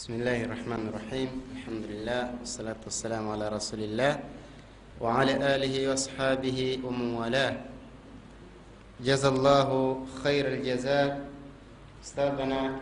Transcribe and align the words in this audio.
بسم 0.00 0.16
الله 0.16 0.48
الرحمن 0.48 0.82
الرحيم. 0.88 1.30
الحمد 1.60 1.84
لله 1.92 2.22
والصلاة 2.40 2.80
والسلام 2.88 3.20
على 3.36 3.52
رسول 3.52 3.84
الله 3.84 4.12
وعلى 4.96 5.36
آله 5.36 5.74
وأصحابه 5.92 6.80
ومن 6.80 7.20
والاه. 7.20 7.60
جزا 9.04 9.28
الله 9.28 9.68
خير 10.24 10.44
الجزاء. 10.56 11.20
أستاذنا 12.00 12.80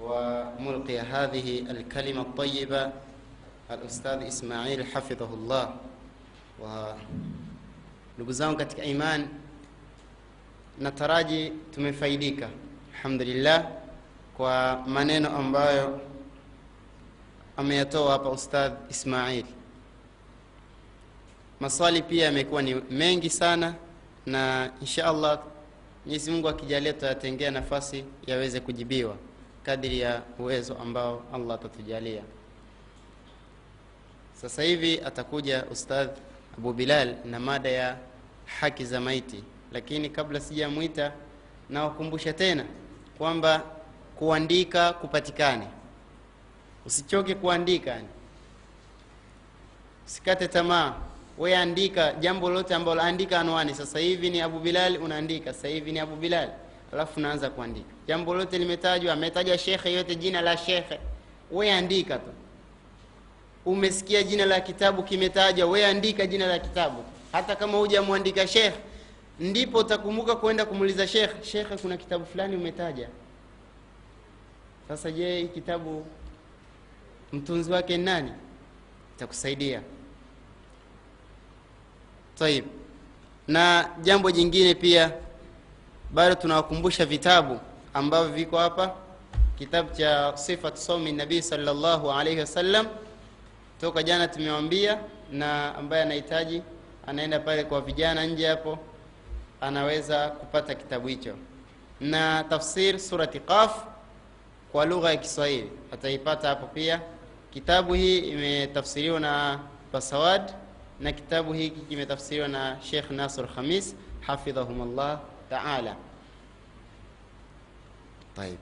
وملقي 0.00 0.96
هذه 1.04 1.68
الكلمة 1.68 2.20
الطيبة 2.32 2.82
الأستاذ 3.68 4.18
إسماعيل 4.32 4.88
حفظه 4.88 5.28
الله. 5.28 5.64
و 6.64 6.64
ndugu 8.16 8.32
zangu 8.32 8.56
katika 8.56 8.84
iman 8.88 9.28
nataraji 10.80 11.52
tumefaidika 11.74 12.48
alhamdulillah 12.96 13.68
kwa 14.36 14.82
maneno 14.86 15.28
ambayo 15.36 16.07
ameyatoa 17.58 18.12
hapa 18.12 18.30
ustadh 18.30 18.72
ismail. 18.90 19.44
Maswali 21.60 22.02
pia 22.02 22.24
yamekuwa 22.24 22.62
ni 22.62 22.74
mengi 22.74 23.30
sana 23.30 23.74
na 24.26 24.70
insha 24.80 25.06
allah 25.06 25.42
mwenyezi 26.04 26.30
mungu 26.30 26.48
akijalia 26.48 26.92
tutayatengea 26.92 27.50
nafasi 27.50 28.04
yaweze 28.26 28.60
kujibiwa 28.60 29.16
kadiri 29.62 30.00
ya 30.00 30.22
uwezo 30.38 30.74
ambao 30.74 31.22
allah 31.34 31.54
atatujalia. 31.54 32.22
Sasa 34.34 34.62
hivi 34.62 35.00
atakuja 35.04 35.64
ustadh 35.72 36.10
abu 36.58 36.72
bilal 36.72 37.14
na 37.24 37.40
mada 37.40 37.68
ya 37.68 37.96
haki 38.60 38.84
za 38.84 39.00
maiti. 39.00 39.44
Lakini 39.72 40.10
kabla 40.10 40.40
sijamwita 40.40 41.12
nawakumbusha 41.70 42.32
tena 42.32 42.64
kwamba 43.18 43.62
kuandika 44.18 44.92
kupatikane 44.92 45.66
usichoke 46.88 47.34
kuandika. 47.34 48.00
Usikate 50.06 50.48
tamaa. 50.48 50.94
We 51.38 51.56
andika 51.56 52.12
jambo 52.12 52.50
lote 52.50 52.74
ambalo 52.74 53.02
andika 53.02 53.40
anwani. 53.40 53.74
Sasa 53.74 53.98
hivi 53.98 54.30
ni 54.30 54.40
abu 54.40 54.58
bilal 54.58 54.96
unaandika. 55.02 55.52
Sasa 55.52 55.68
hivi 55.68 55.92
ni 55.92 55.98
abu 55.98 56.16
bilal. 56.16 56.48
Alafu 56.92 57.20
unaanza 57.20 57.50
kuandika. 57.50 57.86
Jambo 58.06 58.34
lote 58.34 58.58
limetajwa 58.58 59.12
ametaja 59.12 59.58
shekhe 59.58 59.92
yote 59.92 60.14
jina 60.14 60.40
la 60.40 60.56
shekhe. 60.56 60.98
We 61.50 61.72
andika 61.72 62.18
tu. 62.18 62.30
Umesikia 63.66 64.22
jina 64.22 64.46
la 64.46 64.60
kitabu 64.60 65.02
kimetajwa 65.02 65.68
we 65.68 65.86
andika 65.86 66.26
jina 66.26 66.46
la 66.46 66.58
kitabu. 66.58 67.04
Hata 67.32 67.56
kama 67.56 67.78
hujamwandika 67.78 68.46
shekhe 68.46 68.78
ndipo 69.40 69.78
utakumbuka 69.78 70.36
kwenda 70.36 70.64
kumuuliza 70.66 71.06
shekhe 71.06 71.44
shekhe 71.44 71.76
kuna 71.76 71.96
kitabu 71.96 72.26
fulani 72.26 72.56
umetaja? 72.56 73.08
Sasa 74.88 75.10
je 75.10 75.46
kitabu 75.54 76.06
mtunzi 77.32 77.72
wake 77.72 77.96
nani? 77.96 78.32
Itakusaidia 79.16 79.82
taib 82.38 82.64
na 83.48 83.90
jambo 84.02 84.30
jingine 84.30 84.74
pia 84.74 85.12
bado 86.10 86.34
tunawakumbusha 86.34 87.06
vitabu 87.06 87.60
ambavyo 87.94 88.32
viko 88.34 88.58
hapa. 88.58 88.94
Kitabu 89.58 89.94
cha 89.96 90.32
sifat 90.36 90.76
somi 90.76 91.12
nabii 91.12 91.42
salllahu 91.42 92.10
alaihi 92.12 92.40
wasallam. 92.40 92.86
Toka 93.80 94.02
jana 94.02 94.28
tumewambia 94.28 94.98
na 95.32 95.74
ambaye 95.74 96.02
anahitaji 96.02 96.62
anaenda 97.06 97.40
pale 97.40 97.64
kwa 97.64 97.80
vijana 97.80 98.24
nje 98.26 98.46
hapo 98.46 98.78
anaweza 99.60 100.28
kupata 100.28 100.74
kitabu 100.74 101.08
hicho. 101.08 101.34
Na 102.00 102.44
tafsir 102.44 102.98
surati 103.00 103.40
qaf 103.40 103.84
kwa 104.72 104.84
lugha 104.86 105.10
ya 105.10 105.16
kiswahili. 105.16 105.70
Ataipata 105.92 106.48
hapo 106.48 106.66
pia 106.66 107.00
Kitabu 107.52 107.94
hii 107.94 108.18
imetafsiriwa 108.18 109.20
na 109.20 109.60
Basawad 109.92 110.52
na 111.00 111.12
kitabu 111.12 111.52
hiki 111.52 111.80
kimetafsiriwa 111.80 112.48
na 112.48 112.76
Sheikh 112.82 113.10
Nasr 113.10 113.48
Khamis 113.54 113.94
hafidhahumullah 114.20 115.20
taala. 115.50 115.96
Taib, 118.36 118.58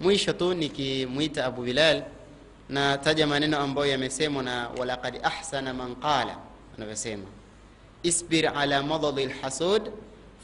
mwisho 0.00 0.32
tu 0.32 0.54
nikimwita 0.54 1.44
Abu 1.46 1.62
Bilal 1.62 2.02
na 2.68 2.98
taja 2.98 3.26
maneno 3.26 3.58
ambayo 3.58 3.90
yamesemwa 3.90 4.42
na 4.42 4.68
walaqad 4.68 5.20
ahsana 5.22 5.74
man 5.74 5.96
qala, 5.96 6.36
anavyosema 6.76 7.24
isbir 8.02 8.46
ala 8.56 8.82
madadi 8.82 9.26
lhasud 9.26 9.90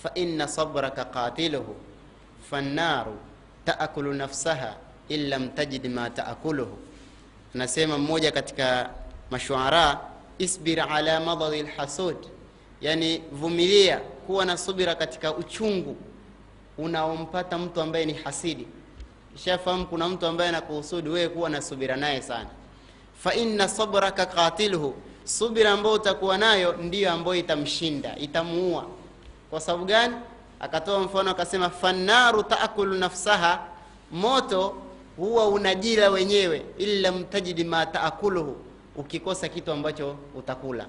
fa 0.03 0.11
inna 0.15 0.49
sabraka 0.49 1.05
qatiluhu 1.05 1.77
fannaru 2.51 3.17
taakulu 3.65 4.13
nafsaha 4.15 4.77
in 5.09 5.29
lam 5.29 5.49
tajid 5.55 5.87
ma 5.87 6.11
taakuluhu 6.11 6.79
anasema 7.55 7.99
mmoja 7.99 8.33
katika 8.33 8.91
mashuara 9.31 10.01
isbir 10.39 10.81
ala 10.81 11.21
madadi 11.21 11.63
lhasud 11.63 12.17
yani 12.81 13.23
vumilia 13.33 13.99
kuwa 14.27 14.45
na 14.45 14.57
subira 14.57 14.95
katika 14.95 15.35
uchungu 15.35 15.97
unaompata 16.79 17.59
mtu 17.59 17.81
ambaye 17.81 18.07
ni 18.07 18.13
hasidi. 18.13 18.67
Ishafahamu 19.37 19.87
kuna 19.87 20.09
mtu 20.09 20.27
ambaye 20.27 20.49
anakuhusudi 20.49 21.09
wewe 21.09 21.29
kuwa 21.29 21.51
na 21.51 21.63
subira 21.63 21.97
naye 21.97 22.23
sana. 22.23 22.47
Fa 23.23 23.35
inna 23.35 23.69
sabraka 23.69 24.27
katilhu 24.27 24.95
subira 25.25 25.71
ambayo 25.73 25.95
utakuwa 25.95 26.39
nayo 26.39 26.73
ndiyo 26.73 27.13
ambayo 27.13 27.37
itamshinda 27.37 28.17
itamuua. 28.17 28.87
Kwa 29.51 29.61
sababu 29.61 29.85
gani? 29.85 30.15
Akatoa 30.61 31.01
mfano 31.01 31.31
akasema 31.31 31.71
fannaru 31.71 32.43
taakulu 32.43 32.95
nafsaha 32.95 33.67
moto 34.13 34.75
huwa 35.17 35.49
unajila 35.49 36.11
wenyewe 36.11 36.63
illa 36.79 37.13
mtajidi 37.13 37.65
ma 37.65 37.87
taakuluhu 37.87 38.57
ukikosa 38.97 39.49
kitu 39.49 39.73
ambacho 39.73 40.17
utakula. 40.35 40.87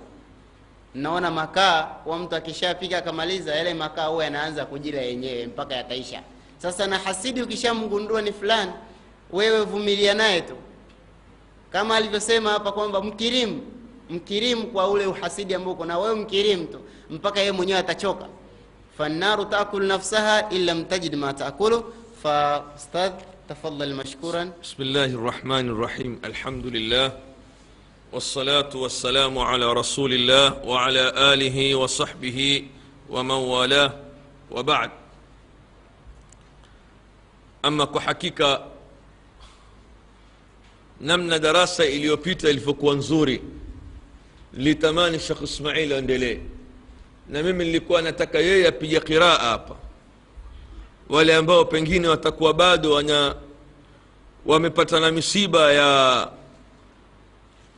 Naona 0.95 1.31
makaa 1.31 1.95
wa 2.05 2.19
mtu 2.19 2.35
akishapika 2.35 2.97
akamaliza 2.97 3.55
yale 3.55 3.73
makaa 3.73 4.05
huwa 4.05 4.23
yanaanza 4.23 4.65
kujila 4.65 5.01
yenyewe 5.01 5.45
mpaka 5.47 5.75
yataisha. 5.75 6.21
Sasa 6.57 6.87
na 6.87 6.97
hasidi 6.97 7.41
ukishamgundua 7.41 8.21
ni 8.21 8.31
fulani 8.33 8.71
wewe 9.31 9.61
vumilia 9.61 10.13
naye 10.13 10.41
tu. 10.41 10.55
Kama 11.71 11.95
alivyosema 11.95 12.49
hapa 12.51 12.71
kwamba 12.71 13.01
mkirimu 13.01 13.61
mkirimu 14.09 14.67
kwa 14.67 14.87
ule 14.89 15.05
uhasidi 15.05 15.53
ambao 15.53 15.85
na 15.85 15.99
wewe 15.99 16.15
mkirimu 16.15 16.65
tu 16.65 16.79
mpaka 17.09 17.39
yeye 17.39 17.51
mwenyewe 17.51 17.79
atachoka. 17.79 18.25
Fannaru 18.97 19.45
taakulu 19.45 19.85
nafsaha 19.85 20.49
in 20.49 20.65
lam 20.65 20.85
tajid 20.85 21.15
ma 21.15 21.33
taakulu 21.33 21.93
fa 22.23 22.63
تفضل 23.49 23.95
مشكورا. 23.95 24.57
بسم 24.63 24.79
الله 24.83 25.05
الرحمن 25.05 25.69
الرحيم. 25.69 26.11
الحمد 26.25 26.65
لله 26.65 27.07
والصلاة 28.13 28.73
والسلام 28.73 29.37
على 29.37 29.73
رسول 29.73 30.13
الله 30.13 30.65
وعلى 30.65 31.33
آله 31.33 31.75
وصحبه 31.75 32.65
ومن 33.09 33.31
والاه 33.53 33.91
وبعد. 34.51 34.91
أما 37.65 37.85
كحكيك 37.85 38.41
نمنا 41.01 41.37
دراسة 41.37 41.83
إليوبيتا 41.85 42.49
الفكوان 42.49 43.01
زوري 43.01 43.41
لتمان 44.53 45.13
الشيخ 45.13 45.41
إسماعيل 45.41 45.93
أندلي. 45.93 46.41
نمم 47.29 47.61
اللي 47.61 47.79
كوانا 47.79 48.09
تكايا 48.09 48.69
بيا 48.69 48.99
قراءة 48.99 49.77
wale 51.09 51.35
ambao 51.35 51.65
pengine 51.65 52.07
watakuwa 52.07 52.53
bado 52.53 52.91
wana 52.91 53.35
wamepata 54.45 54.99
na 54.99 55.11
misiba 55.11 55.71
ya 55.73 56.29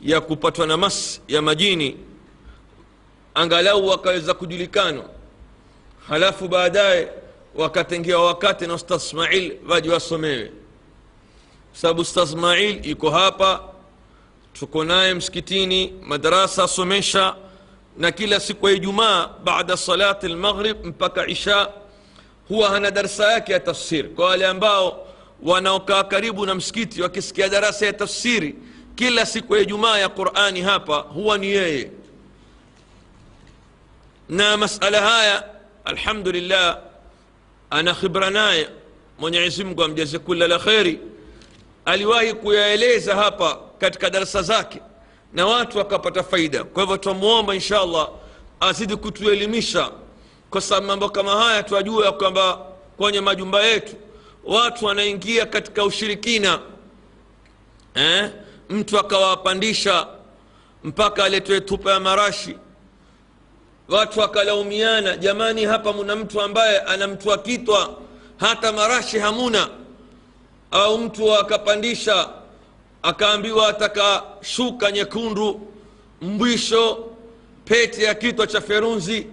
ya 0.02 0.20
kupatwa 0.20 0.66
na 0.66 0.76
mas 0.76 1.20
ya 1.28 1.42
majini 1.42 1.96
angalau 3.34 3.86
wakaweza 3.86 4.34
kujulikana. 4.34 5.02
Halafu 6.08 6.48
baadaye 6.48 7.08
wakatengewa 7.54 8.26
wakati 8.26 8.66
na 8.66 8.74
ustadh 8.74 9.00
smail 9.00 9.56
waje 9.68 9.90
wasomewe. 9.90 10.52
Sababu 11.72 12.00
ustasmail 12.00 12.86
iko 12.90 13.10
hapa 13.10 13.60
tuko 14.52 14.84
naye 14.84 15.14
msikitini 15.14 15.94
madarasa 16.02 16.64
asomesha 16.64 17.34
na 17.96 18.12
kila 18.12 18.40
siku 18.40 18.68
ya 18.68 18.74
ijumaa 18.74 19.28
baada 19.44 19.76
salati 19.76 20.28
lmaghrib 20.28 20.84
mpaka 20.86 21.26
isha 21.26 21.68
huwa 22.48 22.68
hana 22.70 22.90
darsa 22.90 23.32
yake 23.32 23.52
ya 23.52 23.60
tafsiri 23.60 24.08
kwa 24.08 24.26
wale 24.26 24.46
ambao 24.46 25.06
wanaokaa 25.42 26.04
karibu 26.04 26.46
na 26.46 26.54
msikiti 26.54 27.02
wakisikia 27.02 27.48
darasa 27.48 27.86
ya 27.86 27.92
tafsiri 27.92 28.54
kila 28.94 29.26
siku 29.26 29.56
ya 29.56 29.62
ijumaa 29.62 29.98
ya 29.98 30.08
qurani 30.08 30.60
hapa 30.62 30.96
huwa 30.96 31.38
ni 31.38 31.46
yeye. 31.46 31.90
Na 34.28 34.56
masala 34.56 35.00
haya 35.02 35.44
alhamdulillah 35.84 36.78
ana 37.70 37.94
khibra 37.94 38.30
naye. 38.30 38.68
Mwenyezi 39.18 39.64
mungu 39.64 39.82
amjaze 39.84 40.18
kula 40.18 40.48
la 40.48 40.58
kheri. 40.58 41.00
Aliwahi 41.84 42.32
kuyaeleza 42.34 43.14
hapa 43.16 43.58
katika 43.78 44.10
darasa 44.10 44.42
zake 44.42 44.80
na 45.32 45.46
watu 45.46 45.78
wakapata 45.78 46.22
faida. 46.22 46.64
Kwa 46.64 46.82
hivyo 46.82 46.96
twamwomba 46.96 47.54
insha 47.54 47.80
allah 47.80 48.08
azidi 48.60 48.96
kutuelimisha 48.96 49.90
kwa 50.50 50.60
sababu 50.60 50.86
mambo 50.86 51.08
kama 51.08 51.36
haya 51.36 51.62
tuajua 51.62 52.06
ya 52.06 52.12
kwamba 52.12 52.56
kwenye 52.96 53.20
majumba 53.20 53.62
yetu 53.62 53.96
watu 54.44 54.84
wanaingia 54.84 55.46
katika 55.46 55.84
ushirikina. 55.84 56.58
Eh? 57.94 58.30
mtu 58.70 58.98
akawapandisha 58.98 60.06
mpaka 60.84 61.24
aletwe 61.24 61.60
tupa 61.60 61.92
ya 61.92 62.00
marashi. 62.00 62.56
Watu 63.88 64.20
wakalaumiana 64.20 65.16
jamani 65.16 65.64
hapa 65.64 65.92
muna 65.92 66.16
mtu 66.16 66.40
ambaye 66.40 66.80
anamtwa 66.80 67.38
kitwa 67.38 67.96
hata 68.36 68.72
marashi 68.72 69.18
hamuna. 69.18 69.68
Au 70.70 70.98
mtu 70.98 71.34
akapandisha 71.34 72.28
akaambiwa 73.02 73.68
ataka 73.68 74.22
shuka 74.42 74.92
nyekundu 74.92 75.60
mbwisho 76.22 77.06
pete 77.64 78.02
ya 78.04 78.14
kitwa 78.14 78.46
cha 78.46 78.60
ferunzi 78.60 79.26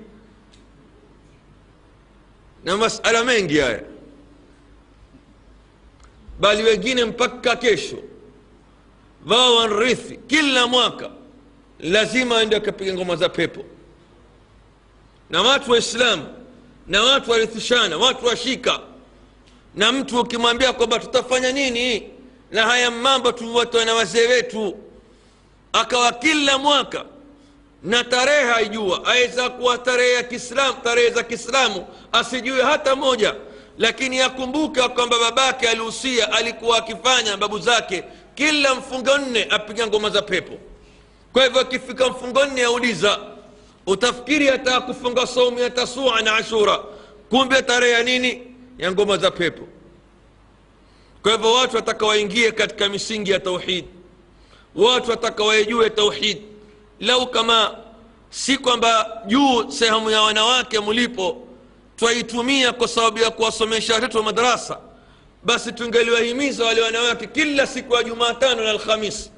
na 2.65 2.77
masala 2.77 3.23
mengi 3.23 3.57
haya. 3.59 3.83
Bali 6.39 6.63
wengine 6.63 7.05
mpaka 7.05 7.55
kesho. 7.55 7.97
Wao 9.27 9.55
wanrithi 9.55 10.17
kila 10.27 10.67
mwaka 10.67 11.09
lazima 11.79 12.37
aende 12.37 12.55
akapiga 12.55 12.93
ngoma 12.93 13.15
za 13.15 13.29
pepo. 13.29 13.65
Na 15.29 15.41
watu 15.41 15.71
waislamu 15.71 16.27
na 16.87 17.03
watu 17.03 17.31
warithishana 17.31 17.97
watu 17.97 18.25
washika. 18.25 18.79
Na 19.75 19.91
mtu 19.91 20.19
ukimwambia 20.19 20.73
kwamba 20.73 20.99
tutafanya 20.99 21.51
nini 21.51 22.09
na 22.51 22.63
haya 22.63 22.91
mambo 22.91 23.31
tuwatoe 23.31 23.85
na 23.85 23.93
wazee 23.93 24.27
wetu. 24.27 24.77
Akawa 25.73 26.11
kila 26.11 26.57
mwaka 26.57 27.05
na 27.85 28.03
tarehe 28.03 28.43
haijua 28.51 29.05
aweza 29.05 29.49
kuwa 29.49 29.77
tarehe 29.77 30.13
ya 30.13 30.23
kiislamu 30.23 30.77
tarehe 30.83 31.09
za 31.09 31.23
kiislamu 31.23 31.87
asijue 32.11 32.61
hata 32.63 32.95
moja. 32.95 33.35
Lakini 33.77 34.19
akumbuka 34.19 34.89
kwamba 34.89 35.19
babake 35.19 35.69
alihusia 35.69 36.31
alikuwa 36.31 36.77
akifanya 36.77 37.37
babu 37.37 37.59
zake 37.59 38.03
kila 38.35 38.75
mfungo 38.75 39.17
nne 39.17 39.47
apiga 39.49 39.87
ngoma 39.87 40.09
za 40.09 40.21
pepo. 40.21 40.53
Kwa 41.33 41.43
hivyo 41.43 41.61
akifika 41.61 42.09
mfungo 42.09 42.45
nne 42.45 42.63
auliza 42.63 43.19
utafikiri 43.85 44.49
ataka 44.49 44.81
kufunga 44.81 45.27
saumu 45.27 45.59
ya 45.59 45.69
tasua 45.69 46.21
na 46.21 46.35
ashura 46.35 46.79
kumbe 47.29 47.61
tarehe 47.61 47.93
ya 47.93 48.03
nini? 48.03 48.41
Ya 48.77 48.91
ngoma 48.91 49.17
za 49.17 49.31
pepo. 49.31 49.67
Kwa 51.21 51.31
hivyo 51.31 51.53
watu 51.53 51.75
wataka 51.75 52.05
waingie 52.05 52.51
katika 52.51 52.89
misingi 52.89 53.31
ya 53.31 53.39
tauhid. 53.39 53.85
Watu 54.75 55.09
wataka 55.11 55.43
waijue 55.43 55.89
tauhid 55.89 56.54
lau 56.99 57.27
kama 57.27 57.75
si 58.29 58.57
kwamba 58.57 59.21
juu 59.27 59.71
sehemu 59.71 60.09
ya 60.11 60.21
wanawake 60.21 60.79
mlipo 60.79 61.47
twaitumia 61.95 62.73
kwa 62.73 62.87
sababu 62.87 63.19
ya 63.19 63.29
kuwasomesha 63.31 63.93
watoto 63.93 64.17
wa 64.17 64.23
madarasa 64.23 64.77
basi 65.43 65.71
tungeliwahimiza 65.71 66.65
wale 66.65 66.81
wanawake 66.81 67.27
kila 67.27 67.67
siku 67.67 67.95
ya 67.95 68.03
jumatano 68.03 68.63
na 68.63 68.69
alhamis 68.69 69.31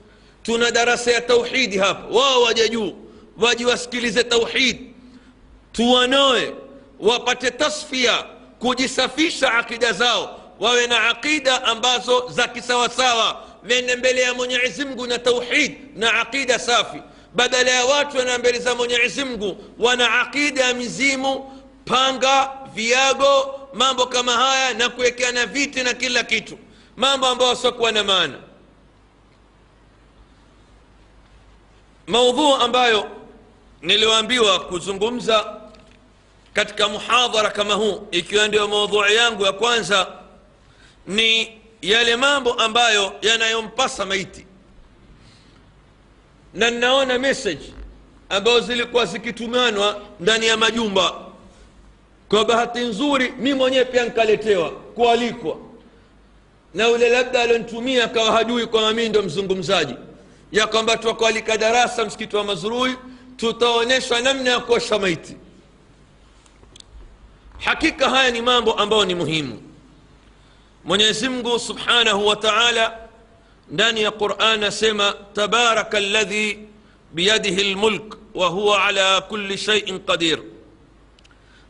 tuna 0.44 0.72
darasa 0.72 1.12
ya 1.12 1.22
tauhidi 1.22 1.78
hapa. 1.78 2.08
Wao 2.18 2.42
waja 2.42 2.68
juu 2.68 2.94
waji 3.38 3.66
wasikilize 3.66 4.24
tauhidi 4.24 4.94
tuwanoe 5.72 6.54
wapate 7.00 7.52
tasfia 7.52 8.24
kujisafisha 8.60 9.54
akida 9.54 9.94
zao 9.94 10.40
wawe 10.60 10.88
na 10.88 11.10
aqida 11.10 11.64
ambazo 11.64 12.30
za 12.30 12.48
kisawasawa 12.48 13.44
wende 13.70 13.96
mbele 13.96 14.22
ya 14.22 14.34
mwenyezi 14.34 14.86
mungu 14.86 15.08
na 15.08 15.20
tauhid 15.20 15.78
na 15.96 16.14
aqida 16.22 16.60
safi 16.60 17.02
badala 17.34 17.72
ya 17.72 17.86
watu 17.86 18.18
wana 18.18 18.38
mbele 18.38 18.60
za 18.60 18.76
mwenyezi 18.76 19.26
wana 19.80 20.20
aqida 20.22 20.64
ya 20.64 20.74
mizimu 20.74 21.62
panga 21.86 22.52
viago 22.74 23.60
mambo 23.74 24.06
kama 24.06 24.32
haya 24.32 24.74
na 24.74 24.90
kuwekeana 24.90 25.46
viti 25.46 25.84
na 25.84 25.94
kila 25.94 26.24
kitu. 26.24 26.58
Mambo 26.98 27.28
ambayo 27.28 27.50
wasiokuwa 27.50 27.92
na 27.92 28.04
maana. 28.04 28.40
Maudhuu 32.08 32.56
ambayo 32.56 33.10
niliyoambiwa 33.82 34.60
kuzungumza 34.60 35.62
katika 36.54 36.88
muhadhara 36.88 37.50
kama 37.50 37.74
huu 37.74 38.08
ikiwa 38.12 38.48
ndio 38.48 38.68
maudhui 38.68 39.16
yangu 39.16 39.46
ya 39.46 39.52
kwanza 39.52 40.08
ni 41.08 41.62
yale 41.82 42.16
mambo 42.16 42.54
ambayo 42.54 43.14
yanayompasa 43.22 44.06
maiti 44.06 44.47
na 46.58 46.70
ninaona 46.72 47.20
message 47.20 47.74
ambazo 48.30 48.60
zilikuwa 48.60 49.06
zikitumanwa 49.06 50.02
ndani 50.20 50.48
ya 50.48 50.58
majumba. 50.58 51.14
Kwa 52.30 52.46
bahati 52.46 52.80
nzuri 52.80 53.34
mi 53.40 53.54
mwenyewe 53.54 53.86
pia 53.86 54.06
nkaletewa 54.06 54.72
kualikwa. 54.72 55.58
Na 56.74 56.90
ule 56.90 57.10
labda 57.10 57.42
alionitumia 57.42 58.04
akawa 58.04 58.32
hajui 58.32 58.66
kwamba 58.66 58.94
mii 58.94 59.10
ndo 59.10 59.22
mzungumzaji. 59.24 59.94
Ya 60.52 60.68
kwamba 60.68 60.98
twakualika 60.98 61.58
darasa 61.58 62.06
msikiti 62.06 62.36
wa 62.36 62.44
mazurui 62.44 62.96
tutaonyeshwa 63.38 64.22
namna 64.22 64.50
ya 64.50 64.60
kuosha 64.60 65.00
maiti. 65.00 65.36
Hakika 67.60 68.10
haya 68.10 68.32
ni 68.32 68.42
mambo 68.42 68.74
ambayo 68.74 69.06
ni 69.06 69.16
muhimu. 69.16 69.62
Mwenyezi 70.86 71.30
mungu 71.30 71.60
subhanahu 71.60 72.28
wa 72.28 72.36
taala 72.36 73.07
ndani 73.71 74.03
ya 74.03 74.11
quran 74.11 74.65
asema 74.65 75.15
tabaraka 75.35 76.01
ladhi 76.01 76.59
biyadihi 77.13 77.73
lmulk 77.75 78.19
wahuwa 78.35 78.85
ala 78.85 79.21
kuli 79.21 79.59
shaiin 79.59 79.99
qadir 80.01 80.39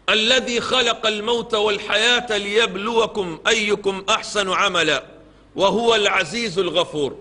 الذي 0.09 0.61
خلق 0.61 1.07
الموت 1.07 1.55
والحياة 1.55 2.37
ليبلوكم 2.39 3.39
أيكم 3.49 4.05
أحسن 4.09 4.51
عملا 4.51 5.05
وهو 5.57 5.95
العزيز 5.95 6.59
الغفور 6.59 7.19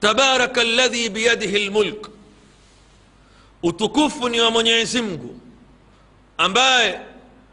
تبارك 0.00 0.58
الذي 0.58 1.08
بيده 1.08 1.56
الملك 1.56 2.06
utukufu 3.62 4.28
ni 4.28 4.40
wa 4.40 4.50
mwenyezi 4.50 5.02
mungu 5.02 5.40
ambaye 6.38 7.00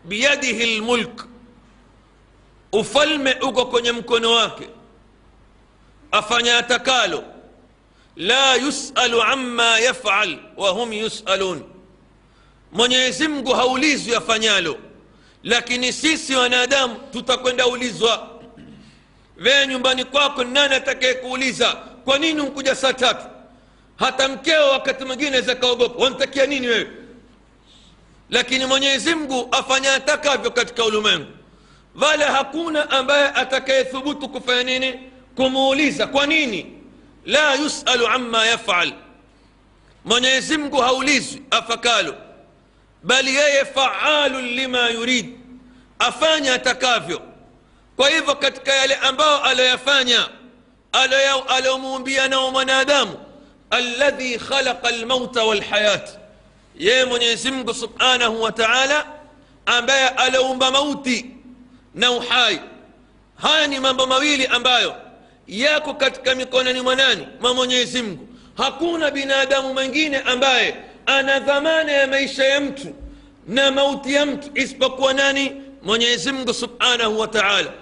biyadihi 0.06 0.78
lmulk 0.78 1.28
ufalme 2.72 3.36
uko 3.42 3.66
kwenye 3.66 3.92
mkono 3.92 4.32
wake 4.32 4.70
afanya 6.13 6.59
atakalo. 6.59 7.25
La 8.17 8.55
yusalu 8.55 9.23
amma 9.23 9.79
yafal 9.79 10.39
wahum 10.57 10.93
yusalun. 10.93 11.63
Mwenyezi 12.73 13.29
haulizwi 13.57 14.15
afanyalo 14.15 14.77
lakini 15.43 15.93
sisi 15.93 16.35
wanadamu 16.35 16.97
tutakwenda 17.13 17.67
ulizwa. 17.67 18.29
Vee 19.37 19.67
nyumbani 19.67 20.05
kwako 20.05 20.45
nani 20.45 20.75
atakaye 20.75 21.15
kuuliza? 21.15 21.73
Kwa 22.05 22.19
nini 22.19 22.41
unkuja 22.41 22.75
saa 22.75 22.93
tatu? 22.93 23.27
Hata 23.97 24.29
mkeo 24.29 24.69
wakati 24.71 25.05
mwingine 25.05 25.41
zakaogopa 25.41 26.05
wantakia 26.05 26.47
nini 26.47 26.67
wewe? 26.69 26.91
Lakini 28.31 28.67
mwenyezi 28.67 29.15
mungu 29.15 29.49
afanya 29.53 29.95
atakavyo 29.95 30.51
katika 30.51 30.85
ulimwengu. 30.85 31.27
Wala 32.01 32.33
hakuna 32.33 32.91
ambaye 32.91 33.29
atakayethubutu 33.29 34.29
kufanya 34.29 34.63
nini 34.63 35.01
kumuuliza 35.39 36.07
kwa 36.07 36.27
nini 36.27 36.67
la 37.27 37.55
yusalu 37.55 38.07
amma 38.07 38.47
yafal 38.47 38.93
mwenyezi 40.05 40.59
mungu 40.59 40.77
haulizwi 40.77 41.43
afakalo 41.51 42.15
bali 43.03 43.35
yeye 43.35 43.65
faalun 43.65 44.45
lima 44.49 44.89
yurid 44.91 45.39
afanya 45.99 46.55
atakavyo 46.55 47.23
kwa 47.97 48.09
hivyo 48.11 48.35
katika 48.35 48.73
yale 48.75 48.95
ambayo 48.95 49.43
aloyafanya 49.45 50.29
alomuumbia 51.49 52.29
nao 52.29 52.51
mwanadamu 52.51 53.19
alladhi 53.71 54.39
khalaqa 54.39 54.91
lmauta 54.91 55.45
walhayat 55.45 56.11
yeye 56.79 57.05
mwenyezi 57.05 57.51
mungu 57.51 57.75
subhanahu 57.75 58.43
wa 58.43 58.53
taala 58.53 59.07
ambaye 59.67 60.09
aloumba 60.09 60.71
mauti 60.71 61.27
na 61.95 62.11
uhai 62.11 62.61
haya 63.43 63.67
ni 63.67 63.81
mambo 63.81 64.07
mawili 64.07 64.47
ambayo 64.47 65.08
yako 65.49 65.95
katika 65.95 66.35
mikononi 66.35 66.81
mwanani 66.81 67.27
mwa 67.41 67.55
mwenyezi 67.55 68.03
mungu 68.03 68.29
hakuna 68.57 69.11
binadamu 69.11 69.75
mwingine 69.75 70.19
ambaye 70.19 70.75
ana 71.07 71.41
dhamana 71.41 71.93
ya 71.93 72.07
maisha 72.07 72.45
ya 72.45 72.61
mtu 72.61 72.95
na 73.47 73.71
mauti 73.71 74.15
ya 74.15 74.27
mtu 74.27 74.51
isipokuwa 74.55 75.15
nani 75.15 75.53
mwenyezi 75.83 76.33
mungu 76.33 76.55
subhanahu 76.55 77.19
wa 77.21 77.29
taala 77.29 77.73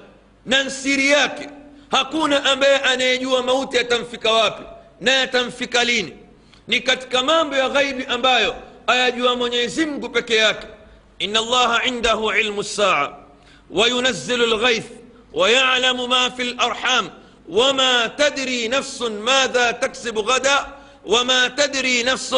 na 0.47 0.63
nsiri 0.63 1.11
yake 1.11 1.49
hakuna 1.91 2.45
ambaye 2.45 2.77
anayejua 2.79 3.43
mauti 3.43 3.77
yatamfika 3.77 4.33
wapi 4.33 4.63
na 5.01 5.13
yatamfika 5.13 5.85
lini 5.85 6.13
ni 6.69 6.81
katika 6.81 7.23
mambo 7.23 7.57
ya 7.57 7.69
ghaibi 7.69 8.05
ambayo 8.09 8.55
ayajua 8.87 9.37
mwenyezi 9.37 9.87
mungu 9.87 10.09
peke 10.09 10.37
yake 10.37 10.67
ina 11.19 11.39
allaha 11.39 11.85
indahu 11.85 12.33
ilmu 12.33 12.61
lsaa 12.61 13.13
وينزل 13.71 14.43
الغيث 14.45 14.85
ويعلم 15.33 16.09
ما 16.09 16.29
في 16.29 16.43
الارحام 16.43 17.11
وما 17.49 18.07
تدري 18.07 18.69
نفس 18.69 19.03
ماذا 19.03 19.71
تكسب 19.71 20.19
غدا 20.19 20.67
وما 21.07 21.49
تدري 21.49 22.03
نفس 22.03 22.35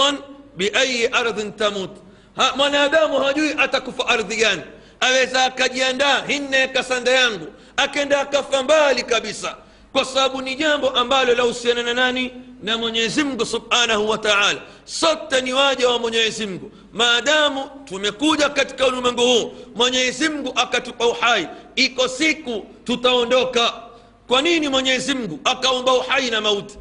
بأي 0.57 1.15
أرض 1.15 1.53
تموت. 1.57 1.91
ها 2.39 2.57
من 2.57 2.75
هذا 2.75 3.07
مهجوي 3.07 3.65
أتكف 3.65 4.01
أرضيان. 4.01 4.65
أليس 5.03 5.37
كجيان 5.59 5.99
دا 5.99 6.27
هن 6.27 6.65
كسان 6.65 7.05
ديانو 7.05 7.47
أكن 7.79 8.09
دا 8.09 8.23
كفن 8.23 8.67
بالي 8.67 9.03
كبسا 9.03 9.59
كساب 9.95 10.37
نجام 10.37 10.85
أمبال 10.85 11.37
لو 11.37 11.53
سيننا 11.53 11.93
ناني 11.93 12.33
نمن 12.63 12.97
يزمك 12.97 13.43
سبحانه 13.43 13.99
وتعالى 13.99 14.61
صدت 14.87 15.35
نواجه 15.35 15.91
ومن 15.91 16.15
يزمك 16.15 16.61
ما 16.93 17.21
دام 17.21 17.71
تمكوجا 17.87 18.49
كتكون 18.49 19.03
منه 19.03 19.53
من 19.77 19.95
يزمك 19.95 20.59
أكتقو 20.59 21.15
حي 21.15 21.49
إيكو 21.79 22.07
سيكو 22.07 22.65
تتوندوكا. 22.87 23.88
Kwa 24.29 24.43
nini 24.43 24.69
mwenyezi 24.69 25.15
mungu 25.15 25.41
akaumba 25.45 25.93
uhai 25.95 26.31
na 26.31 26.41
mauti 26.41 26.79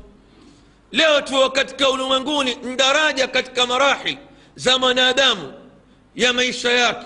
leo 0.91 1.21
tuo 1.21 1.49
katika 1.49 1.89
ulimwenguni 1.89 2.55
ndaraja 2.55 3.27
katika 3.27 3.65
marahil 3.65 4.17
za 4.55 4.77
mwanadamu 4.77 5.53
ya 6.15 6.33
maisha 6.33 6.71
yake 6.71 7.05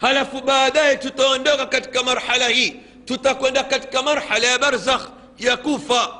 halafu 0.00 0.40
baadaye 0.40 0.96
tutaondoka 0.96 1.66
katika 1.66 2.02
marhala 2.02 2.48
hii 2.48 2.74
tutakwenda 3.04 3.62
katika 3.64 4.02
marhala 4.02 4.46
ya 4.46 4.58
barzakh 4.58 5.08
ya 5.38 5.56
kufa 5.56 6.14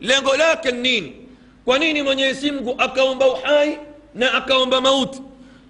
lengo 0.00 0.36
lake 0.36 0.72
ni 0.72 0.80
nini 0.82 1.16
kwa 1.64 1.78
nini 1.78 2.02
mwenyezi 2.02 2.50
mungu 2.52 2.74
akaomba 2.78 3.26
uhai 3.26 3.78
na 4.14 4.34
akaomba 4.34 4.80
mauti 4.80 5.22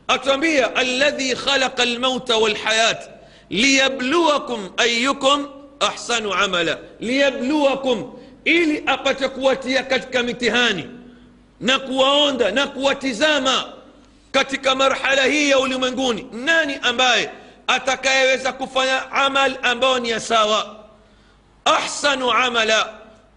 atwambia 0.08 0.76
alladhi 0.76 1.34
khalaqa 1.36 1.84
lmauta 1.84 2.36
walhayat 2.36 3.10
liyabluwakum 3.50 4.70
ayukum 4.76 5.48
ahsanu 5.88 6.32
amala 6.34 6.78
liyabluwakum 7.00 8.12
ili 8.44 8.82
apate 8.86 9.28
kuwatia 9.28 9.82
katika 9.82 10.22
mitihani 10.22 10.86
na 11.60 11.78
kuwaonda 11.78 12.50
na 12.50 12.66
kuwatizama 12.66 13.64
katika 14.32 14.74
marhala 14.74 15.24
hii 15.24 15.50
ya 15.50 15.58
ulimwenguni. 15.58 16.26
Nani 16.32 16.78
ambaye 16.82 17.30
atakayeweza 17.66 18.52
kufanya 18.52 19.12
amal 19.12 19.56
ambayo 19.62 19.98
ni 19.98 20.10
ya 20.10 20.20
sawa? 20.20 20.76
Ahsanu 21.64 22.30
amala. 22.32 22.88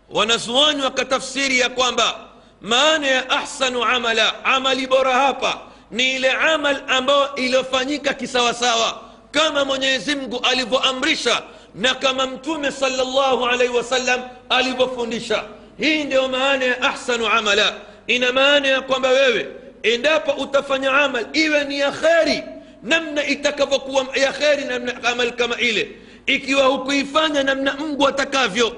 Wanazuoni 0.09 0.81
wakatafsiri 0.81 1.59
ya 1.59 1.69
kwamba 1.69 2.19
maana 2.61 3.07
ya 3.07 3.29
ahsanu 3.29 3.83
amala 3.83 4.45
amali 4.45 4.87
bora 4.87 5.13
hapa 5.13 5.59
ni 5.91 6.15
ile 6.15 6.31
amal 6.31 6.83
ambayo 6.87 7.35
iliyofanyika 7.35 8.13
kisawasawa 8.13 9.01
kama 9.31 9.65
mwenyezi 9.65 10.15
mungu 10.15 10.39
alivyoamrisha 10.43 11.43
na 11.77 11.95
kama 11.95 12.27
mtume 12.27 12.71
salllahu 12.71 13.45
alaihi 13.45 13.73
wasallam 13.73 14.21
alivyofundisha. 14.49 15.43
Hii 15.79 16.03
ndio 16.03 16.27
maana 16.27 16.65
ya 16.65 16.81
ahsanu 16.81 17.27
amala. 17.27 17.73
Ina 18.07 18.31
maana 18.33 18.67
ya 18.67 18.81
kwamba 18.81 19.09
wewe 19.09 19.47
endapo 19.83 20.31
utafanya 20.31 20.91
amal 20.91 21.25
iwe 21.33 21.63
ni 21.63 21.79
ya 21.79 21.91
kheri 21.91 22.43
namna 22.83 23.25
itakavyokuwa 23.27 24.05
ya 24.15 24.31
kheri 24.33 24.65
namna 24.65 25.03
amal 25.03 25.31
kama 25.31 25.57
ile. 25.59 25.91
Ikiwa 26.25 26.65
hukuifanya 26.65 27.43
namna 27.43 27.73
mungu 27.73 28.07
atakavyo 28.07 28.75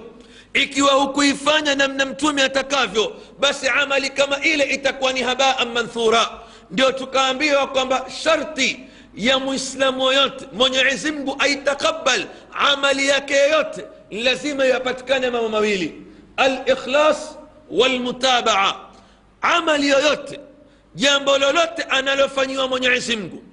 ikiwa 0.53 0.91
hukuifanya 0.93 1.75
namna 1.75 2.05
mtume 2.05 2.43
atakavyo 2.43 3.15
basi 3.39 3.67
amali 3.67 4.09
kama 4.09 4.39
ile 4.41 4.63
itakuwa 4.63 5.13
ni 5.13 5.21
habaan 5.21 5.69
manthura. 5.71 6.29
Ndio 6.71 6.91
tukaambiwa 6.91 7.67
kwamba 7.67 8.05
sharti 8.23 8.79
ya 9.15 9.39
mwislamu 9.39 10.03
yoyote 10.03 10.45
mwenyezi 10.53 11.11
mungu 11.11 11.35
aitakabal 11.39 12.25
amali 12.53 13.07
yake 13.07 13.33
yoyote 13.33 13.85
lazima 14.11 14.65
yapatikane 14.65 15.29
mambo 15.29 15.49
mawili 15.49 16.01
alikhlas 16.37 17.37
walmutabaa 17.71 18.75
amali 19.41 19.89
yoyote 19.89 20.39
jambo 20.95 21.37
lolote 21.37 21.83
analofanyiwa 21.89 22.67
mwenyezi 22.67 23.15
mungu 23.17 23.43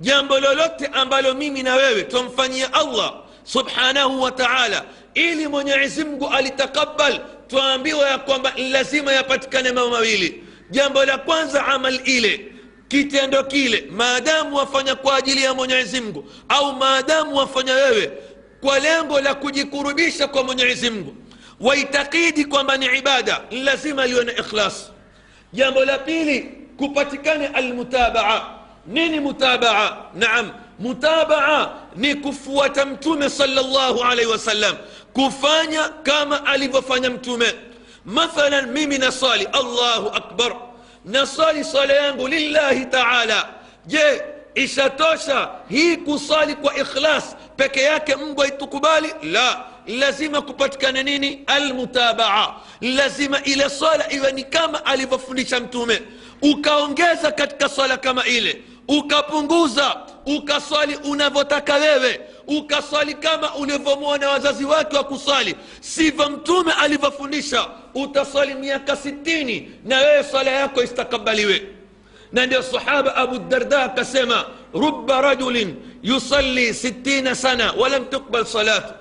jambo 0.00 0.40
lolote 0.40 0.86
ambalo 0.86 1.34
mimi 1.34 1.62
na 1.62 1.74
wewe 1.74 2.02
twamfanyia 2.02 2.72
allah 2.72 3.14
subhanahu 3.44 4.22
wa 4.22 4.32
taala 4.32 4.84
ili 5.14 5.48
mwenyezi 5.48 6.04
mungu 6.04 6.28
alitakabal 6.28 7.20
twaambiwa 7.48 8.08
ya 8.08 8.18
kwamba 8.18 8.52
lazima 8.56 9.12
yapatikane 9.12 9.72
mambo 9.72 9.90
mawili 9.90 10.44
jambo 10.70 11.04
la 11.04 11.18
kwanza 11.18 11.66
amal 11.66 12.00
ile 12.04 12.52
kitendo 12.90 13.44
kile 13.44 13.88
maadamu 13.90 14.56
wafanya 14.56 14.94
kwa 14.94 15.16
ajili 15.16 15.42
ya 15.42 15.54
mwenyezi 15.54 16.00
mungu 16.00 16.24
au 16.48 16.72
maadamu 16.72 17.36
wafanya 17.36 17.74
wewe 17.74 18.12
kwa 18.60 18.78
lengo 18.78 19.20
la 19.20 19.34
kujikurubisha 19.34 20.28
kwa 20.28 20.44
mwenyezi 20.44 20.90
mungu 20.90 21.14
waitakidi 21.60 22.44
kwamba 22.44 22.76
ni 22.76 22.86
ibada 22.98 23.40
lazima 23.50 24.06
liwe 24.06 24.24
na 24.24 24.32
ikhlas 24.32 24.90
jambo 25.52 25.84
la 25.84 25.98
pili 25.98 26.40
kupatikane 26.76 27.46
almutabaa 27.46 28.44
nini 28.86 29.20
mutabaa 29.20 29.96
naam 30.14 30.50
mutabaa 30.78 31.70
ni 31.96 32.14
kufuata 32.14 32.86
mtume 32.86 33.30
salllahu 33.30 34.02
alaihi 34.02 34.30
wasallam 34.30 34.76
kufanya 35.12 35.88
kama 35.88 36.46
alivyofanya 36.46 37.10
mtume 37.10 37.54
mathalan 38.04 38.66
mimi 38.70 38.98
nasali 38.98 39.44
allahu 39.44 40.08
akbar 40.08 40.56
nasali 41.04 41.64
sala 41.64 41.92
yangu 41.94 42.28
lillahi 42.28 42.84
taala 42.86 43.48
je 43.86 44.22
ishatosha 44.54 45.48
hii 45.68 45.96
kusali 45.96 46.54
kwa 46.54 46.76
ikhlas 46.76 47.36
peke 47.56 47.82
yake 47.82 48.16
mungu 48.16 48.42
aitukubali 48.42 49.14
la 49.22 49.64
lazima 49.86 50.42
kupatikana 50.42 51.02
nini 51.02 51.42
almutabaa 51.46 52.54
lazima 52.80 53.42
ile 53.42 53.70
swala 53.70 54.12
iwe 54.12 54.32
ni 54.32 54.44
kama 54.44 54.86
alivyofundisha 54.86 55.60
mtume 55.60 56.02
ukaongeza 56.42 57.32
katika 57.32 57.68
swala 57.68 57.96
kama 57.96 58.26
ile 58.26 58.62
ukapunguza 58.88 59.96
ukaswali 60.26 60.96
unavyotaka 60.96 61.74
wewe 61.74 62.20
ukaswali 62.46 63.14
kama 63.14 63.54
ulivyomwona 63.54 64.28
wazazi 64.30 64.64
wake 64.64 64.96
wa 64.96 65.04
kuswali 65.04 65.54
sivyo 65.80 66.30
mtume 66.30 66.72
alivyofundisha 66.72 67.66
utaswali 67.94 68.54
miaka 68.54 68.96
sitini 68.96 69.70
na 69.84 69.96
wewe 69.98 70.24
swala 70.24 70.50
yako 70.50 70.82
istakabaliwe 70.82 71.62
na 72.32 72.46
ndio 72.46 72.62
sahaba 72.62 73.16
abu 73.16 73.38
darda 73.38 73.82
akasema 73.82 74.44
ruba 74.74 75.20
rajulin 75.20 75.74
yusalli 76.02 76.74
sitina 76.74 77.34
sana 77.34 77.72
walam 77.72 78.04
tukbal 78.04 78.44
salatu 78.46 78.94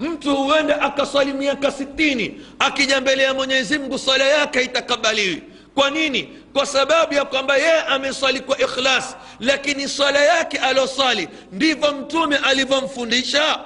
mtu 0.00 0.36
huenda 0.36 0.82
akaswali 0.82 1.32
miaka 1.32 1.72
sitini 1.72 2.40
akija 2.58 3.00
mbele 3.00 3.22
ya 3.22 3.34
mwenyezi 3.34 3.78
mungu 3.78 3.98
swala 3.98 4.24
yake 4.24 4.62
itakabaliwi 4.62 5.42
kwa 5.74 5.90
nini? 5.90 6.28
Kwa 6.52 6.66
sababu 6.66 7.14
ya 7.14 7.24
kwamba 7.24 7.56
yeye 7.56 7.80
ameswali 7.82 8.40
kwa 8.40 8.58
ikhlas 8.58 9.16
lakini 9.40 9.88
swala 9.88 10.20
yake 10.24 10.58
alioswali 10.58 11.28
ndivyo 11.52 11.92
mtume 11.92 12.36
alivyomfundisha. 12.36 13.60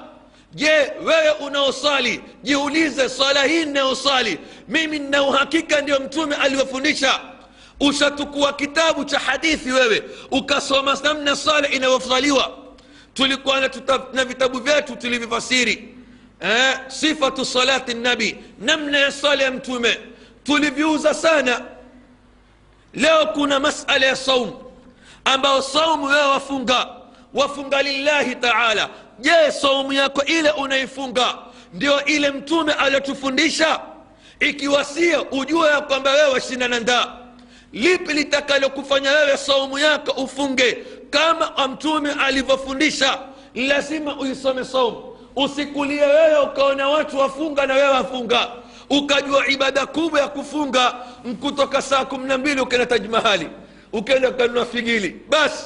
Je 0.53 0.69
wewe 1.03 1.31
unaoswali 1.31 2.21
jiulize 2.43 3.09
swala 3.09 3.43
hii 3.43 3.61
inayoswali 3.61 4.39
mimi 4.67 4.99
nina 4.99 5.23
uhakika 5.23 5.81
ndio 5.81 5.99
mtume 5.99 6.35
alivyofundisha. 6.35 7.19
Ushatukua 7.79 8.53
kitabu 8.53 9.05
cha 9.05 9.19
hadithi 9.19 9.71
wewe 9.71 10.03
ukasoma 10.31 10.97
namna 11.03 11.35
swala 11.35 11.69
inayosaliwa 11.69 12.57
tulikuwa 13.13 13.59
na, 13.61 13.69
tuta, 13.69 14.01
na 14.13 14.25
vitabu 14.25 14.59
vyetu 14.59 14.95
tulivyofasiri 14.95 15.95
eh, 16.39 16.79
sifatu 16.87 17.45
salati 17.45 17.93
nabi 17.93 18.37
namna 18.59 18.97
ya 18.99 19.11
swala 19.11 19.43
ya 19.43 19.51
mtume. 19.51 19.97
Tuliviuza 20.43 21.13
sana 21.13 21.61
leo 22.93 23.25
kuna 23.25 23.59
masala 23.59 24.05
ya 24.05 24.15
saumu 24.15 24.53
ambao 25.25 25.61
saumu 25.61 26.05
wewe 26.05 26.25
wafunga 26.27 26.87
wafunga 27.33 27.81
lillahi 27.81 28.35
taala. 28.35 28.89
Je 29.19 29.51
saumu 29.51 29.93
yako 29.93 30.23
ile 30.23 30.51
unaifunga 30.51 31.35
ndio 31.73 32.05
ile 32.05 32.31
mtume 32.31 32.73
aliyotufundisha 32.73 33.79
ikiwa 34.39 34.85
sio 34.85 35.27
ujue 35.31 35.69
ya 35.69 35.81
kwamba 35.81 36.11
wewe 36.11 36.33
washindana 36.33 36.79
ndaa. 36.79 37.07
Lipi 37.73 38.13
litakalokufanya 38.13 39.11
wewe 39.11 39.37
saumu 39.37 39.79
yako 39.79 40.11
ufunge? 40.11 40.77
Kama 41.09 41.67
mtume 41.67 42.11
alivyofundisha 42.11 43.19
lazima 43.55 44.19
uisome 44.19 44.65
saumu 44.65 45.03
usikulie 45.35 46.01
wewe 46.05 46.39
ukaona 46.39 46.89
watu 46.89 47.17
wafunga 47.17 47.65
na 47.65 47.73
wewe 47.73 47.87
wafunga 47.89 48.47
ukajua 48.89 49.47
ibada 49.47 49.85
kubwa 49.85 50.19
ya 50.19 50.27
kufunga 50.27 50.91
kutoka 51.41 51.81
saa 51.81 52.05
kumi 52.05 52.25
na 52.27 52.37
mbili 52.37 52.61
ukaenda 52.61 52.85
tajmahali 52.85 53.47
ukaenda 53.93 54.29
ukanunua 54.29 54.65
figili. 54.65 55.21
Basi 55.29 55.63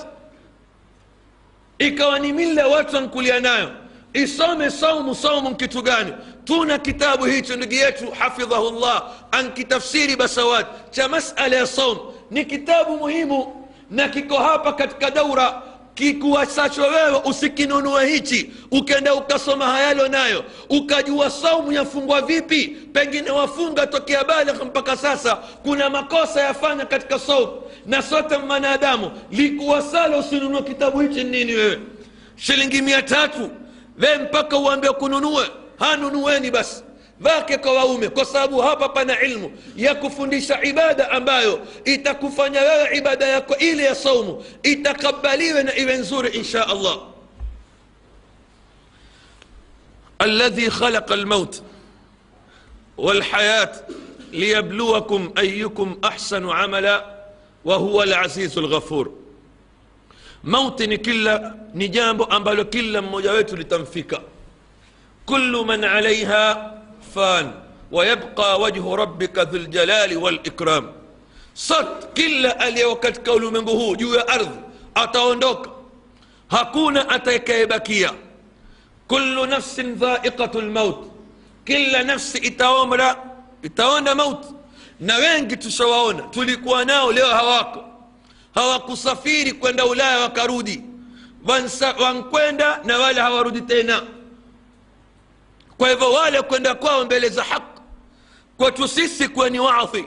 ikawa 1.80 2.20
ni 2.20 2.34
mila 2.34 2.68
watu 2.68 2.96
wankulia 2.96 3.40
nayo. 3.40 3.72
Isome 4.14 4.72
saumu 4.72 5.16
saumu 5.16 5.56
kitu 5.56 5.82
gani? 5.82 6.14
Tuna 6.46 6.78
kitabu 6.78 7.26
hicho 7.26 7.56
ndugu 7.56 7.74
yetu 7.74 8.12
hafidhahullah 8.12 9.04
ankitafsiri 9.32 10.16
basawat 10.16 10.66
cha 10.92 11.08
masala 11.08 11.56
ya 11.56 11.68
saum. 11.68 11.98
Ni 12.32 12.46
kitabu 12.46 12.98
muhimu 12.98 13.68
na 13.92 14.10
kiko 14.10 14.38
hapa 14.38 14.74
katika 14.74 15.12
daura 15.12 15.62
kikuwasacho 15.96 16.82
wewe 16.82 17.22
usikinunue 17.26 18.06
hichi. 18.10 18.52
Ukenda 18.72 19.16
ukasoma 19.16 19.66
hayalo 19.66 20.08
nayo. 20.08 20.44
Ukajua 20.70 21.30
saumu 21.30 21.72
yafungwa 21.72 22.22
vipi 22.22 22.68
pengine 22.94 23.32
wafunga 23.32 23.88
tokea 23.88 24.24
baligh 24.24 24.62
mpaka 24.66 24.98
sasa. 24.98 25.36
Kuna 25.36 25.90
makosa 25.90 26.42
yafanya 26.42 26.86
katika 26.86 27.20
saumu. 27.20 27.62
Na 27.86 28.02
sote 28.02 28.38
mwanadamu 28.38 29.12
likuwasala 29.32 30.18
usinunue 30.18 30.62
kitabu 30.62 31.00
hichi 31.00 31.24
nini 31.24 31.54
wewe? 31.54 31.80
Shilingi 32.36 32.82
mia 32.82 33.02
tatu. 33.02 33.50
We 34.00 34.18
mpaka 34.18 34.58
uambie 34.58 34.92
kununue. 34.92 35.46
Hanunueni 35.80 36.52
basi 36.52 36.84
vake 37.24 37.58
kwa 37.58 37.74
waume 37.74 38.10
kwa 38.10 38.26
sababu 38.26 38.60
hapa 38.62 38.90
pana 38.90 39.22
ilmu 39.22 39.52
ya 39.76 39.96
kufundisha 39.96 40.64
ibada 40.64 41.12
ambayo 41.12 41.60
itakufanya 41.86 42.62
wewe 42.62 42.98
ibada 42.98 43.28
yako 43.28 43.56
ile 43.58 43.84
ya 43.84 43.96
saumu 43.96 44.44
itakabaliwe 44.64 45.64
na 45.64 45.76
iwe 45.78 45.98
nzuri 45.98 46.30
insha 46.30 46.68
allah 46.68 46.98
الذي 50.22 50.70
خلق 50.70 51.12
الموت 51.12 51.64
والحياة 52.98 53.72
ليبلوكم 54.34 55.34
أيكم 55.38 56.00
أحسن 56.06 56.50
عملا 56.50 57.26
وهو 57.66 58.04
العزيز 58.04 58.58
الغفور 58.58 59.12
mauti 60.44 60.88
ni 60.88 60.98
kila 60.98 61.56
ni 61.74 61.90
jambo 61.90 62.26
ambalo 62.26 62.66
kila 62.66 63.02
mmoja 63.02 63.32
wetu 63.32 63.56
litamfika 63.56 64.20
kullu 65.26 65.66
man 65.66 65.84
alaiha 65.84 66.74
عفان 67.14 67.54
ويبقى 67.92 68.62
وجه 68.62 68.96
ربك 68.96 69.38
ذو 69.40 69.58
الجلال 69.58 70.18
والإكرام. 70.18 70.92
صد 71.56 72.04
كل 72.18 72.46
ألي 72.46 72.86
وكت 72.86 73.18
كولو 73.26 73.52
من 73.52 73.66
جهو 73.66 73.96
جو 73.96 74.14
أرض 74.16 74.52
أتوندوك. 74.98 75.70
هكون 76.52 76.98
أتيك 76.98 77.50
يبكيا 77.50 78.12
كل 79.08 79.50
نفس 79.50 79.80
ذائقة 79.80 80.60
الموت. 80.60 81.12
كل 81.68 82.06
نفس 82.06 82.36
إتوامرا 82.36 83.10
إتوانا 83.66 84.14
موت. 84.14 84.44
نوينج 85.02 85.58
تشوانا 85.58 86.22
تلقوانا 86.34 87.04
وليو 87.04 87.26
هواكو. 87.26 87.82
هواكو 88.58 88.96
صفيري 88.96 89.52
كوانا 89.52 89.84
ولاي 89.84 90.26
وكارودي. 90.26 90.82
وانكوانا 92.00 92.82
نوالي 92.86 93.22
هوارودي 93.22 93.62
تينا. 93.62 94.04
Kwa 95.78 95.90
hivyo 95.90 96.12
wale 96.14 96.42
kwenda 96.42 96.76
kwao 96.76 97.06
mbele 97.06 97.30
za 97.30 97.44
haq 97.44 97.64
kwetu 98.58 98.88
sisi 98.88 99.28
kuwa 99.28 99.50
ni 99.50 99.60
wadhi 99.60 100.06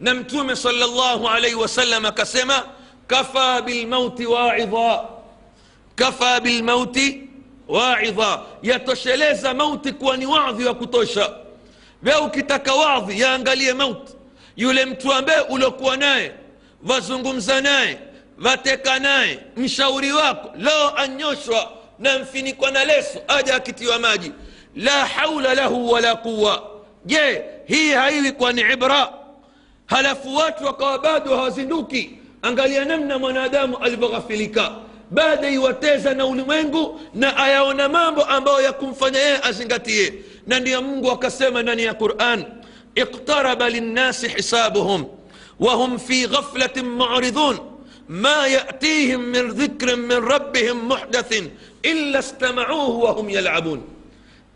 na 0.00 0.14
mtume 0.14 0.56
salllahu 0.56 1.28
alaihi 1.28 1.56
wasallam 1.56 2.04
akasema 2.06 2.64
kafa 3.06 3.62
bilmauti 3.62 4.26
waidha. 4.26 5.04
Kafa 5.94 6.40
bilmauti 6.40 7.22
waidha. 7.68 8.40
Yatosheleza 8.62 9.54
mauti 9.54 9.92
kuwa 9.92 10.16
ni 10.16 10.26
wadhi 10.26 10.64
wa 10.64 10.74
kutosha. 10.74 11.30
We 12.02 12.14
ukitaka 12.14 12.74
wadhi 12.74 13.20
yaangalie 13.20 13.72
mauti. 13.72 14.12
Yule 14.56 14.84
mtu 14.84 15.12
ambaye 15.12 15.40
uliokuwa 15.40 15.96
naye 15.96 16.32
wazungumza 16.88 17.60
naye 17.60 17.98
wateka 18.44 18.98
naye 18.98 19.40
mshauri 19.56 20.12
wako 20.12 20.50
leo 20.58 20.96
anyoshwa 20.96 21.72
na 21.98 22.18
mfinikwa 22.18 22.70
na 22.70 22.84
leso 22.84 23.22
aja 23.28 23.54
akitiwa 23.54 23.98
maji 23.98 24.32
لا 24.76 25.04
حول 25.04 25.44
له 25.44 25.70
ولا 25.70 26.12
قوة. 26.12 26.82
جي 27.06 27.40
هي 27.66 27.94
هاي 27.94 28.28
وكوان 28.28 28.60
عبراء 28.60 29.36
هل 29.88 30.16
فوات 30.16 30.62
وقابادها 30.62 31.48
زنوكي 31.48 32.16
أنقال 32.44 32.72
ينمنا 32.72 33.16
من 33.16 33.36
آدم 33.36 33.74
البغفلكا 33.84 34.82
بعد 35.10 35.44
يواتيزا 35.44 36.12
نولمينغو 36.12 36.98
نا 37.14 37.44
أياونا 37.44 37.88
مامبو 37.88 38.20
أمبو 38.20 38.58
يكون 38.58 38.92
فنيا 38.92 39.48
أزنغتي 39.48 40.12
نانيا 40.46 40.78
مونغو 40.78 41.12
وكسيما 41.12 41.62
نانيا 41.62 41.92
قرآن. 41.92 42.62
اقترب 42.98 43.62
للناس 43.62 44.26
حسابهم. 44.26 45.08
وهم 45.60 45.96
في 45.96 46.26
غفلة 46.26 46.82
معرضون. 46.82 47.56
ما 48.08 48.46
يأتيهم 48.46 49.20
من 49.20 49.48
ذكر 49.48 49.96
من 49.96 50.16
ربهم 50.16 50.88
محدث 50.88 51.42
إلا 51.84 52.18
استمعوه 52.18 52.90
وهم 52.90 53.30
يلعبون. 53.30 53.99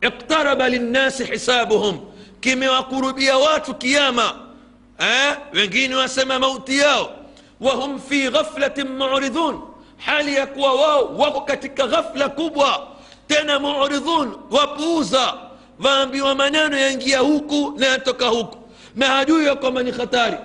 اقترب 0.05 0.63
للناس 0.63 1.23
حسابهم. 1.23 2.05
كما 2.43 2.71
وقرب 2.71 3.19
يوات 3.19 3.71
كياما 3.71 4.31
وين 5.55 5.95
وسما 5.95 6.39
موت 6.39 6.69
ياو. 6.69 7.07
وهم 7.61 7.99
في 7.99 8.29
غفلة 8.29 8.75
معرضون. 8.79 9.75
حالي 9.99 10.35
يكوى 10.35 10.69
واو. 10.69 11.17
وقتك 11.17 11.81
غفلة 11.81 12.27
كبوة 12.27 12.89
تنا 13.29 13.59
معرضون. 13.59 14.29
وبوزا 14.51 15.51
وانبي 15.85 16.21
ومنان 16.21 16.73
ينجي 16.73 17.19
هوكو 17.19 17.77
ناتك 17.79 18.23
هوكو. 18.23 18.59
ما 18.97 19.23
هدو 19.23 19.39
يكو 19.39 19.93
ختاري. 19.93 20.39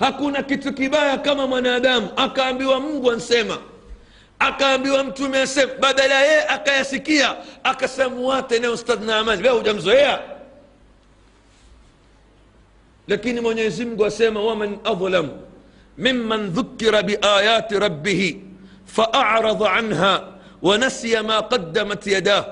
هكونا 0.00 0.40
كتكبايا 0.40 1.16
كما 1.16 1.46
من 1.46 1.66
آدم 1.66 2.08
أكا 2.18 2.50
أنبي 2.50 2.64
ومنغو 2.64 3.18
akaambiwa 4.40 5.04
mtume 5.04 5.40
asema 5.40 5.72
badala 5.80 6.20
yeye 6.20 6.46
akayasikia 6.48 7.36
akasamuate 7.64 8.58
na 8.58 8.70
ustadh 8.70 9.02
na 9.04 9.16
amani 9.18 9.42
wewe 9.42 9.56
hujamzoea 9.58 10.20
lakini 13.08 13.40
mwenyezi 13.40 13.84
mungu 13.84 14.04
asema 14.06 14.42
waman 14.42 14.78
adlam 14.84 15.28
mimman 15.98 16.50
dhukira 16.50 17.02
biayati 17.02 17.78
rabbihi 17.78 18.40
faarada 18.86 19.72
anha 19.72 20.26
ونسي 20.62 21.22
ما 21.22 21.40
قدمت 21.40 22.06
يداه 22.06 22.44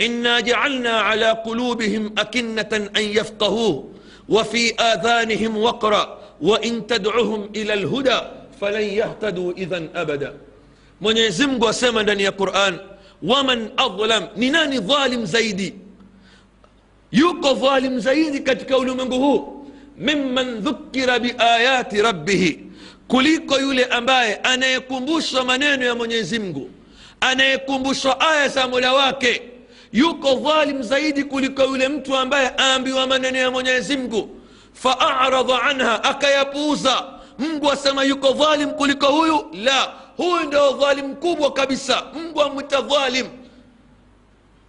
انا 0.00 0.40
جعلنا 0.40 0.90
على 1.00 1.30
قلوبهم 1.30 2.14
اكنه 2.18 2.72
ان 2.96 3.02
يفقهوه 3.02 3.88
وفي 4.28 4.74
اذانهم 4.74 5.56
وقرا 5.56 6.18
وان 6.40 6.86
تدعهم 6.86 7.50
إلى 7.56 7.72
الهدى 7.74 8.18
فلن 8.60 8.80
يهتدوا 9.00 9.52
اذا 9.52 9.88
ابدا 9.94 10.30
mwenyezi 11.08 11.46
mungu 11.46 11.68
asema 11.68 12.02
ndani 12.02 12.22
ya 12.22 12.32
quran 12.32 12.78
waman 13.22 13.70
adlam 13.76 14.24
ni 14.36 14.50
nani 14.50 14.78
dhalim 14.80 15.26
zaidi 15.26 15.74
yuko 17.12 17.54
dhalim 17.54 18.00
zaidi 18.00 18.40
katika 18.40 18.78
ulimwengu 18.78 19.18
huu 19.18 19.66
mimman 19.98 20.60
dhukira 20.60 21.18
biayati 21.18 22.02
rabbihi 22.02 22.60
kuliko 23.08 23.58
yule 23.58 23.84
ambaye 23.84 24.34
anayekumbushwa 24.36 25.44
maneno 25.44 25.84
ya 25.84 25.94
mwenyezi 25.94 26.38
mungu 26.38 26.70
anayekumbushwa 27.20 28.20
aya 28.20 28.48
za 28.48 28.68
mola 28.68 28.92
wake 28.92 29.42
yuko 29.92 30.34
dhalim 30.34 30.82
zaidi 30.82 31.24
kuliko 31.24 31.62
yule 31.62 31.88
mtu 31.88 32.16
ambaye 32.16 32.52
aambiwa 32.58 33.06
maneno 33.06 33.38
ya 33.38 33.50
mwenyezi 33.50 33.96
mungu 33.96 34.30
faaradha 34.72 35.62
anha 35.62 36.04
akayapuuza 36.04 37.04
mungu 37.38 37.70
asema 37.72 38.04
yuko 38.04 38.32
dhalim 38.32 38.70
kuliko 38.70 39.06
huyu 39.06 39.46
la 39.64 39.92
huyu 40.16 40.40
ndio 40.46 40.70
dhalim 40.72 41.06
mkubwa 41.06 41.52
kabisa. 41.52 42.02
Mungu 42.14 42.42
amwita 42.42 42.80
dhalim. 42.80 43.26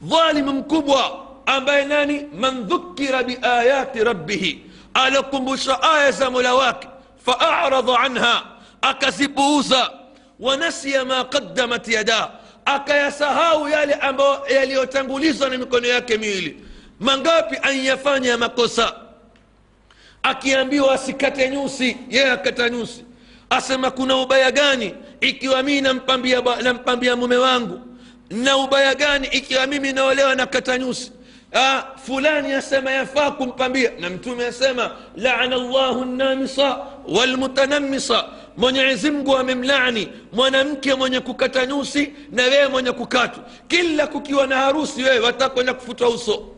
Dhalim 0.02 0.50
mkubwa 0.50 1.26
ambaye 1.46 1.86
nani? 1.86 2.26
Man 2.40 2.64
dhukira 2.68 3.24
biayati 3.24 4.04
rabbihi. 4.04 4.62
Alikumbusha 4.94 5.82
aya 5.84 6.12
za 6.12 6.30
mola 6.30 6.54
wake. 6.56 6.88
Faarada 7.26 8.00
anha. 8.00 8.44
Akazipuuza. 8.82 9.92
Wanasiya 10.40 11.06
ma 11.06 11.24
qaddamat 11.24 11.88
yadah 11.88 12.30
akayasahau 12.66 13.70
yale 13.70 13.94
ambayo 13.94 14.42
yaliyotangulizwa 14.50 15.50
na 15.50 15.58
mikono 15.58 15.88
yake 15.88 16.18
miwili. 16.18 16.62
Mangapi 17.00 17.58
anyafanya 17.62 18.38
makosa? 18.38 18.94
Akiambiwa 20.24 20.94
asikate 20.94 21.50
nyusi 21.50 21.98
yeye 22.10 22.32
akata 22.32 22.70
nyusi. 22.70 23.04
Asema 23.50 23.92
kuna 23.92 24.18
ubaya 24.18 24.52
gani 24.52 24.94
ikiwa 25.22 25.64
mii 25.64 25.82
nampambia, 25.82 26.42
nampambia 26.64 27.16
mume 27.16 27.38
wangu 27.38 27.80
na 28.30 28.58
ubaya 28.58 28.96
gani 28.96 29.28
ikiwa 29.32 29.68
mimi 29.68 29.94
naolewa 29.94 30.36
na 30.36 30.46
kata 30.46 30.78
nyusi 30.78 31.12
ah, 31.54 31.84
fulani 32.06 32.54
asema 32.54 32.92
yafaa 32.92 33.32
kumpambia 33.32 33.92
na 34.00 34.10
mtume 34.10 34.46
asema 34.46 34.92
laana 35.16 35.56
llahu 35.56 36.06
namisa 36.06 36.78
walmutanamisa 37.08 38.26
mwenyezi 38.58 39.12
mungu 39.12 39.38
amemlani 39.38 40.08
mwanamke 40.34 40.96
mwenye 40.96 41.20
kukata 41.20 41.66
nyusi 41.66 42.14
na 42.32 42.44
wewe 42.44 42.68
mwenye 42.68 42.92
kukatwa 42.92 43.44
kila 43.68 44.08
kukiwa 44.08 44.48
na 44.48 44.56
harusi 44.58 45.04
wewe 45.04 45.20
watakwenda 45.20 45.74
kufutwa 45.74 46.10
uso 46.10 46.52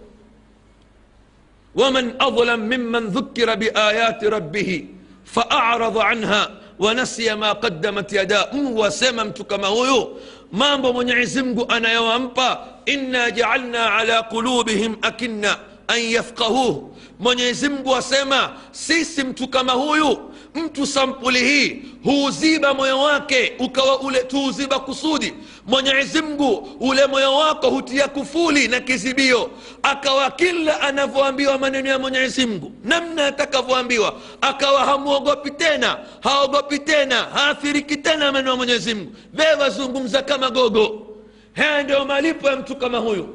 ومن 1.76 2.14
أظلم 2.22 2.60
ممن 2.60 3.08
ذكر 3.08 3.56
بآيات 3.56 4.24
ربه 4.24 4.86
فأعرض 5.26 5.98
عنها 5.98 6.52
ونسي 6.80 7.36
ما 7.36 7.52
قدمت 7.52 8.14
يدا 8.14 8.42
وسممت 8.56 9.42
كما 9.42 9.68
يو 9.68 10.18
ما 10.52 10.76
بمن 10.76 11.12
عزمك 11.12 11.72
أنا 11.72 11.90
يوامبا 11.94 12.50
إنا 12.90 13.30
جعلنا 13.30 13.80
على 13.80 14.18
قلوبهم 14.18 14.92
أكنا 15.04 15.60
أن 15.90 16.00
يفقهوه. 16.00 16.92
من 17.20 17.42
عزمك 17.42 17.88
وسما 17.88 18.58
سيسمت 18.74 19.44
كما 19.44 19.74
هو. 19.74 20.20
Mtu 20.58 20.88
sampuli 20.88 21.40
hii 21.40 21.82
huuziba 22.04 22.74
moyo 22.74 23.00
wake 23.00 23.54
ukawa 23.60 24.00
ule 24.00 24.20
tuuziba 24.24 24.80
kusudi. 24.80 25.34
Mwenyezi 25.68 26.22
mungu 26.22 26.70
ule 26.80 27.06
moyo 27.06 27.36
wako 27.36 27.70
hutia 27.70 28.08
kufuli 28.08 28.68
na 28.68 28.80
kizibio. 28.80 29.50
Akawa 29.84 30.32
kila 30.32 30.82
anavyoambiwa 30.82 31.58
maneno 31.58 31.90
ya 31.90 32.00
mwenyezi 32.00 32.46
mungu 32.46 32.72
namna 32.84 33.28
atakavyoambiwa. 33.28 34.16
Akawa 34.42 34.86
hamwogopi 34.86 35.52
tena 35.52 35.98
haogopi 36.22 36.80
tena 36.80 37.16
haathiriki 37.16 37.98
tena 37.98 38.32
maneno 38.32 38.50
ya 38.50 38.56
mwenyezi 38.56 38.94
mungu. 38.96 39.12
Vewazungumza 39.34 40.22
kama 40.22 40.50
gogo. 40.50 41.08
Haya 41.54 41.84
ndio 41.84 42.06
malipo 42.06 42.48
ya 42.48 42.56
mtu 42.56 42.76
kama 42.76 42.98
huyu. 42.98 43.30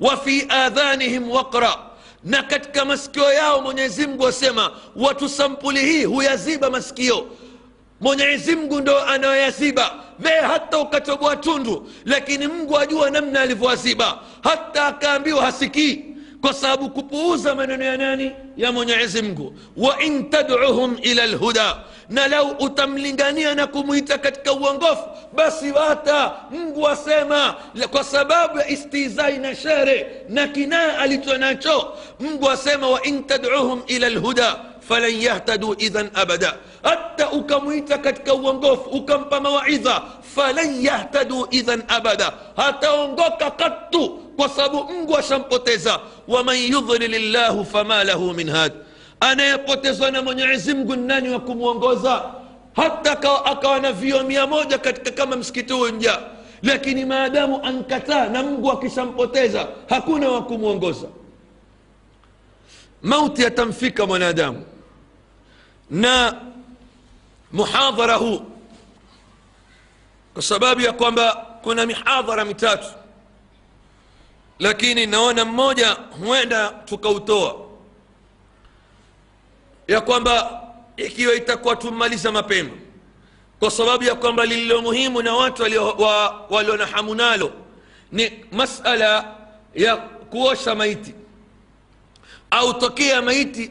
Wa 0.00 0.16
fi 0.16 0.46
adhanihim 0.48 1.30
waqra 1.30 1.76
na 2.24 2.42
katika 2.42 2.84
masikio 2.84 3.32
yao 3.32 3.60
mwenyezi 3.62 4.06
mungu 4.06 4.26
asema 4.26 4.70
watu 4.96 5.28
sampuli 5.28 5.80
hii 5.80 6.04
huyaziba 6.04 6.70
masikio. 6.70 7.26
Mwenyezi 8.00 8.56
mungu 8.56 8.80
ndo 8.80 8.98
anayoyaziba. 9.02 9.94
Mee 10.18 10.40
hata 10.40 10.78
ukatoboa 10.78 11.36
tundu 11.36 11.90
lakini 12.04 12.46
mungu 12.46 12.78
ajua 12.78 13.10
namna 13.10 13.40
alivyoaziba. 13.40 14.18
Hata 14.42 14.86
akaambiwa 14.86 15.42
hasikii 15.42 16.04
kwa 16.42 16.54
sababu 16.54 16.90
kupuuza 16.90 17.54
maneno 17.54 17.84
ya 17.84 17.96
nani 17.96 18.32
ya 18.56 18.72
mwenyezi 18.72 19.22
mungu 19.22 19.54
wa 19.76 20.02
in 20.02 20.30
tadcuhum 20.30 20.96
ila 21.02 21.26
lhuda 21.26 21.76
na 22.08 22.28
lau 22.28 22.50
utamlingania 22.50 23.54
na 23.54 23.66
kumwita 23.66 24.18
katika 24.18 24.52
uongofu 24.52 25.02
basi 25.34 25.70
wata 25.72 26.32
mungu 26.50 26.88
asema 26.88 27.54
kwa 27.90 28.04
sababu 28.04 28.58
ya 28.58 28.68
istizai 28.68 29.38
na 29.38 29.56
shere 29.56 30.06
na 30.28 30.48
kinaa 30.48 30.98
alicho 30.98 31.38
nacho 31.38 31.94
mungu 32.20 32.50
asema 32.50 32.88
wa 32.90 33.02
in 33.02 33.24
tadcuhum 33.24 33.82
ila 33.86 34.08
lhuda 34.10 34.56
فلن 34.88 35.14
يهتدوا 35.14 35.74
إذا 35.74 36.10
أبدا. 36.16 36.52
أتى 36.84 37.24
أكمويت 37.24 37.92
كتك 37.92 38.28
ونقف 38.34 38.80
أكم 38.88 39.22
بمواعظة 39.30 40.02
فلن 40.36 40.70
يهتدوا 40.84 41.46
إذا 41.52 41.76
أبدا. 41.90 42.28
هتا 42.58 42.90
ونقف 42.90 43.42
قط 43.42 43.94
وصبوا 44.38 44.90
انقوى 44.90 45.22
شمقتزا 45.22 46.00
ومن 46.28 46.56
يضلل 46.74 47.14
الله 47.14 47.62
فما 47.62 48.04
له 48.04 48.32
من 48.32 48.48
هاد. 48.48 48.72
أنا 49.22 49.44
يقتزا 49.54 50.10
من 50.10 50.38
يعزم 50.38 50.88
قناني 50.88 51.34
وكم 51.34 51.60
ونقوزا 51.60 52.42
حتى 52.76 53.12
أكان 53.52 53.94
في 53.94 54.08
يوم 54.08 54.30
يمودا 54.30 54.76
كتك 54.76 55.14
كما 55.14 55.36
مسكتون 55.36 56.00
لكن 56.62 57.08
ما 57.08 57.28
دام 57.28 57.54
أنكتا 57.54 58.28
نمقوى 58.28 58.74
كشمقتزا 58.82 59.68
هكونا 59.90 60.28
وكم 60.28 60.62
mauti 63.02 63.42
yatamfika 63.42 64.06
mwanadamu. 64.06 64.64
Na 65.90 66.40
muhadhara 67.52 68.14
huu 68.14 68.42
kwa 70.34 70.42
sababu 70.42 70.80
ya 70.80 70.92
kwamba 70.92 71.32
kuna 71.62 71.86
mihadhara 71.86 72.44
mitatu 72.44 72.86
lakini 74.58 75.06
naona 75.06 75.44
mmoja 75.44 75.90
huenda 76.20 76.68
tukautoa 76.70 77.56
ya 79.88 80.00
kwamba 80.00 80.62
ikiwa 80.96 81.34
itakuwa 81.34 81.76
tumaliza 81.76 82.32
mapema 82.32 82.70
kwa 83.58 83.70
sababu 83.70 84.04
ya 84.04 84.14
kwamba 84.14 84.44
lililo 84.46 84.82
muhimu 84.82 85.22
na 85.22 85.34
watu 85.34 85.62
walio 86.50 86.76
na 86.76 86.86
hamu 86.86 87.14
nalo 87.14 87.52
ni 88.12 88.44
masala 88.52 89.34
ya 89.74 89.96
kuosha 89.96 90.74
maiti 90.74 91.14
au 92.52 92.74
tokea 92.74 93.22
maiti 93.22 93.70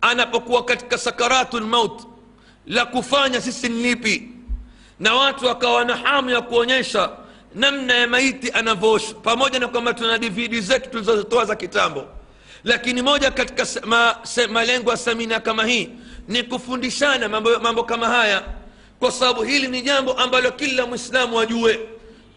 anapokuwa 0.00 0.64
katika 0.64 0.98
sakaratu 0.98 1.60
lmaut 1.60 2.02
la 2.66 2.86
kufanya 2.86 3.40
sisi 3.40 3.68
ni 3.68 4.28
na 5.00 5.14
watu 5.14 5.46
wakawa 5.46 5.84
na 5.84 5.96
hamu 5.96 6.30
ya 6.30 6.40
kuonyesha 6.40 7.10
namna 7.54 7.94
ya 7.94 8.06
maiti 8.08 8.50
anavyooshwa 8.50 9.14
pamoja 9.20 9.58
na 9.58 9.68
kwamba 9.68 9.94
tuna 9.94 10.18
dvd 10.18 10.60
zetu 10.60 10.90
tulizotoa 10.90 11.44
za 11.44 11.56
kitambo. 11.56 12.06
Lakini 12.64 13.02
moja 13.02 13.30
katika 13.30 13.66
malengo 14.50 14.90
ya 14.90 14.96
semina 14.96 15.40
kama 15.40 15.64
hii 15.66 15.88
ni 16.28 16.42
kufundishana 16.42 17.28
mambo, 17.28 17.58
mambo 17.58 17.82
kama 17.84 18.06
haya 18.08 18.42
kwa 19.00 19.12
sababu 19.12 19.42
hili 19.42 19.68
ni 19.68 19.82
jambo 19.82 20.12
ambalo 20.12 20.50
kila 20.50 20.86
mwislamu 20.86 21.40
ajue. 21.40 21.80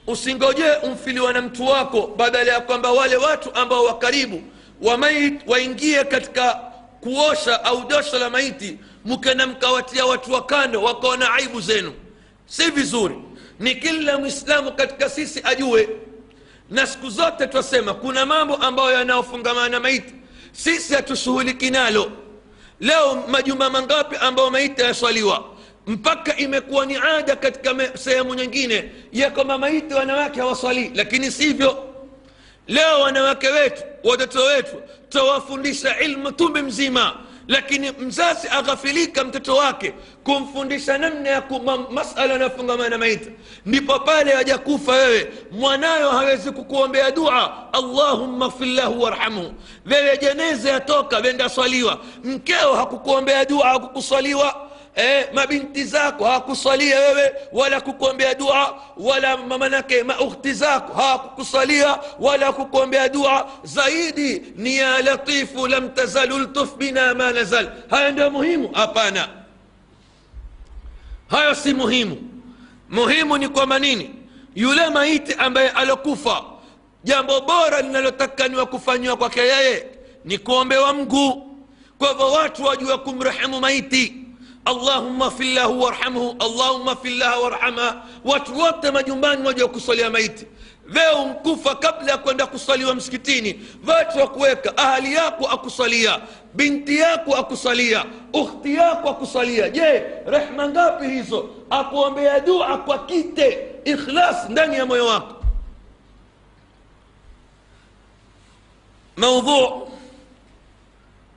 Usingojee 0.07 0.75
umfiliwa 0.83 1.33
na 1.33 1.41
mtu 1.41 1.65
wako 1.67 2.13
badala 2.17 2.51
ya 2.53 2.61
kwamba 2.61 2.91
wale 2.91 3.15
watu 3.15 3.55
ambao 3.55 3.83
wa 3.83 3.97
karibu 3.97 4.43
wa 4.81 4.99
waingie 5.47 6.03
katika 6.03 6.53
kuosha 7.01 7.63
au 7.63 7.87
dosho 7.87 8.19
la 8.19 8.29
maiti 8.29 8.77
mkenda 9.05 9.47
mkawatia 9.47 10.05
watu 10.05 10.31
wa 10.33 10.45
kando 10.45 10.83
wakaona 10.83 11.33
aibu 11.33 11.61
zenu. 11.61 11.93
Si 12.45 12.71
vizuri. 12.71 13.15
Ni 13.59 13.75
kila 13.75 14.17
mwislamu 14.17 14.71
katika 14.71 15.09
sisi 15.09 15.41
ajue. 15.43 15.89
Na 16.69 16.87
siku 16.87 17.09
zote 17.09 17.47
twasema 17.47 17.93
kuna 17.93 18.25
mambo 18.25 18.55
ambayo 18.55 18.91
yanayofungamana 18.91 19.69
na 19.69 19.79
maiti. 19.79 20.13
Sisi 20.51 20.93
hatushughuliki 20.93 21.69
nalo. 21.71 22.11
Leo 22.79 23.23
majumba 23.27 23.69
mangapi 23.69 24.15
ambayo 24.19 24.49
maiti 24.49 24.81
yaswaliwa 24.81 25.45
mpaka 25.87 26.37
imekuwa 26.37 26.85
ni 26.85 26.95
ada 26.95 27.35
katika 27.35 27.97
sehemu 27.97 28.35
nyingine. 28.35 28.91
Ya 29.13 29.31
kwamba 29.31 29.57
maiti 29.57 29.93
wanawake 29.93 30.39
hawaswalii 30.39 30.91
lakini 30.95 31.31
sivyo 31.31 31.90
leo 32.67 33.01
wanawake 33.01 33.47
wetu 33.47 33.83
watoto 34.03 34.43
wetu 34.43 34.75
tawafundisha 35.09 35.99
ilmu 35.99 36.31
tumbe 36.31 36.61
mzima. 36.61 37.15
Lakini 37.47 37.91
mzazi 37.91 38.47
aghafilika 38.51 39.23
mtoto 39.23 39.55
wake 39.55 39.93
kumfundisha 40.23 40.97
namna 40.97 41.29
ya 41.29 41.43
masala 41.89 42.33
yanayofungamana 42.33 42.89
na 42.89 42.97
maiti. 42.97 43.29
Ndipo 43.65 43.99
pale 43.99 44.31
hajakufa 44.31 44.91
wewe. 44.91 45.31
Mwanayo 45.51 46.09
hawezi 46.09 46.51
kukuombea 46.51 47.11
dua. 47.11 47.73
Allahumma 47.73 48.51
fir 48.51 48.67
lahu 48.67 49.01
warhamhu. 49.01 49.53
Wewe 49.85 50.17
jeneze 50.17 50.69
yatoka 50.69 51.17
wenda 51.17 51.49
swaliwa 51.49 51.99
mkeo 52.23 52.73
hakukuombea 52.75 53.45
dua 53.45 53.67
hakukuswaliwa 53.67 54.70
eh, 54.95 55.27
mabinti 55.33 55.83
zako 55.83 56.23
hawakusalia 56.25 56.99
wewe 56.99 57.33
wala 57.51 57.81
kukuombea 57.81 58.33
dua 58.35 58.81
wala 58.97 59.37
manake 59.37 60.03
maukhti 60.03 60.53
zako 60.53 60.93
hawakukusalia 60.93 61.99
wala 62.19 62.51
kukuombea 62.53 63.09
dua 63.09 63.49
zaidi 63.63 64.41
ni 64.55 64.77
ya 64.77 65.01
latifu 65.01 65.67
lam 65.67 65.89
tazalu 65.89 66.37
ltuf 66.39 66.75
bina 66.75 67.13
ma 67.15 67.31
nazal 67.31 67.69
haya 67.89 68.11
ndio 68.11 68.31
muhimu 68.31 68.69
hapana 68.73 69.29
hayo 71.27 71.55
si 71.55 71.73
muhimu 71.73 72.17
muhimu 72.89 73.37
ni 73.37 73.49
kwamba 73.49 73.79
nini 73.79 74.09
yule 74.55 74.89
maiti 74.89 75.33
ambaye 75.33 75.69
alokufa 75.69 76.43
jambo 77.03 77.41
bora 77.41 77.81
linalotakaniwa 77.81 78.65
kufanyiwa 78.65 79.17
kwake 79.17 79.39
yeye 79.39 79.85
ni 80.25 80.37
kuombewa 80.37 80.93
mguu 80.93 81.47
kwa 81.97 82.09
hivyo 82.09 82.31
watu 82.31 82.63
wajua 82.63 82.97
kumrehemu 82.97 83.59
maiti 83.59 84.15
allahumma 84.65 85.31
fillahu 85.31 85.81
warhamhu 85.81 86.35
allahumma 86.39 86.95
fillaha 86.95 87.39
warhamha 87.39 88.03
watu 88.25 88.59
wote 88.59 88.91
majumbani 88.91 89.47
wajua 89.47 89.67
kusalia 89.67 90.09
maiti. 90.09 90.45
Veo 90.87 91.25
mkufa 91.25 91.75
kabla 91.75 92.11
ya 92.11 92.17
kwenda 92.17 92.45
kusaliwa 92.47 92.95
msikitini. 92.95 93.59
Watu 93.87 94.17
wakuweka 94.17 94.77
ahali 94.77 95.13
yako 95.13 95.47
akusalia 95.47 96.19
binti 96.53 96.97
yako 96.97 97.35
akusalia 97.35 98.05
ukhti 98.33 98.75
yako 98.75 99.09
akusalia. 99.09 99.69
Je 99.69 100.03
rehma 100.25 100.69
ngapi 100.69 101.07
hizo? 101.07 101.49
Akuombea 101.69 102.39
dua 102.39 102.77
kwa 102.77 103.05
kite 103.05 103.59
ikhlas 103.85 104.49
ndani 104.49 104.75
ya 104.75 104.85
moyo 104.85 105.05
wako. 105.05 105.35
Maudhu 109.17 109.87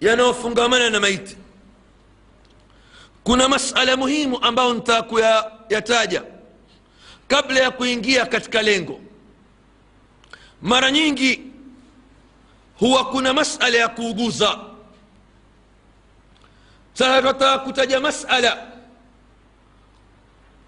yanayofungamana 0.00 0.90
na 0.90 1.00
maiti 1.00 1.36
kuna 3.24 3.48
masala 3.48 3.96
muhimu 3.96 4.38
ambayo 4.42 4.74
nitaka 4.74 6.24
kabla 7.28 7.60
ya 7.60 7.70
kuingia 7.70 8.26
katika 8.26 8.62
lengo. 8.62 9.00
Mara 10.62 10.90
nyingi 10.90 11.40
huwa 12.78 13.04
kuna 13.04 13.32
masala 13.32 13.78
ya 13.78 13.88
kuuguza. 13.88 14.58
Sasa 16.92 17.18
tunataka 17.20 17.58
kutaja 17.58 18.00
masala. 18.00 18.66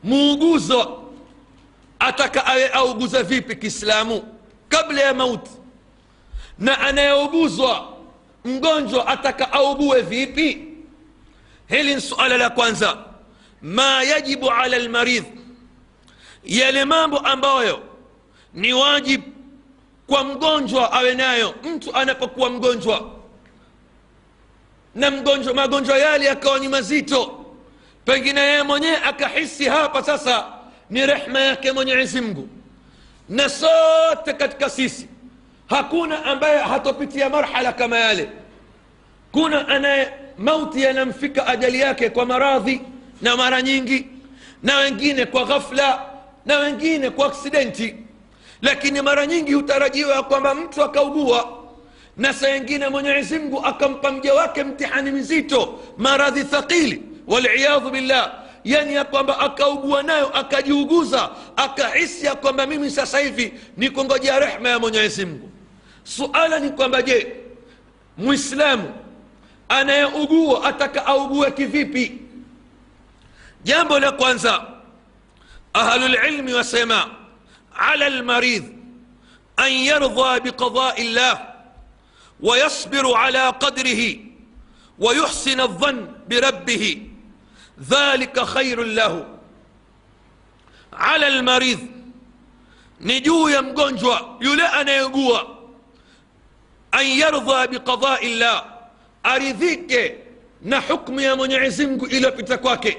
Muuguzo 0.03 1.03
ataka 1.99 2.47
awe 2.47 2.69
auguza 2.69 3.23
vipi 3.23 3.57
kiislamu? 3.57 4.23
Kabla 4.69 5.01
ya 5.01 5.15
mauti. 5.15 5.51
Na 6.59 6.79
anayeuguzwa 6.81 7.97
mgonjwa 8.45 9.07
ataka 9.07 9.53
augue 9.53 10.01
vipi 10.03 10.66
hili 11.69 11.95
ni 11.95 12.01
suala 12.01 12.37
la 12.37 12.51
kwanza. 12.51 12.97
Ma 13.63 14.03
yajibu 14.03 14.51
ala 14.51 14.79
lmaridh 14.79 15.25
yale 16.45 16.85
mambo 16.85 17.19
ambayo 17.19 17.83
ni 18.55 18.73
wajib 18.73 19.23
kwa 20.07 20.25
mgonjwa 20.25 20.93
awe 20.93 21.15
nayo 21.15 21.55
mtu 21.65 21.97
anapokuwa 21.97 22.51
mgonjwa. 22.51 23.11
Na 24.95 25.11
mgonjwa 25.11 25.55
magonjwa 25.55 25.99
yale 25.99 26.25
yakawa 26.25 26.59
ni 26.59 26.69
mazito. 26.69 27.47
Pengine 28.05 28.41
yeye 28.41 28.63
mwenyewe 28.63 28.97
akahisi 28.97 29.65
hapa 29.65 30.03
sasa 30.03 30.47
ni 30.91 31.07
rehma 31.07 31.41
yake 31.41 31.73
mwenyezi 31.73 32.21
mungu. 32.21 32.49
Na 33.29 33.49
sote 33.49 34.33
katika 34.33 34.71
sisi 34.71 35.09
hakuna 35.69 36.25
ambaye 36.25 36.59
hatopitia 36.59 37.31
marhala 37.31 37.73
kama 37.73 37.99
yale. 37.99 38.31
Kuna 39.33 39.69
anaye 39.69 40.13
mauti 40.39 40.83
yanamfika 40.83 41.47
ajali 41.47 41.81
yake 41.81 42.11
kwa 42.11 42.27
maradhi 42.27 42.81
na 43.23 43.37
mara 43.37 43.63
nyingi 43.63 44.07
na 44.63 44.77
wengine 44.77 45.27
kwa 45.27 45.45
ghafla 45.45 46.03
na 46.47 46.59
wengine 46.59 47.11
kwa 47.11 47.27
aksidenti. 47.27 47.95
Lakini 48.63 49.03
mara 49.03 49.27
nyingi 49.27 49.53
hutarajiwa 49.53 50.23
kwamba 50.23 50.55
mtu 50.55 50.83
akaugua 50.83 51.59
na 52.17 52.33
saa 52.33 52.57
ingine 52.57 52.89
mwenyezi 52.89 53.41
akampa 53.65 54.13
mja 54.13 54.35
wake 54.35 54.65
mtihani 54.65 55.11
mizito 55.11 55.81
maradhi 55.99 56.45
thaqili 56.45 57.03
waliyadhu 57.27 57.91
billah. 57.91 58.33
Yani 58.65 58.95
ya 58.95 59.05
kwamba 59.05 59.39
akaugua 59.39 60.03
nayo 60.03 60.29
akajiuguza 60.37 61.31
akahisi 61.57 62.27
ya 62.27 62.35
kwamba 62.35 62.67
mimi 62.67 62.91
sasa 62.91 63.19
hivi 63.19 63.53
ni 63.77 63.91
kungojea 63.91 64.39
rehma 64.39 64.69
ya 64.69 64.79
mwenyezi 64.79 65.27
mungu. 65.27 65.51
Suala 66.05 66.59
ni 66.61 66.71
kwamba 66.71 67.03
je 67.03 67.37
mwislamu 68.19 68.93
anayeugua 69.69 70.65
ataka 70.65 71.07
augue 71.07 71.51
kivipi 71.51 72.19
jambo 73.65 73.99
la 73.99 74.13
kwanza 74.13 74.65
ahlulilmi 75.75 76.53
wasema 76.53 77.11
ala 77.79 78.09
lmaridh 78.11 78.65
an 79.57 79.73
yardha 79.73 80.41
biqadai 80.41 81.05
llah 81.15 81.57
ويصبر 82.41 83.15
على 83.17 83.49
قدره 83.49 84.17
ويحسن 84.99 85.61
الظن 85.61 86.09
بربه 86.29 87.03
ذلك 87.91 88.41
خير 88.45 88.83
له 88.83 89.39
على 90.93 91.27
المريض 91.29 91.81
نجو 93.01 93.49
يمgonjwa 93.49 94.37
yule 94.41 94.67
anayegua 94.69 95.47
an 96.93 97.07
yardha 97.07 97.67
biqadai 97.67 98.37
llah 98.39 98.65
aridhike 99.27 100.15
na 100.63 100.81
hukmu 100.81 101.21
ya 101.21 101.37
mwenyezi 101.37 101.87
mungu 101.87 102.07
iliyopita 102.07 102.59
kwake 102.59 102.99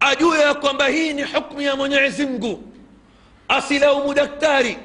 ajue 0.00 0.38
ya 0.40 0.54
kwamba 0.54 0.86
hii 0.88 1.12
ni 1.12 1.22
hukmu 1.22 1.60
ya 1.60 1.76
mwenyezi 1.76 2.26
mungu 2.26 2.62
asilaumu 3.48 4.14
daktari 4.14 4.76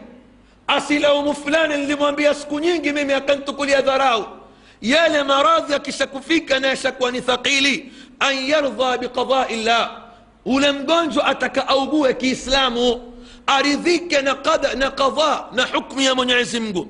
asilaumu 0.67 1.33
fulani 1.35 1.77
nilimwambia 1.77 2.33
siku 2.33 2.59
nyingi 2.59 2.91
mimi 2.91 3.13
akantukulia 3.13 3.81
dharau 3.81 4.25
yale 4.81 5.23
maradhi 5.23 5.73
akishakufika 5.73 6.59
na 6.59 6.67
yashakuwa 6.67 7.11
ni 7.11 7.21
thaqili 7.21 7.91
an 8.19 8.35
yardha 8.47 8.97
biqadai 8.97 9.63
llah 9.63 10.01
ule 10.45 10.71
mgonjwa 10.71 11.25
ataka 11.25 11.67
augue 11.67 12.13
kiislamu 12.13 13.13
aridhike 13.47 14.21
na 14.21 14.35
qada 14.35 14.73
na 14.75 14.91
qadha 14.91 15.45
na 15.51 15.65
hukmu 15.65 16.01
ya 16.01 16.15
mwenyezi 16.15 16.59
mungu 16.59 16.87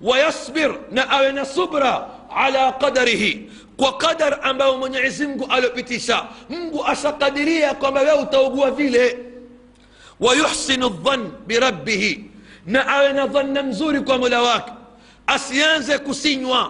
wayasbir 0.00 0.74
na 0.90 1.10
awe 1.10 1.32
na 1.32 1.44
subra 1.44 2.08
على 2.42 2.64
قدره 2.82 3.24
وقدر 3.78 4.32
أما 4.50 4.66
من 4.82 4.94
يعزمك 4.94 5.40
على 5.52 5.68
بتسا 5.76 6.18
منك 6.50 6.74
أسقدرية 6.92 7.70
كما 7.82 8.00
لو 8.08 8.20
توقوا 8.34 8.70
فيه 8.78 8.94
ويحسن 10.24 10.82
الظن 10.82 11.22
بربه. 11.48 12.04
نعلن 12.74 13.18
ظن 13.34 13.56
مزورك 13.68 14.08
وملواك 14.10 14.66
أسيان 15.28 15.80
زكوسينوا 15.88 16.64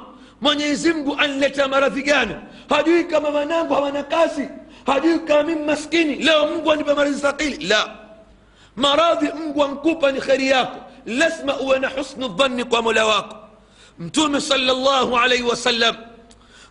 من 0.44 0.60
يزمك 0.60 1.06
أن 1.22 1.30
لتا 1.40 1.66
مرافقان 1.66 2.04
جانه 2.08 2.38
هدوك 2.72 3.06
كما 3.10 3.30
منامك 3.36 3.70
ومن 3.70 3.96
كاسي 4.12 4.46
هدوك 4.88 5.30
من 5.48 5.58
مسكين 5.66 6.08
لا 6.26 6.34
منك 6.50 6.66
أن 6.72 6.80
بمرز 6.86 7.18
ثقيل. 7.26 7.54
لا. 7.70 7.82
مراضي 8.76 9.28
منك 9.38 9.56
أن 9.66 9.74
كوبا 9.84 10.20
خيرياك 10.20 10.72
لسمأ 11.06 11.56
ونحسن 11.68 12.22
الظن 12.22 12.58
كملواكم 12.62 13.37
mtume 13.98 14.40
salllahu 14.40 15.18
alaihi 15.18 15.42
wasallam 15.42 15.96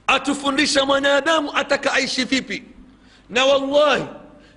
atufundisha 0.08 0.86
mwanadamu 0.86 1.52
ataka 1.56 1.94
aishi 1.94 2.24
vipi. 2.24 2.64
Na 3.30 3.46
wallahi 3.46 4.04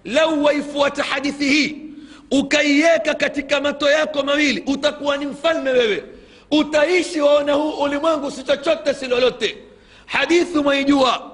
lau 0.05 0.45
waifuata 0.45 1.03
hadithi 1.03 1.49
hii 1.49 1.83
ukaiweka 2.31 3.15
katika 3.15 3.61
mato 3.61 3.91
yako 3.91 4.23
mawili 4.23 4.61
utakuwa 4.67 5.17
ni 5.17 5.27
mfalme 5.27 5.71
wewe. 5.71 6.05
Utaishi 6.51 7.21
waona 7.21 7.53
huu 7.53 7.71
ulimwengu 7.71 8.31
si 8.31 8.43
chochote 8.45 8.95
si 8.95 9.07
lolote. 9.07 9.59
Hadithi 10.07 10.59
mwaijua 10.59 11.31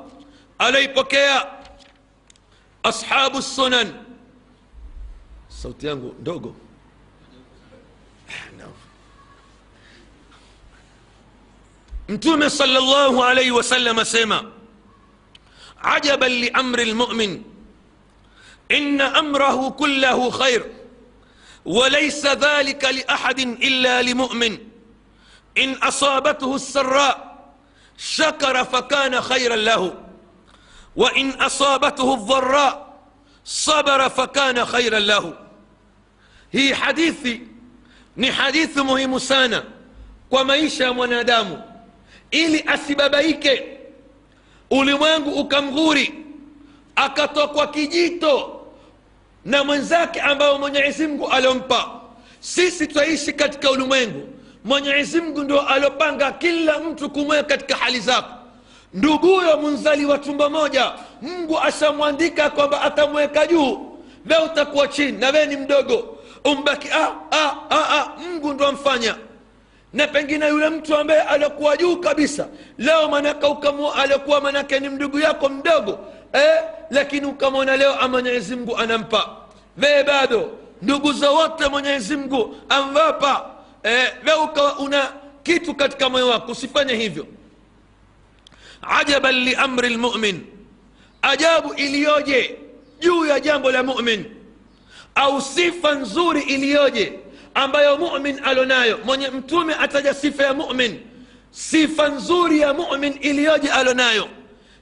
aloipokea 0.58 1.46
ashabu 2.82 3.42
sunan. 3.42 3.92
Sauti 5.48 5.86
yangu 5.86 6.14
ndogo 6.20 6.56
mtume 12.08 12.50
salllahu 12.50 13.24
alaihi 13.24 13.50
wasallam 13.50 13.98
asema 13.98 14.44
ajaban 15.82 16.32
liamri 16.32 16.84
lmumin 16.84 17.42
إن 18.70 19.00
أمره 19.00 19.70
كله 19.70 20.30
خير. 20.30 20.66
وليس 21.64 22.26
ذلك 22.26 22.84
لأحد 22.84 23.40
إلا 23.40 24.02
لمؤمن. 24.02 24.58
إن 25.58 25.72
أصابته 25.74 26.54
السراء 26.54 27.46
شكر 27.98 28.64
فكان 28.64 29.20
خيرا 29.20 29.56
له. 29.56 29.94
وإن 30.96 31.30
أصابته 31.30 32.14
الضراء 32.14 32.98
صبر 33.44 34.08
فكان 34.08 34.64
خيرا 34.64 34.98
له. 34.98 35.34
هي 36.52 36.74
حديثي 36.74 37.40
muhimu 38.82 39.20
sana 39.20 39.62
kwa 40.28 40.44
maisha 40.44 40.84
ya 40.84 40.92
mwanadamu 40.92 41.62
ili 42.30 42.64
asibabaike. 42.66 43.62
Ulimwengu 44.70 45.30
ukamghuri 45.30 46.14
akatokwa 46.96 47.66
kijito 47.66 48.60
na 49.44 49.64
mwenzake 49.64 50.20
ambayo 50.20 50.58
mwenyezi 50.58 51.06
mungu 51.06 51.28
aliompa. 51.28 51.90
Sisi 52.40 52.86
twaishi 52.86 53.32
katika 53.32 53.70
ulimwengu 53.70 54.28
mwenyezi 54.64 55.20
mungu 55.20 55.42
ndio 55.42 55.60
aliopanga 55.60 56.32
kila 56.32 56.80
mtu 56.80 57.10
kumweka 57.10 57.42
katika 57.42 57.76
hali 57.76 58.00
zako 58.00 58.32
nduguyo 58.94 59.56
munzali 59.56 60.04
wa 60.06 60.18
tumbo 60.18 60.50
moja 60.50 60.92
mungu 61.22 61.58
ashamwandika 61.60 62.50
kwamba 62.50 62.82
atamweka 62.82 63.46
juu 63.46 63.96
we 64.30 64.36
utakuwa 64.44 64.88
chini 64.88 65.12
na 65.18 65.30
we 65.30 65.46
ni 65.46 65.56
mdogo. 65.56 66.18
Umbaki 66.44 66.88
ah, 66.88 67.12
ah, 67.30 67.52
ah, 67.70 67.88
ah. 67.98 68.12
mungu 68.20 68.52
ndo 68.52 68.66
amfanya 68.66 69.14
na 69.96 70.06
pengine 70.06 70.48
yule 70.48 70.68
mtu 70.68 70.96
ambaye 70.96 71.20
alikuwa 71.22 71.76
juu 71.76 71.96
kabisa 71.96 72.48
leo 72.78 73.08
manake 73.08 73.46
alikuwa 73.96 74.40
manake 74.40 74.80
ni 74.80 74.88
mdugu 74.88 75.18
yako 75.18 75.48
mdogo 75.48 75.98
eh, 76.32 76.60
lakini 76.90 77.26
ukamwona 77.26 77.76
leo 77.76 78.08
mwenyezi 78.08 78.56
mungu 78.56 78.76
anampa. 78.76 79.36
Vee 79.76 80.02
bado 80.02 80.50
ndugu 80.82 81.12
zowote 81.12 81.68
mwenyezimgu 81.68 82.56
amwapa. 82.68 83.50
Eh, 83.82 84.12
ve 84.24 84.32
ukawa 84.32 84.78
una 84.78 85.12
kitu 85.42 85.74
katika 85.74 86.08
moyo 86.08 86.28
wako 86.28 86.52
usifanye 86.52 86.94
hivyo. 86.94 87.26
Ajaban 88.82 89.34
liamri 89.34 89.88
lmumin. 89.88 90.46
Ajabu 91.22 91.74
iliyoje 91.74 92.56
juu 93.00 93.26
ya 93.26 93.40
jambo 93.40 93.70
la 93.70 93.82
mumin. 93.82 94.24
Au 95.14 95.40
sifa 95.42 95.94
nzuri 95.94 96.42
iliyoje 96.42 97.18
ambayo 97.56 97.96
mumin 97.98 98.40
alonayo. 98.44 98.98
Mwenye 99.04 99.28
mtume 99.28 99.74
ataja 99.74 100.14
sifa 100.14 100.42
ya 100.44 100.54
mumin. 100.54 101.00
Sifa 101.50 102.08
nzuri 102.08 102.60
ya 102.60 102.74
mumin 102.74 103.18
iliyoje 103.20 103.70
alonayo? 103.70 104.28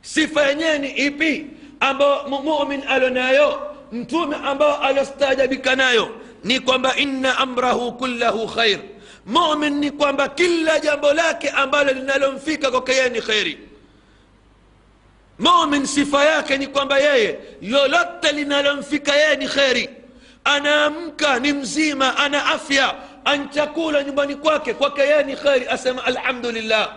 Sifa 0.02 0.46
yenyewe 0.46 0.78
ni 0.78 0.90
ipi 0.90 1.46
ambayo 1.80 2.28
mumin 2.28 2.82
alonayo? 2.88 3.60
Mtume 3.92 4.36
ambayo 4.44 4.76
alostaajabika 4.76 5.76
nayo. 5.76 6.08
Ni 6.44 6.60
kwamba 6.60 6.96
inna 6.96 7.38
amrahu 7.38 7.92
kullahu 7.92 8.46
khair. 8.48 8.78
Mumin 9.26 9.74
ni 9.78 9.90
kwamba 9.90 10.28
kila 10.28 10.80
jambo 10.80 11.12
lake 11.12 11.48
ambalo 11.50 11.92
linalomfika 11.92 12.70
kwake 12.70 12.92
yeye 12.92 13.08
ni 13.08 13.20
kheri 13.20 13.58
mumin 15.38 15.86
sifa 15.86 16.24
yake 16.24 16.58
ni 16.58 16.66
kwamba 16.66 16.98
yeye 16.98 17.38
lolote 17.62 18.32
linalomfika 18.32 19.16
yeye 19.16 19.36
ni 19.36 19.48
kheri 19.48 19.90
anaamka 20.44 21.40
ni 21.40 21.52
mzima 21.52 22.16
ana 22.16 22.46
afya 22.46 22.94
anchakula 23.24 24.02
nyumbani 24.04 24.34
kwake 24.36 24.74
kwake 24.74 25.00
yeye 25.00 25.22
ni 25.22 25.36
kheri 25.36 25.66
asema 25.68 26.04
alhamdulillah 26.04 26.92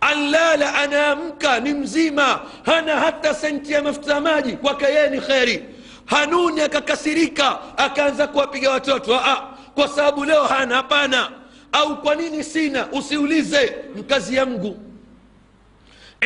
anlala 0.00 0.74
anaamka 0.74 1.60
ni 1.60 1.74
mzima 1.74 2.40
hana 2.66 2.96
hata 3.00 3.34
senti 3.34 3.72
ya 3.72 3.82
mafuta 3.82 4.20
maji 4.20 4.52
kwake 4.52 4.84
yeye 4.84 5.10
ni 5.10 5.20
kheri 5.20 5.64
hanuni 6.06 6.60
akakasirika 6.60 7.58
akaanza 7.78 8.26
kuwapiga 8.26 8.70
watoto 8.70 9.14
Aa, 9.20 9.36
kwa 9.74 9.88
sababu 9.88 10.24
leo 10.24 10.44
hana 10.44 10.74
hapana 10.76 11.30
au 11.72 12.02
kwa 12.02 12.14
nini 12.14 12.44
sina 12.44 12.86
usiulize 12.92 13.74
mkazi 13.96 14.36
ya 14.36 14.46
mgu 14.46 14.76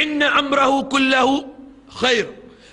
inna 0.02 0.32
amrahu 0.32 0.84
kullahu 0.84 1.56
khair 2.00 2.26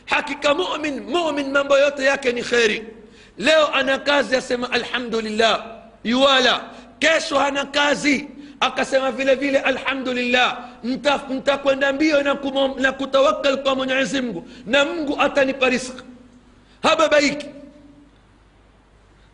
hakika 0.05 0.53
mumin 0.53 0.99
mumin 1.03 1.51
mambo 1.51 1.77
yote 1.77 2.03
yake 2.03 2.31
ni 2.31 2.41
kheri 2.43 2.83
leo 3.37 3.67
ana 3.73 3.97
kazi 3.97 4.35
asema 4.35 4.71
alhamdulillah 4.71 5.65
yuwala 6.03 6.61
kesho 6.99 7.39
hana 7.39 7.65
kazi 7.65 8.27
akasema 8.59 9.11
vile 9.11 9.35
vile 9.35 9.59
alhamdulillah 9.59 10.69
ntakwenda 11.29 11.93
mbio 11.93 12.23
na, 12.23 12.37
na 12.79 12.91
kutawakal 12.91 13.57
kwa 13.63 13.75
mwenyezi 13.75 14.21
mungu 14.21 14.47
na 14.65 14.85
mungu 14.85 15.21
atanipa 15.21 15.69
riski 15.69 16.01
hababaiki 16.83 17.45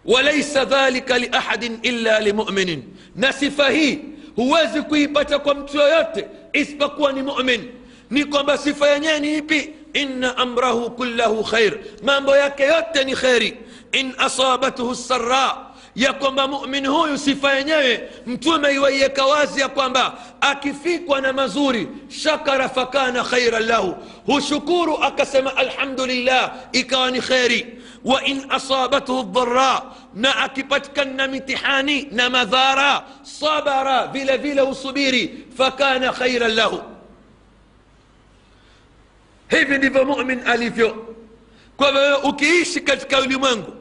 walaisa 0.05 0.65
dhalika 0.65 1.17
liahadin 1.17 1.79
illa 1.81 2.19
limuminin 2.19 2.83
na 3.15 3.33
sifa 3.33 3.69
hii 3.69 3.99
huwezi 4.35 4.81
kuipata 4.81 5.39
kwa 5.39 5.55
mtu 5.55 5.77
yoyote 5.77 6.27
isipokuwa 6.53 7.11
ni 7.13 7.21
mumin 7.23 7.71
ni 8.09 8.25
kwamba 8.25 8.57
sifa 8.57 8.87
yenyewe 8.89 9.19
ni 9.19 9.37
ipi 9.37 9.69
inna 9.93 10.37
amrahu 10.37 10.91
kullahu 10.91 11.43
khair 11.43 11.73
mambo 12.03 12.37
yake 12.37 12.63
yote 12.63 13.03
ni 13.03 13.15
kheri 13.15 13.57
in 13.93 14.13
asabathu 14.17 14.95
sara 14.95 15.57
ya 15.95 16.13
kwamba 16.13 16.47
mumin 16.47 16.87
huyu 16.87 17.17
sifa 17.17 17.53
yenyewe 17.53 18.09
mtume 18.25 18.73
iwaiweka 18.73 19.25
wazi 19.25 19.61
ya 19.61 19.69
kwamba 19.69 20.17
akifikwa 20.41 21.21
na 21.21 21.33
mazuri 21.33 21.87
shakara 22.07 22.69
fakana 22.69 23.23
khairan 23.23 23.63
lahu 23.65 23.95
hushukuru 24.25 24.97
akasema 25.03 25.57
alhamdulillah 25.57 26.53
ikawa 26.71 27.11
ni 27.11 27.21
kheri 27.21 27.77
wa 28.05 28.23
in 28.25 28.45
asabathu 28.49 29.23
dhara 29.23 29.81
na 30.13 30.35
akipatikana 30.37 31.27
mitihani 31.27 32.07
na 32.11 32.29
madhara 32.29 33.03
sabara 33.21 34.07
vile 34.07 34.37
vile 34.37 34.61
husubiri 34.61 35.45
fakana 35.57 36.11
khairan 36.11 36.51
lahu 36.55 36.81
hivi 39.49 39.77
ndivyo 39.77 40.05
mumin 40.05 40.39
alivyo 40.47 41.15
kwa 41.77 41.87
hivyo 41.87 42.17
ukiishi 42.17 42.81
katika 42.81 43.19
ulimwengu 43.19 43.73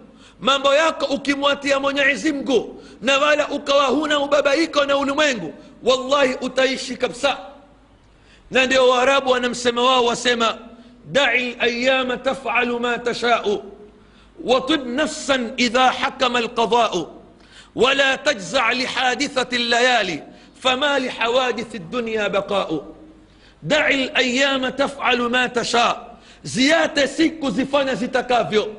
mambo 0.43 0.75
yako 0.75 1.05
ukimwatia 1.07 1.81
mwenyezi 1.81 2.33
mungu 2.33 2.83
na 3.03 3.19
wala 3.19 3.49
ukawa 3.49 3.85
huna 3.87 4.19
ubabaiko 4.19 4.85
na 4.85 4.97
ulimwengu 4.99 5.55
wallahi 5.83 6.35
utaishi 6.41 6.97
kabisa 6.97 7.39
na 8.51 8.67
ndio 8.67 8.89
waarabu 8.89 9.31
wanamsema 9.31 9.83
wao 9.83 10.05
wasema 10.05 10.59
dai 11.07 11.55
layama 11.55 12.17
tafalu 12.17 12.81
ma 12.81 12.99
tashau 12.99 13.63
وطب 14.45 14.87
نفسا 14.87 15.55
إذا 15.59 15.91
حكم 15.91 16.37
القضاء 16.37 17.11
ولا 17.75 18.17
تجزع 18.17 18.73
لحادثة 18.73 19.57
الليالي 19.57 20.23
فما 20.61 20.99
لحوادث 20.99 21.75
الدنيا 21.75 22.29
بقاء 22.29 22.85
دع 23.63 23.89
الأيام 23.89 24.69
تفعل 24.69 25.19
ما 25.23 25.47
تشاء 25.47 26.17
زيادة 26.45 27.07
siku 27.07 27.51
zifanya 27.51 27.95
zitakavyo 27.95 28.75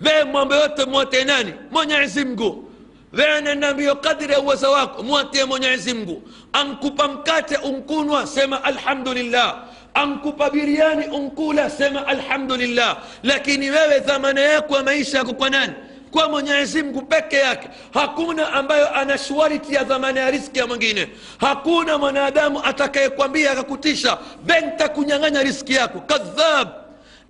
wewe 0.00 0.24
mambo 0.24 0.54
yote 0.54 0.84
mwatie 0.84 1.24
nani? 1.24 1.52
Mwenyezi 1.70 2.24
mgu 2.24 2.64
wewe 3.12 3.40
nenda 3.40 3.74
mbio 3.74 3.94
kadri 3.96 4.32
ya 4.32 4.40
uwezo 4.40 4.72
wako 4.72 5.02
mwatie 5.02 5.44
mwenyezi 5.44 5.94
mgu 5.94 6.22
ankupa 6.52 7.08
mkate 7.08 7.56
unkunwa 7.56 8.26
sema 8.26 8.64
alhamdulillah. 8.64 9.56
Ankupa 9.94 10.50
biriani 10.50 11.06
unkula 11.06 11.70
sema 11.70 12.06
alhamdulillah. 12.06 12.96
Lakini 13.22 13.70
wewe 13.70 13.98
dhamana 14.00 14.40
yako 14.40 14.76
ya 14.76 14.82
maisha 14.82 15.18
yako 15.18 15.32
kwa 15.34 15.50
nani? 15.50 15.72
Kwa 16.10 16.28
mwenyezi 16.28 16.82
mungu 16.82 17.02
peke 17.02 17.36
yake. 17.36 17.68
Hakuna 17.94 18.52
ambayo 18.52 18.94
ana 18.94 19.18
shwariti 19.18 19.74
ya 19.74 19.84
dhamana 19.84 20.20
ya 20.20 20.30
riski 20.30 20.58
ya 20.58 20.66
mwingine. 20.66 21.08
Hakuna 21.40 21.98
mwanadamu 21.98 22.64
atakayekwambia 22.64 23.50
akakutisha 23.50 24.18
benta 24.44 24.88
kunyang'anya 24.88 25.42
riski 25.42 25.74
yako. 25.74 26.00
Kadhab. 26.00 26.68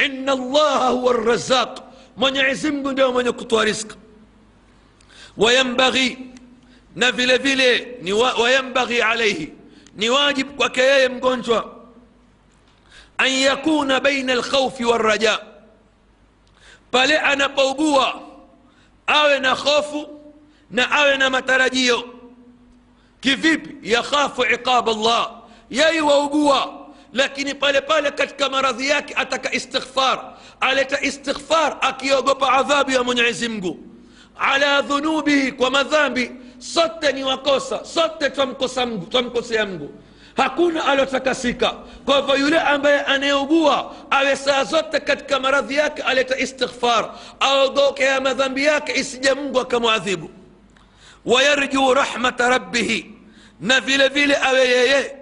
Ina 0.05 0.33
allaha 0.33 0.89
huwa 0.89 1.13
razaq 1.13 1.79
mwenyezi 2.19 2.71
mungu 2.71 2.93
ndio 2.93 3.13
mwenye 3.13 3.33
kutoa 3.33 3.65
riski 3.65 3.95
wayambaghi 5.37 6.19
na 6.97 7.13
vile 7.13 7.39
vile 7.39 7.99
ni 8.03 8.13
wa, 8.13 8.33
wayambaghi 8.35 9.03
alaihi 9.03 9.53
ni 9.95 10.11
wajibu 10.11 10.53
kwake 10.53 10.81
yeye 10.81 11.09
mgonjwa 11.09 11.75
an 13.19 13.31
yakuna 13.33 14.01
baina 14.01 14.33
alkhaufi 14.33 14.85
walraja 14.85 15.39
pale 16.91 17.19
anapougua 17.19 18.23
awe 19.07 19.39
na 19.39 19.51
hofu 19.55 20.21
na 20.71 20.91
awe 20.91 21.17
na 21.17 21.31
matarajio 21.31 22.15
kivipi 23.21 23.91
yakhafu 23.91 24.45
iqab 24.45 24.89
allah 24.89 25.31
yeye 25.71 26.01
waugua 26.01 26.87
lakini 27.13 27.55
pale 27.55 27.81
pale 27.81 28.11
katika 28.11 28.49
maradhi 28.49 28.89
yake 28.89 29.15
ataka 29.15 29.53
istighfar 29.55 30.38
aleta 30.61 31.01
istighfar 31.01 31.77
akiogopa 31.81 32.53
adhabu 32.53 32.91
ya 32.91 33.03
mwenyezi 33.05 33.49
mungu 33.49 33.79
ala 34.39 34.83
dhunubihi 34.83 35.53
kwa 35.53 35.71
madhambi 35.71 36.31
sote 36.59 37.13
ni 37.13 37.25
wakosa 37.25 37.85
sote 37.85 38.31
twamkosa 38.31 38.87
Mungu 38.87 39.07
twamkosea 39.07 39.67
Mungu 39.67 39.91
hakuna 40.37 40.85
alotakasika 40.87 41.71
kwa 42.05 42.17
hivyo 42.21 42.37
yule 42.37 42.61
ambaye 42.61 43.01
anayeugua 43.01 43.95
awe 44.11 44.37
saa 44.37 44.65
zote 44.65 45.01
katika 45.01 45.41
maradhi 45.41 45.75
yake 45.75 46.03
aleta 46.03 46.39
istighfar 46.39 47.11
aogokea 47.41 48.21
madhambi 48.21 48.65
yake 48.65 49.01
isije 49.01 49.33
mungu 49.35 49.61
akamwadhibu 49.61 50.31
wayarjuu 51.27 51.95
rahmata 51.95 52.49
rabbihi 52.49 53.15
na 53.61 53.81
vile 53.81 54.09
vile 54.09 54.37
awe 54.37 54.69
yeye 54.69 55.17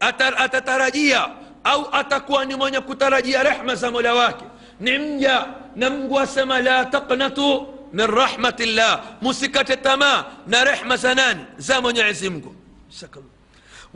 atar, 0.00 0.34
atatarajia 0.42 1.28
au 1.64 1.88
atakuwa 1.92 2.44
ni 2.44 2.54
mwenye 2.54 2.80
kutarajia 2.80 3.42
rehma 3.42 3.74
za 3.74 3.90
mola 3.90 4.14
wake 4.14 4.44
نمجا 4.86 5.38
نمجا 5.82 6.24
سما 6.34 6.58
لا 6.66 6.78
تقنطوا 6.94 7.56
من 7.98 8.08
رحمة 8.22 8.58
الله. 8.66 8.92
موسيقى 9.22 9.62
تتما 9.70 10.12
نرحمة 10.52 10.96
سنان 10.96 11.38
زمن 11.68 11.96
يعزمكو 11.96 12.52
سكم 12.90 13.24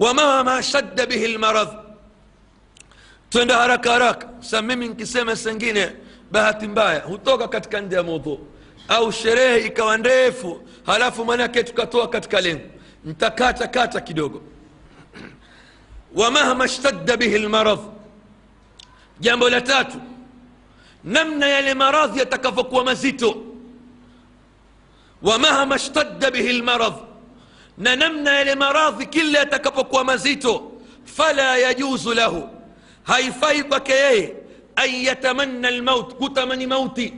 وما 0.02 0.42
ما 0.48 0.56
شد 0.60 0.98
به 1.10 1.22
المرض 1.30 1.70
تند 3.30 3.52
هرك 3.52 3.88
هرك 3.88 4.20
سمي 4.40 4.74
من 4.76 4.90
كسيمة 4.98 5.34
سنجينة. 5.34 5.86
بها 6.32 6.50
تنباية 6.60 6.98
هتوكا 7.10 7.46
كتكن 7.46 7.88
دي 7.88 8.02
موضوع. 8.02 8.38
أو 8.90 9.10
شريه 9.10 9.64
يكوان 9.66 10.02
ريفو. 10.02 10.60
هلافو 10.88 11.24
منا 11.24 11.46
كتو 11.46 11.72
كتوا 11.78 12.04
كتكالين 12.04 12.70
انت 13.06 13.24
كاتا 13.38 13.66
كاتا 13.66 14.00
كدوغو. 14.06 14.42
ومهما 16.14 16.64
اشتد 16.64 17.18
به 17.18 17.36
المرض 17.36 17.82
جنبو 19.20 19.46
namna 21.06 21.48
yale 21.48 21.74
maradhi 21.74 22.18
yatakavyokuwa 22.18 22.84
mazito 22.84 23.36
wamahma 25.22 25.78
shtadda 25.78 26.30
bihi 26.30 26.52
lmaradh 26.52 26.94
na 27.78 27.96
namna 27.96 28.32
yale 28.34 28.54
maradhi 28.54 29.06
kila 29.06 29.38
yatakapokuwa 29.38 30.04
mazito 30.04 30.72
fala 31.04 31.56
yajuzu 31.58 32.14
lahu 32.14 32.48
haifai 33.02 33.62
kwake 33.62 33.92
yeye 33.92 34.34
an 34.76 34.90
yatamanna 34.94 35.70
lmaut 35.70 36.14
kutamani 36.14 36.66
mauti 36.66 37.14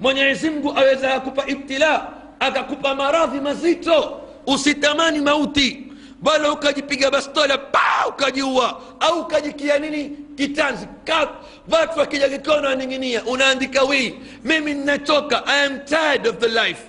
mwenyezi 0.00 0.50
mungu 0.50 0.78
aweza 0.78 1.14
akupa 1.14 1.46
ibtila 1.46 2.12
akakupa 2.40 2.94
maradhi 2.94 3.40
mazito 3.40 4.20
usitamani 4.46 5.20
mauti 5.20 5.86
bala 6.24 6.52
ukajipiga 6.52 7.10
bastola 7.10 7.58
pa 7.58 8.06
ukajiua. 8.08 8.80
Au 9.00 9.20
ukajikia 9.20 9.78
nini? 9.78 10.16
Kitanzi. 10.36 10.86
Kap 11.04 11.44
watu 11.70 11.98
wakija 11.98 12.28
kikono 12.28 12.68
waning'inia 12.68 13.24
unaandika 13.24 13.82
wii 13.82 14.14
mimi 14.44 14.74
ninachoka 14.74 15.46
i 15.46 15.66
am 15.66 15.80
tired 15.84 16.26
of 16.26 16.36
the 16.38 16.48
life. 16.48 16.82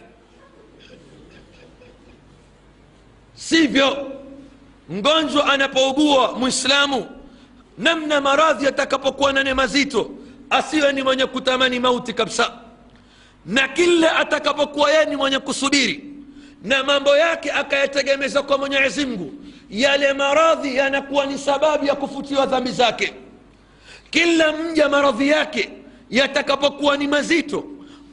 Sivyo. 3.33 4.11
Mgonjwa 4.89 5.45
anapougua 5.53 6.31
mwislamu 6.33 7.05
namna 7.77 8.21
maradhi 8.21 8.67
atakapokuwa 8.67 9.33
nane 9.33 9.53
mazito 9.53 10.11
asiwe 10.49 10.93
ni 10.93 11.03
mwenye 11.03 11.25
kutamani 11.25 11.79
mauti 11.79 12.13
kabisa. 12.13 12.51
Na 13.45 13.67
kila 13.67 14.15
atakapokuwa 14.15 14.91
yeye 14.91 15.05
ni 15.05 15.15
mwenye 15.15 15.39
kusubiri 15.39 16.14
na 16.65 16.83
mambo 16.83 17.17
yake 17.17 17.51
akayategemeza 17.51 18.43
kwa 18.43 18.57
mwenyezi 18.57 19.05
mungu. 19.05 19.33
Yale 19.69 20.13
maradhi 20.13 20.75
yanakuwa 20.75 21.25
ni 21.25 21.37
sababu 21.37 21.85
ya 21.85 21.95
kufutiwa 21.95 22.45
dhambi 22.45 22.71
zake. 22.71 23.13
Kila 24.09 24.51
mja 24.51 24.89
maradhi 24.89 25.29
yake 25.29 25.69
yatakapokuwa 26.09 26.97
ni 26.97 27.07
mazito 27.07 27.63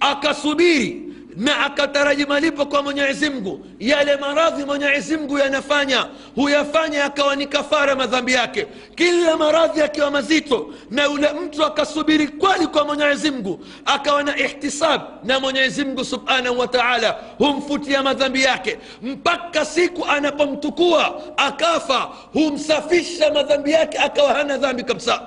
akasubiri 0.01 1.03
na 1.37 1.67
akataraji 1.67 2.27
malipo 2.27 2.67
kwa 2.67 2.83
mwenyezi 2.83 3.31
mungu. 3.31 3.67
Yale 3.81 4.17
maradhi 4.17 4.65
mwenyezi 4.65 5.17
mungu 5.17 5.39
yanafanya 5.39 6.07
huyafanya 6.35 6.99
yakawa 6.99 7.37
ni 7.37 7.47
kafara 7.47 7.97
madhambi 7.97 8.33
yake. 8.33 8.67
Kila 8.95 9.37
maradhi 9.37 9.81
akiwa 9.83 10.11
mazito 10.11 10.75
na 10.91 11.05
yule 11.05 11.33
mtu 11.33 11.65
akasubiri 11.65 12.29
kweli 12.29 12.67
kwa 12.67 12.85
mwenyezi 12.85 13.31
mungu 13.31 13.65
akawa 13.85 14.23
na 14.23 14.39
ihtisab 14.39 15.01
na 15.25 15.41
mwenyezi 15.41 15.85
mungu 15.85 16.05
subhanahu 16.05 16.59
wa 16.59 16.69
taala 16.69 17.17
humfutia 17.39 18.03
madhambi 18.03 18.43
yake. 18.43 18.79
Mpaka 19.03 19.65
siku 19.65 20.05
anapomtukua 20.05 21.23
akafa 21.37 21.99
humsafisha 22.33 23.33
madhambi 23.33 23.71
yake 23.71 23.99
akawa 23.99 24.35
hana 24.35 24.59
dhambi 24.59 24.83
kabisa. 24.83 25.23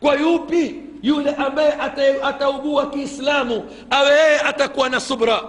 Kwa 0.00 0.14
yupi 0.14 0.74
yule 1.02 1.30
ambaye 1.30 1.72
ataugua 2.22 2.90
kiislamu 2.90 3.70
awe 3.90 4.10
yeye 4.10 4.40
atakuwa 4.40 4.88
na 4.88 5.00
subra. 5.00 5.42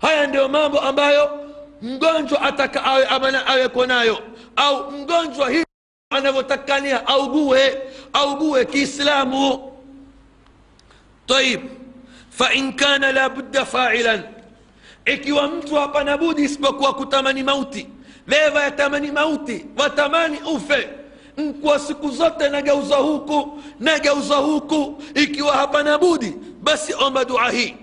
Haya 0.00 0.26
ndiyo 0.26 0.48
mambo 0.48 0.80
ambayo 0.80 1.30
mgonjwa 1.82 2.42
ataka 2.42 2.84
awe, 2.84 3.06
aweko 3.46 3.86
nayo. 3.86 4.18
Au 4.56 4.90
mgonjwa 4.90 5.50
hi 5.50 5.64
anavyotakania 6.10 7.06
augue 7.06 7.78
augue 8.12 8.64
kiislamu. 8.64 9.72
Taib. 11.26 11.60
Fain 12.30 12.72
kana 12.72 13.12
la 13.12 13.28
budda 13.28 13.64
failan. 13.64 14.22
Ikiwa 15.04 15.48
mtu 15.48 15.74
hapana 15.74 16.18
budi 16.18 16.42
isipokuwa 16.42 16.94
kutamani 16.94 17.42
mauti 17.42 17.88
leva 18.26 18.62
yatamani 18.62 19.10
mauti 19.10 19.66
watamani 19.76 20.38
ufe. 20.38 20.88
Nkwa 21.40 21.78
siku 21.78 22.10
zote 22.10 22.48
nageuza 22.48 22.96
huku 22.96 23.62
nageuza 23.80 24.34
huku 24.36 25.02
ikiwa 25.14 25.52
hapana 25.56 25.98
budi 25.98 26.34
basi 26.62 26.94
omba 26.94 27.24
dua 27.24 27.50
hii 27.50 27.74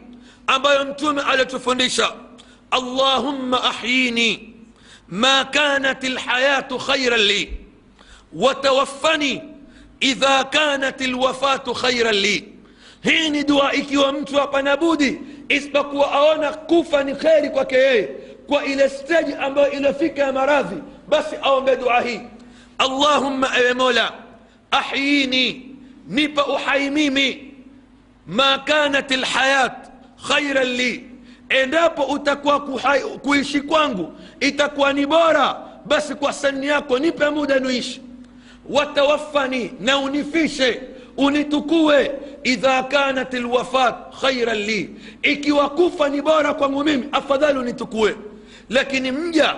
ambayo 0.48 0.86
mtume 0.86 1.22
alitufundisha 1.22 2.12
allahumma 2.72 3.64
ahyini 3.64 4.54
ma 5.08 5.46
kanat 5.46 6.04
lhayatu 6.04 6.78
khairan 6.78 7.20
li 7.20 7.54
watawaffani 8.34 9.42
idha 10.00 10.44
kanat 10.44 11.02
lwafatu 11.02 11.74
khairan 11.74 12.16
li 12.16 12.54
hii 13.04 13.30
ni 13.30 13.44
dua 13.44 13.74
ikiwa 13.74 14.14
mtu 14.14 14.36
hapana 14.36 14.78
budi 14.78 15.22
isipokuwa 15.50 16.12
aona 16.12 16.52
kufa 16.54 17.04
ni 17.04 17.16
kheri 17.16 17.50
kwake 17.50 17.76
yeye 17.76 18.10
kwa 18.48 18.66
ile 18.66 18.90
steji 18.90 19.34
ambayo 19.34 19.72
iliyofika 19.72 20.22
ya 20.24 20.34
maradhi 20.34 20.76
basi 21.08 21.36
aombe 21.44 21.76
dua 21.76 22.02
hii 22.02 22.20
ewe 22.80 23.74
mola 23.74 24.14
ahyini 24.72 25.76
nipa 26.08 26.46
uhai 26.46 26.90
mimi 26.90 27.54
ma 28.28 28.58
kanat 28.60 29.12
lhayat 29.12 29.92
khairan 30.28 30.68
li 30.68 31.04
endapo 31.50 32.04
utakuwa 32.04 32.60
kuhai, 32.60 33.02
kuishi 33.02 33.62
kwangu 33.62 34.14
itakuwa 34.40 34.94
ni 34.94 35.06
bora 35.06 35.56
basi 35.86 36.16
kwa 36.16 36.34
sani 36.34 36.68
yako 36.68 37.00
nipe 37.00 37.30
muda 37.30 37.60
nuishi 37.60 38.02
watawafani 38.70 39.72
na 39.80 39.98
unifishe 40.00 40.82
unitukue 41.18 42.12
idha 42.44 42.84
kanat 42.84 43.34
lwafat 43.34 43.96
khairan 44.22 44.58
li 44.58 44.90
ikiwa 45.24 45.70
kufa 45.70 46.10
ni 46.10 46.22
bora 46.22 46.54
kwangu 46.54 46.84
mimi 46.84 47.08
afadhali 47.12 47.60
unitukue 47.60 48.16
lakini 48.70 49.12
mja 49.12 49.56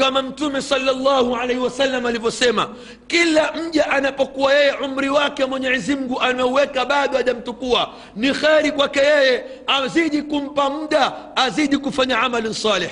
kama 0.00 0.22
mtume 0.22 0.62
salllahu 0.62 1.36
alaihi 1.36 1.60
wasallam 1.60 2.06
alivyosema 2.06 2.74
kila 3.06 3.52
mja 3.52 3.90
anapokuwa 3.90 4.54
yeye 4.54 4.72
umri 4.72 5.08
wake 5.08 5.44
mwenyezi 5.44 5.96
mungu 5.96 6.20
ameuweka 6.20 6.84
bado 6.86 7.16
hajamtukua 7.16 7.94
ni 8.16 8.32
kheri 8.32 8.72
kwake 8.72 9.00
yeye 9.00 9.44
azidi 9.66 10.22
kumpa 10.22 10.70
muda 10.70 11.12
azidi 11.36 11.78
kufanya 11.78 12.18
amalin 12.18 12.52
salih. 12.52 12.90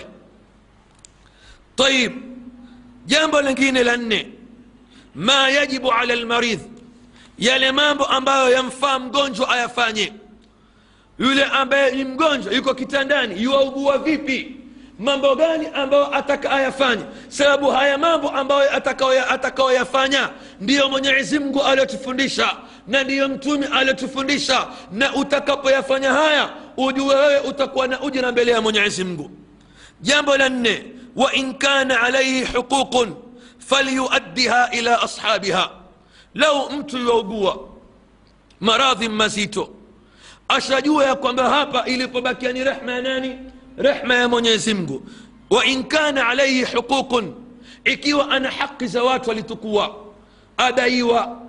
Tayib 1.76 2.12
jambo 3.06 3.40
lingine 3.40 3.84
la 3.84 3.96
nne 3.96 4.32
ma 5.14 5.48
yajibu 5.50 5.92
ala 5.92 6.16
lmaridh 6.16 6.61
yale 7.38 7.72
mambo 7.72 8.04
ambayo 8.04 8.50
yamfaa 8.50 8.98
mgonjwa 8.98 9.48
ayafanye. 9.48 10.12
Yule 11.18 11.44
ambaye 11.44 11.90
ni 11.96 12.04
mgonjwa 12.04 12.52
yuko 12.52 12.74
kitandani 12.74 13.42
yuaugua 13.42 13.98
vipi 13.98 14.56
mambo 14.99 15.34
gani 15.34 15.66
ambayo 15.74 16.14
ataka 16.16 16.51
ayafanye 16.51 17.03
sababu 17.28 17.70
haya 17.70 17.99
mambo 17.99 18.30
ambayo 18.30 18.74
atakaoyafanya 19.30 20.30
ndiyo 20.61 20.88
mwenyezi 20.88 21.38
mungu 21.38 21.62
aliyotufundisha 21.62 22.57
na 22.86 23.05
ndiyo 23.05 23.28
mtume 23.28 23.66
aliyotufundisha 23.66 24.66
na 24.92 25.14
utakapoyafanya 25.14 26.12
haya 26.12 26.51
ujue 26.76 27.14
wewe 27.14 27.40
utakuwa 27.40 27.86
na 27.88 28.01
ujira 28.01 28.32
mbele 28.32 28.53
ya 28.53 28.61
mwenyezi 28.61 29.05
mungu 29.05 29.30
jambo 30.01 30.36
la 30.36 30.49
nne 30.49 30.84
wain 31.16 31.55
kana 31.55 32.01
alaihi 32.01 32.44
huququn 32.44 33.14
falyuaddiha 33.59 34.70
ila 34.72 35.03
ashabiha 35.03 35.70
lau 36.34 36.70
mtu 36.70 36.99
yaugua 37.09 37.59
maradhi 38.61 39.09
mazito 39.09 39.70
ashajua 40.49 41.05
ya 41.05 41.14
kwamba 41.14 41.51
hapa 41.51 41.84
ilipobakia 41.86 42.53
ni 42.53 42.64
rehma 42.64 42.92
ya 42.92 43.03
nani 43.03 43.38
rehma 43.79 44.14
ya 44.14 44.29
mwenyezi 44.29 44.74
mungu. 44.74 45.03
Wain 45.51 45.85
kana 45.85 46.29
alaihi 46.29 46.64
huququn. 46.64 47.35
Ikiwa 47.85 48.31
ana 48.31 48.51
haki 48.51 48.87
za 48.87 49.03
watu 49.03 49.31
alitukuwa 49.31 49.97
adaiwa. 50.57 51.41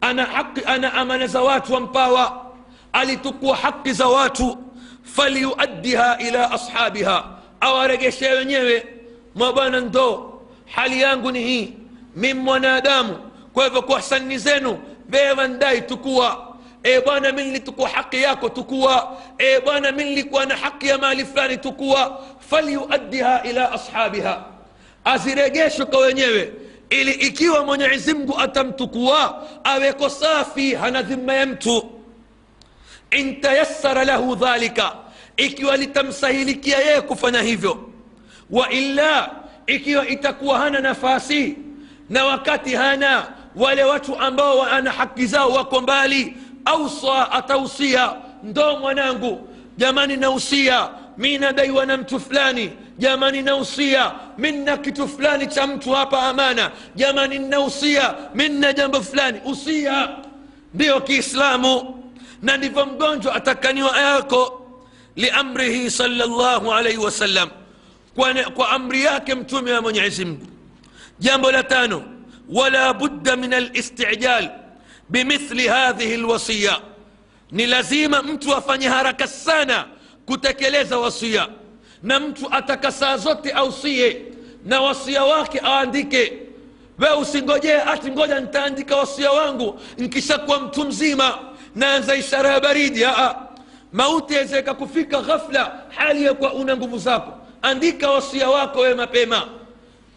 Ana 0.00 0.24
haki 0.26 0.60
ana 0.66 0.94
amana 0.94 1.26
za 1.26 1.42
watu 1.42 1.72
wampawa 1.74 2.46
alitukua 2.92 3.56
haki 3.56 3.92
za 3.92 4.06
watu 4.06 4.58
falyuaddiha 5.02 6.18
ila 6.18 6.50
ashabiha. 6.50 7.24
Awaregeshe 7.60 8.28
wenyewe 8.30 8.86
mwabwana 9.34 9.80
ndo 9.80 10.40
hali 10.74 11.00
yangu 11.00 11.30
ni 11.32 11.42
hii. 11.44 11.72
Mi 12.16 12.34
mwanadamu 12.34 13.18
kwa 13.52 13.64
hivyo 13.64 13.82
kwa 13.82 14.02
sani 14.02 14.38
zenu 14.38 14.78
veva 15.08 15.48
ndai 15.48 15.82
tukua 15.82 16.53
e 16.84 17.00
bwana 17.00 17.32
mi 17.32 17.44
nilitukua 17.44 17.88
haki 17.88 18.22
yako 18.22 18.48
tukua. 18.48 19.16
E 19.38 19.60
bwana 19.60 19.92
mi 19.92 20.04
nilikuwa 20.04 20.46
na 20.46 20.56
haki 20.56 20.86
ya 20.88 20.98
mali 20.98 21.24
fulani 21.24 21.56
tukua. 21.56 22.20
Falyuaddiha 22.50 23.42
ila 23.42 23.72
ashabiha. 23.72 24.44
Aziregeshwe 25.04 25.84
kwa 25.86 25.98
wenyewe 26.00 26.52
ili 26.90 27.12
ikiwa 27.12 27.64
mwenyezi 27.64 28.14
mungu 28.14 28.38
atamtukua 28.40 29.42
aweko 29.64 30.08
safi 30.08 30.74
hana 30.74 31.02
dhima 31.02 31.34
ya 31.34 31.46
mtu. 31.46 31.90
Intayassara 33.10 34.04
lahu 34.04 34.34
dhalika 34.34 34.92
ikiwa 35.36 35.76
litamsahilikia 35.76 36.78
yeye 36.78 37.00
kufanya 37.00 37.42
hivyo. 37.42 37.88
Wa 38.50 38.70
illa 38.70 39.30
ikiwa 39.66 40.08
itakuwa 40.08 40.58
hana 40.58 40.80
nafasi 40.80 41.56
na 42.10 42.24
wakati 42.24 42.74
hana 42.74 43.26
wale 43.56 43.84
watu 43.84 44.18
ambao 44.18 44.58
wana 44.58 44.90
haki 44.92 45.26
zao 45.26 45.50
wako 45.50 45.80
mbali 45.80 46.36
أوصى 46.68 47.26
أتوصيا 47.30 48.22
ندوم 48.44 48.82
ونانغو. 48.82 49.38
جماني 49.78 50.16
نوصيا 50.16 50.90
مين 51.18 51.54
دي 51.54 51.70
ونمت 51.70 52.14
فلاني. 52.14 52.70
جماني 52.98 53.42
نوصيا 53.42 54.04
فلاني 54.38 54.84
تفلاني 54.84 55.46
تمت 55.46 55.88
هابا 55.88 56.30
أمانة 56.30 56.70
جماني 56.96 57.38
نوصيا 57.38 58.30
منا 58.34 58.70
جنب 58.70 58.98
فلاني. 58.98 59.42
أوصيا 59.46 60.22
ديو 60.74 61.00
كي 61.00 61.18
إسلامو. 61.18 61.94
ناني 62.42 62.70
فمدونجو 62.70 63.30
أتكاني 63.30 63.82
ايكو 63.82 64.42
لأمره 65.16 65.88
صلى 65.88 66.24
الله 66.24 66.74
عليه 66.74 66.98
وسلم. 66.98 67.48
وأمرياك 68.56 69.30
امتم 69.30 69.68
يا 69.68 69.80
من 69.80 69.94
يعزم 69.96 70.38
جنب 71.20 71.44
ولا 72.48 72.90
بد 72.90 73.26
من 73.30 73.54
الاستعجال. 73.54 74.63
Bimithli 75.08 75.68
hadhihi 75.68 76.16
lwasiya 76.16 76.80
ni 77.50 77.66
lazima 77.66 78.22
mtu 78.22 78.54
afanye 78.54 78.88
haraka 78.88 79.26
sana 79.26 79.84
kutekeleza 80.26 80.98
wasia. 80.98 81.48
Na 82.02 82.20
mtu 82.20 82.46
ataka 82.50 82.92
saa 82.92 83.16
zote 83.16 83.50
ausie 83.52 84.22
na 84.64 84.80
wasia 84.80 85.24
wake 85.24 85.60
aandike. 85.64 86.32
We 86.98 87.10
usingojee 87.10 87.76
ati 87.86 88.10
ngoja 88.10 88.40
nitaandika 88.40 88.96
wasia 88.96 89.30
wangu 89.32 89.80
nkishakuwa 89.98 90.60
mtu 90.60 90.84
mzima. 90.84 91.38
Naanza 91.74 92.16
ishara 92.16 92.50
ya 92.50 92.60
baridi 92.60 93.04
aa. 93.04 93.34
Mauti 93.92 94.34
yawezeka 94.34 94.74
kufika 94.74 95.20
ghafla 95.22 95.82
hali 95.88 96.24
ya 96.24 96.34
kuwa 96.34 96.52
una 96.52 96.76
nguvu 96.76 96.98
zako. 96.98 97.32
Andika 97.62 98.10
wasia 98.10 98.50
wako 98.50 98.80
wewe 98.80 98.94
mapema 98.94 99.48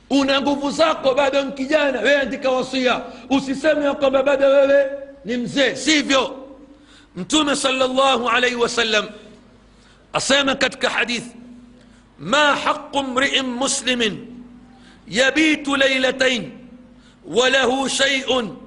una 0.10 0.42
nguvu 0.42 0.72
zako 0.72 1.14
bado 1.14 1.42
ni 1.42 1.52
kijana 1.52 2.00
wewe 2.00 2.22
andika 2.22 2.50
wasia 2.52 3.02
usiseme 3.30 3.94
kwamba 3.94 4.24
bado 4.24 4.48
wewe 4.48 4.90
ni 5.26 5.38
mzee 5.38 5.76
sivyo 5.76 6.48
mtume 7.16 7.56
salllahu 7.56 8.30
alaihi 8.30 8.56
wasallam 8.56 9.06
asema 10.14 10.56
katika 10.56 10.90
hadithi 10.90 11.32
ma 12.20 12.56
haqu 12.56 13.04
mriin 13.04 13.46
muslimin 13.46 14.28
yabitu 15.08 15.76
lailatain 15.76 16.52
walahu 17.26 17.90
shaiun 17.90 18.58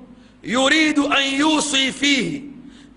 yuridu 0.43 1.13
an 1.13 1.25
yusi 1.35 1.93
fihi 1.93 2.51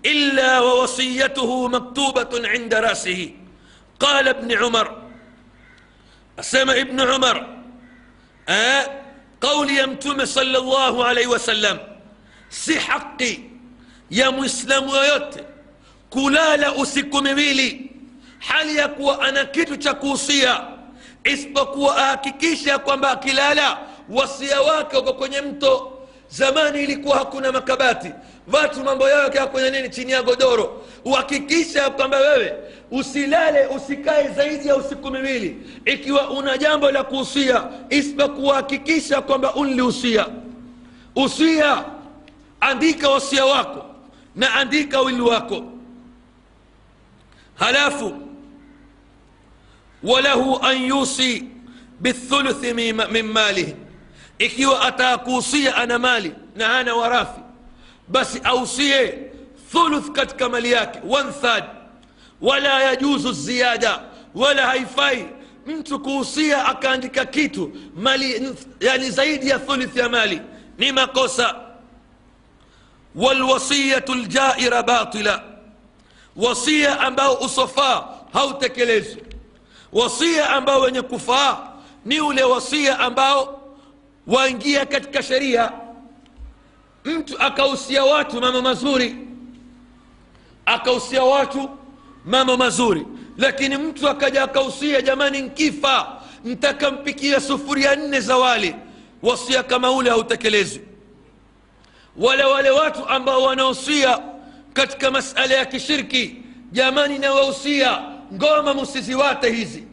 إلا 0.06 0.60
ووصيته 0.60 1.68
مكتوبة 1.68 2.28
عند 2.48 2.74
رأسه 2.74 3.30
قال 4.00 4.28
ابن 4.28 4.52
عمر 4.52 5.02
أسمى 6.38 6.80
ابن 6.80 7.00
عمر 7.00 7.53
eh, 8.46 8.86
kauli 9.38 9.76
ya 9.76 9.86
mtume 9.86 10.26
salllahu 10.26 11.04
alaihi 11.04 11.28
wasallam 11.30 11.78
si 12.48 12.74
haqi 12.74 13.44
ya 14.10 14.30
mwislamu 14.30 14.94
yoyote 14.94 15.44
kulala 16.10 16.72
usiku 16.74 17.22
miwili 17.22 17.90
hali 18.38 18.76
ya 18.76 18.88
kuwa 18.88 19.22
ana 19.22 19.44
kitu 19.44 19.76
cha 19.76 19.94
kuhusia 19.94 20.60
isipokuwa 21.24 21.96
ahakikisha 21.96 22.78
kwamba 22.78 23.10
akilala 23.10 23.78
wasia 24.08 24.60
wake 24.62 24.96
uko 24.96 25.12
kwenye 25.12 25.40
mto 25.40 25.93
zamani 26.36 26.82
ilikuwa 26.82 27.16
hakuna 27.18 27.52
makabati. 27.52 28.10
Watu 28.52 28.84
mambo 28.84 29.08
yao 29.08 29.22
yakaa 29.22 29.46
kwenye 29.46 29.70
nini 29.70 29.88
chini 29.90 30.12
ya 30.12 30.22
godoro. 30.22 30.84
Uhakikisha 31.04 31.90
kwamba 31.90 32.16
wewe 32.18 32.52
usilale 32.90 33.66
usikae 33.66 34.28
zaidi 34.28 34.68
ya 34.68 34.76
usiku 34.76 35.10
miwili. 35.10 35.56
Ikiwa 35.84 36.30
una 36.30 36.58
jambo 36.58 36.90
la 36.90 37.04
kuhusia 37.04 37.64
isipokuhakikisha 37.90 39.20
kwamba 39.22 39.54
unlihusia. 39.54 40.26
Usia 41.16 41.84
andika 42.60 43.08
wasia 43.08 43.44
wako 43.44 43.86
na 44.36 44.54
andika 44.54 45.00
wili 45.00 45.20
wako. 45.20 45.64
Halafu 47.54 48.14
walahu 50.02 50.58
an 50.62 50.82
yusi 50.82 51.44
bithuluthi 52.00 52.72
min 53.12 53.22
malihi 53.22 53.74
ikiwa 54.38 54.80
ataakuusia 54.82 55.76
ana 55.76 55.98
mali 55.98 56.32
na 56.56 56.68
hana 56.68 56.94
warathi 56.94 57.40
basi 58.08 58.40
ausie 58.44 59.18
thuluth 59.72 60.10
katika 60.10 60.48
mali 60.48 60.72
yake 60.72 61.00
third. 61.40 61.64
Wala 62.40 62.82
yajuzu 62.82 63.32
ziyada 63.32 64.00
wala 64.34 64.66
haifai 64.66 65.26
mtu 65.66 66.00
kuhusia 66.00 66.66
akaandika 66.66 67.24
kitu 67.24 67.72
mali 67.96 68.54
yani 68.80 69.10
zaidi 69.10 69.48
ya 69.48 69.58
thuluth 69.58 69.96
ya 69.96 70.08
mali. 70.08 70.40
Ni 70.78 70.92
makosa. 70.92 71.54
Walwasiyatu 73.14 74.14
ljaira 74.14 74.82
batila 74.82 75.42
wasia 76.36 77.00
ambao 77.00 77.34
usofaa 77.34 78.04
hautekelezwi. 78.32 79.22
Wasia 79.92 80.50
ambao 80.50 80.80
wenye 80.80 81.02
kufaa 81.02 81.58
ni 82.04 82.20
ule 82.20 82.42
wasia 82.42 82.98
ambao 82.98 83.63
waingia 84.26 84.86
katika 84.86 85.22
sheria 85.22 85.72
mtu 87.04 87.38
akahusia 87.42 88.04
watu 88.04 88.40
mambo 88.40 88.62
mazuri 88.62 89.16
akahusia 90.66 91.22
watu 91.22 91.70
mambo 92.24 92.56
mazuri 92.56 93.06
lakini 93.38 93.76
mtu 93.76 94.08
akaja 94.08 94.42
akahusia 94.42 95.02
jamani 95.02 95.42
nkifa 95.42 96.20
ntakampikia 96.44 97.40
sufuria 97.40 97.96
nne 97.96 98.20
za 98.20 98.36
wali. 98.36 98.74
Wasia 99.22 99.62
kama 99.62 99.90
ule 99.90 100.10
hautekelezwi. 100.10 100.80
Wale 102.16 102.44
wale 102.44 102.70
watu 102.70 103.08
ambao 103.08 103.42
wanahusia 103.42 104.18
katika 104.72 105.10
masala 105.10 105.54
ya 105.54 105.64
kishirki 105.64 106.36
jamani 106.72 107.18
nawahusia 107.18 108.02
ngoma 108.34 108.74
musiziwate 108.74 109.50
hizi. 109.52 109.84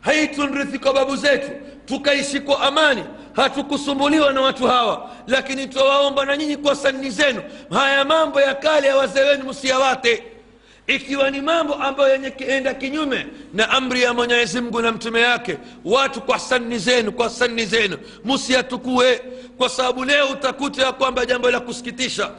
Haitunrithi 0.00 0.78
kwa 0.78 0.92
babu 0.92 1.16
zetu 1.16 1.50
tukaishi 1.86 2.40
kwa 2.40 2.60
amani 2.60 3.04
hatukusumbuliwa 3.36 4.32
na 4.32 4.40
watu 4.40 4.66
hawa 4.66 5.10
lakini 5.26 5.66
twawaomba 5.66 6.24
na 6.24 6.36
nyinyi 6.36 6.56
kwa 6.56 6.76
sanni 6.76 7.10
zenu. 7.10 7.42
Haya 7.70 8.04
mambo 8.04 8.40
ya 8.40 8.54
kale 8.54 8.86
ya 8.88 8.96
wazee 8.96 9.20
wenu 9.22 9.44
msiyawate. 9.44 10.22
Ikiwa 10.86 11.30
ni 11.30 11.40
mambo 11.40 11.74
ambayo 11.74 12.12
yenye 12.12 12.30
kienda 12.30 12.74
kinyume 12.74 13.26
na 13.52 13.70
amri 13.70 14.02
ya 14.02 14.14
mwenyezi 14.14 14.60
mungu 14.60 14.80
na 14.82 14.92
mtume 14.92 15.20
yake 15.20 15.58
watu 15.84 16.20
kwa 16.20 16.38
sanni 16.38 16.78
zenu 16.78 17.12
kwa 17.12 17.30
sanni 17.30 17.66
zenu. 17.66 17.98
Musiyatukue 18.24 19.22
kwa 19.58 19.68
sababu 19.68 20.04
leo 20.04 20.28
utakuta 20.28 20.82
ya 20.82 20.92
kwamba 20.92 21.26
jambo 21.26 21.50
la 21.50 21.60
kusikitisha. 21.60 22.30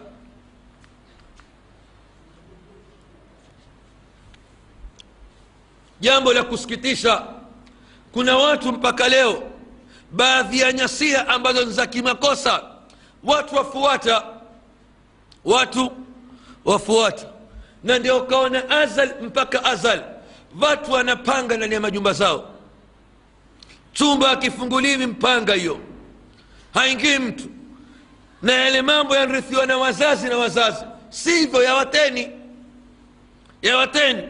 Jambo 5.99 6.33
la 6.33 6.43
kusikitisha. 6.43 7.23
Kuna 8.11 8.37
watu 8.37 8.71
mpaka 8.71 9.09
leo 9.09 9.43
baadhi 10.15 10.59
ya 10.59 10.71
nyasia 10.73 11.27
ambazo 11.27 11.65
ni 11.65 11.71
za 11.71 11.87
kimakosa. 11.87 12.63
Watu 13.23 13.55
wafuata 13.55 14.23
watu 15.45 15.91
wafuata. 16.65 17.25
Na 17.83 17.99
ndio 17.99 18.17
ukaona 18.19 18.69
azal 18.69 19.13
mpaka 19.21 19.63
azal. 19.65 20.03
Watu 20.61 20.91
wanapanga 20.91 21.57
ndani 21.57 21.73
ya 21.73 21.79
majumba 21.81 22.13
zao. 22.13 22.49
Chumba 23.93 24.31
akifunguliwi 24.31 25.05
mpanga 25.07 25.53
hiyo. 25.53 25.79
Haingii 26.73 27.17
mtu. 27.17 27.49
Na 28.41 28.53
yale 28.53 28.81
mambo 28.81 29.15
yanarithiwa 29.15 29.65
na 29.65 29.77
wazazi 29.77 30.27
na 30.27 30.37
wazazi. 30.37 30.85
Sivyo 31.09 31.63
yawateni. 31.63 32.29
Yawateni. 33.61 34.23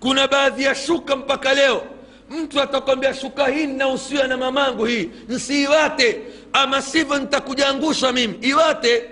Kuna 0.00 0.28
baadhi 0.28 0.62
ya 0.64 0.74
shuka 0.74 1.16
mpaka 1.16 1.54
leo 1.54 1.86
mtu 2.30 2.60
atakwambia 2.62 3.14
shuka 3.14 3.46
hii 3.46 3.66
ninahusiwa 3.66 4.26
na 4.26 4.36
mamangu 4.36 4.84
hii 4.84 5.10
nsiiwate 5.28 6.20
ama 6.52 6.82
sivyo 6.82 7.18
nitakujaangusha 7.18 8.12
mimi 8.12 8.34
iwate. 8.40 9.04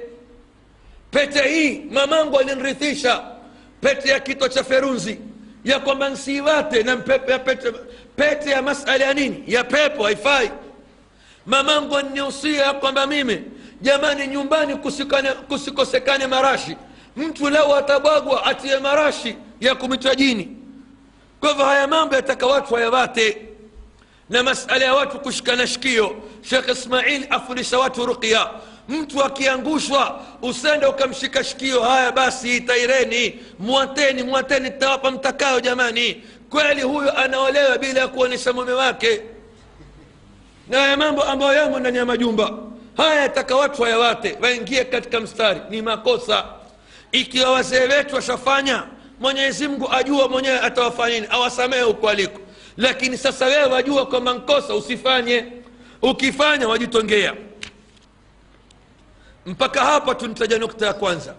Pete 1.11 1.49
hii 1.49 1.83
mamangu 1.91 2.39
alinrithisha 2.39 3.25
pete 3.81 4.09
ya 4.09 4.21
kito 4.21 4.49
cha 4.49 4.65
ferunzi 4.65 5.19
ya 5.65 5.81
kwamba 5.81 6.09
nsiiwate 6.09 6.83
na 6.83 6.97
mpepe 6.97 7.33
ya 7.33 7.39
pete, 7.39 7.73
pete 8.17 8.51
ya 8.51 8.63
masala 8.63 9.05
ya 9.05 9.15
nini? 9.15 9.43
Ya 9.47 9.65
pepo 9.65 10.05
haifai. 10.05 10.51
Mamangu 11.47 11.97
anihusia 11.97 12.63
ya 12.67 12.73
kwamba 12.73 13.07
mimi 13.07 13.43
jamani 13.83 14.27
nyumbani 14.27 14.77
kusikosekane 15.49 16.27
marashi. 16.27 16.77
Mtu 17.17 17.51
leo 17.51 17.77
atabwagwa 17.77 18.45
atie 18.47 18.79
marashi 18.79 19.37
ya 19.61 19.75
kumita 19.75 20.15
jini 20.15 20.58
kwa 21.41 21.49
hivyo 21.49 21.65
haya 21.65 21.87
mambo 21.87 22.15
yataka 22.17 22.47
watu 22.47 22.75
wayawate 22.75 23.37
na 24.31 24.43
masala 24.43 24.85
ya 24.85 24.95
watu 24.95 25.21
kushikana 25.21 25.67
shikio. 25.67 26.17
Shekh 26.43 26.69
ismail 26.69 27.27
afundisha 27.31 27.79
watu 27.79 28.07
ruqya. 28.07 28.51
Mtu 28.89 29.25
akiangushwa 29.25 30.21
usende 30.43 30.87
ukamshika 30.87 31.45
shikio. 31.45 31.83
Haya 31.83 32.13
basi 32.13 32.61
taireni. 32.61 33.41
Mwateni 33.59 34.23
mwateni 34.23 34.71
tawapa 34.71 35.11
mtakayo 35.11 35.61
jamani. 35.61 36.23
Kweli 36.51 36.83
huyo 36.83 37.19
anaolewa 37.19 37.79
bila 37.79 38.01
ya 38.01 38.09
kuonyesha 38.09 38.53
mume 38.53 38.73
wake. 38.73 39.21
Na 40.69 40.81
haya 40.81 40.97
mambo 40.97 41.23
ambayo 41.23 41.53
yamo 41.53 41.79
ndani 41.81 41.99
ya 41.99 42.05
majumba. 42.07 42.59
Haya 42.97 43.23
yataka 43.23 43.57
watu 43.57 43.83
wayawate 43.83 44.39
waingie 44.43 44.85
katika 44.85 45.21
mstari. 45.21 45.61
Ni 45.71 45.83
makosa. 45.83 46.45
Ikiwa 47.13 47.51
wazee 47.51 47.81
wetu 47.81 48.15
washafanya 48.15 48.83
mwenyezi 49.21 49.69
mungu 49.69 49.93
ajua 49.93 50.29
mwenyewe 50.29 50.61
atawafanya 50.61 51.31
awasamehe 51.31 51.83
huko 51.83 52.09
aliko. 52.09 52.41
Lakini 52.77 53.19
sasa 53.19 53.47
wewe 53.47 53.65
wajua 53.65 54.07
kwamba 54.07 54.35
nkosa 54.35 54.75
usifanye. 54.75 55.45
Ukifanya 56.03 56.69
wajitongea. 56.69 57.35
Mpaka 59.47 59.85
hapa 59.85 60.15
tunitaja 60.15 60.59
nukta 60.59 60.87
ya 60.87 60.93
kwanza. 60.93 61.35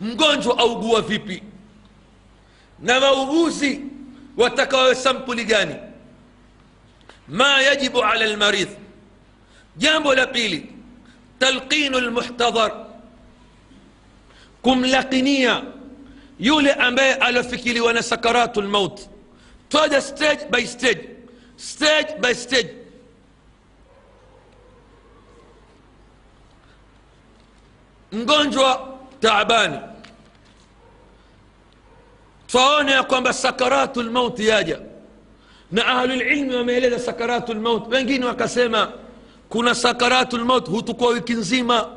Mgonjwa 0.00 0.58
augua 0.58 1.00
vipi? 1.02 1.42
Na 2.78 2.98
wauguzi 2.98 3.80
watakawawe 4.36 4.94
sampuli 4.94 5.44
gani? 5.44 5.74
Ma 7.28 7.62
yajibu 7.62 8.04
ala 8.04 8.26
lmaridh 8.26 8.68
jambo 9.76 10.14
la 10.14 10.26
pili 10.26 10.72
talqinu 11.38 12.00
lmuhtadhar 12.00 12.85
kumlakinia 14.66 15.62
yule 16.38 16.72
ambaye 16.72 17.14
alofikiliwa 17.14 17.92
na 17.92 18.02
sakaratu 18.02 18.62
lmaut 18.62 19.00
toja 19.68 20.00
stage 20.00 20.40
by 20.50 20.66
stage 20.66 21.08
stage 21.56 22.14
by 22.20 22.34
stage 22.34 22.74
mgonjwa 28.12 28.98
taabani 29.20 29.78
twaona 32.46 32.90
ya 32.90 33.02
kwamba 33.02 33.32
sakaratu 33.32 34.02
lmauti 34.02 34.46
yaja 34.48 34.80
na 35.72 35.86
ahlulilmi 35.86 36.54
wameeleza 36.54 36.98
sakaratu 36.98 37.54
lmaut 37.54 37.92
wengine 37.92 38.26
wakasema 38.26 38.92
kuna 39.48 39.74
sakaratu 39.74 40.38
lmaut 40.38 40.68
hutukua 40.68 41.08
wiki 41.08 41.32
nzima 41.32 41.88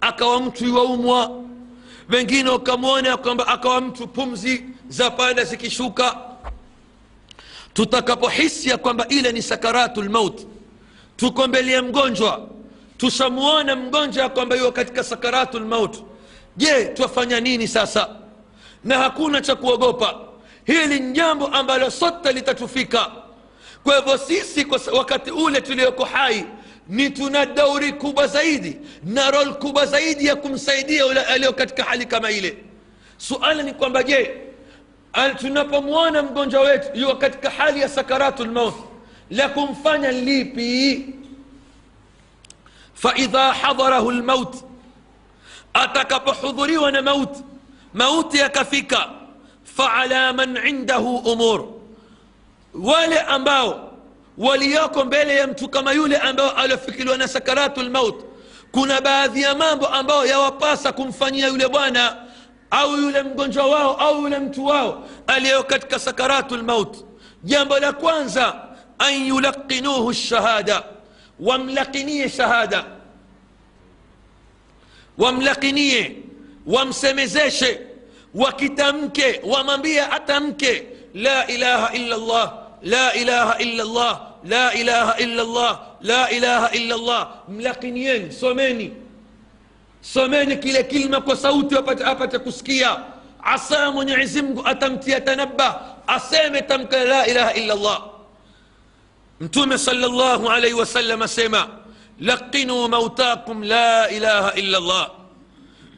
akawa 0.00 0.40
mtu 0.40 0.64
iwaumwa 0.64 1.30
wengine 2.08 2.50
wakamwona 2.50 3.16
kwamba 3.16 3.46
akawa 3.46 3.80
mtu 3.80 4.08
pumzi 4.08 4.64
za 4.88 5.10
panda 5.10 5.44
zikishuka. 5.44 6.16
Tutakapohisi 7.74 8.68
ya 8.68 8.78
kwamba 8.78 9.08
ile 9.08 9.32
ni 9.32 9.42
sakaratu 9.42 10.02
lmaut 10.02 10.46
tuko 11.16 11.48
mbele 11.48 11.72
ya 11.72 11.82
mgonjwa 11.82 12.48
tushamuona 12.96 13.76
mgonjwa 13.76 14.22
ya 14.22 14.28
kwamba 14.28 14.56
yuko 14.56 14.72
katika 14.72 15.04
sakaratu 15.04 15.58
lmaut 15.58 16.04
je 16.56 16.84
twafanya 16.84 17.40
nini 17.40 17.68
sasa? 17.68 18.08
Na 18.84 18.98
hakuna 18.98 19.40
cha 19.40 19.56
kuogopa. 19.56 20.20
Hili 20.64 21.00
ni 21.00 21.12
jambo 21.12 21.46
ambalo 21.46 21.90
sote 21.90 22.32
litatufika. 22.32 23.10
Kwa 23.84 23.96
hivyo 23.96 24.18
sisi 24.18 24.64
kwa 24.64 24.80
wakati 24.92 25.30
ule 25.30 25.60
tulioko 25.60 26.04
hai 26.04 26.44
ni 26.88 27.10
tuna 27.10 27.46
dauri 27.46 27.92
kubwa 27.92 28.26
zaidi 28.26 28.76
na 29.04 29.30
rol 29.30 29.54
kubwa 29.54 29.86
zaidi 29.86 30.26
ya 30.26 30.36
kumsaidia 30.36 31.06
ule 31.06 31.20
aliyo 31.20 31.52
katika 31.52 31.84
hali 31.84 32.06
kama 32.06 32.30
ile 32.30 32.56
suala 33.16 33.62
ni 33.62 33.72
kwamba 33.74 34.02
je 34.02 34.40
tunapomwona 35.38 36.22
mgonjwa 36.22 36.60
wetu 36.60 36.88
yuko 36.98 37.14
katika 37.16 37.50
hali 37.50 37.80
ya 37.80 37.88
sakaratu 37.88 38.44
lmaut 38.44 38.74
la 39.30 39.48
kumfanya 39.48 40.12
lipi 40.12 41.06
faidha 42.94 43.52
hadharahu 43.52 44.10
lmaut 44.10 44.56
atakapohudhuriwa 45.74 46.92
na 46.92 47.02
mauti 47.02 47.42
mauti 47.94 48.38
yakafika 48.38 49.10
faala 49.64 50.32
man 50.32 50.66
indahu 50.68 51.16
umur 51.16 51.68
wale 52.74 53.20
ambao 53.20 53.87
walioko 54.38 55.04
mbele 55.04 55.36
ya 55.36 55.46
mtu 55.46 55.68
kama 55.68 55.92
yule 55.92 56.16
ambao 56.16 56.50
aliofikiliwa 56.50 57.16
na 57.16 57.28
sakaratu 57.28 57.82
lmaut 57.82 58.24
kuna 58.72 59.00
baadhi 59.00 59.42
ya 59.42 59.54
mambo 59.54 59.86
ambayo 59.86 60.26
yawapasa 60.26 60.92
kumfanyia 60.92 61.46
yule 61.48 61.68
bwana 61.68 62.16
au 62.70 62.96
yule 62.96 63.22
mgonjwa 63.22 63.66
wao 63.66 63.94
au 63.94 64.22
yule 64.22 64.38
mtu 64.38 64.66
wao 64.66 65.08
aliyo 65.26 65.62
katika 65.62 65.98
sakaratu 65.98 66.56
lmaut 66.56 66.96
jambo 67.44 67.78
la 67.78 67.92
kwanza 67.92 68.54
an 68.98 69.26
yulaqinuhu 69.26 70.12
shahada 70.12 70.82
wamlaqinie 71.40 72.28
shahada 72.28 72.84
wamlaqinie 75.18 76.16
wamsemezeshe 76.66 77.80
wakitamke 78.34 79.40
wamwambie 79.44 80.02
atamke 80.02 80.86
la 81.14 81.46
ilaha 81.46 81.92
illa 81.94 82.16
llah 82.16 82.67
لا 82.82 83.14
إله 83.14 83.48
إلا 83.64 83.82
الله 83.82 84.12
لا 84.44 84.66
إله 84.74 85.06
إلا 85.24 85.42
الله 85.42 85.72
لا 86.00 86.22
إله 86.30 86.62
إلا 86.78 86.94
الله. 86.94 87.22
ملقنين 87.48 88.30
سوميني 88.30 88.92
سوميني 90.02 90.56
كلا 90.62 90.80
كلمة 90.86 91.22
وصوتي 91.26 91.76
وبت 91.76 92.00
أبت 92.02 92.36
كسكيا 92.36 92.92
عصام 93.42 94.08
يعزم 94.08 94.62
أتمتي 94.66 95.10
يتنبه 95.10 95.70
أسام 96.08 96.58
تمك 96.58 96.94
لا 96.94 97.26
إله 97.30 97.48
إلا 97.58 97.74
الله 97.74 97.98
أنتم 99.42 99.76
صلى 99.76 100.06
الله 100.06 100.40
عليه 100.52 100.74
وسلم 100.74 101.26
سيما 101.26 101.68
لقنوا 102.20 102.88
موتاكم 102.88 103.64
لا 103.64 104.10
إله 104.10 104.44
إلا 104.48 104.78
الله 104.78 105.06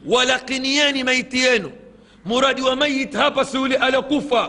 ولقنيان 0.05 1.05
ميتين 1.05 1.63
مراد 2.25 2.59
وميت 2.59 3.15
هبسوا 3.15 3.67
لألقفة 3.67 4.43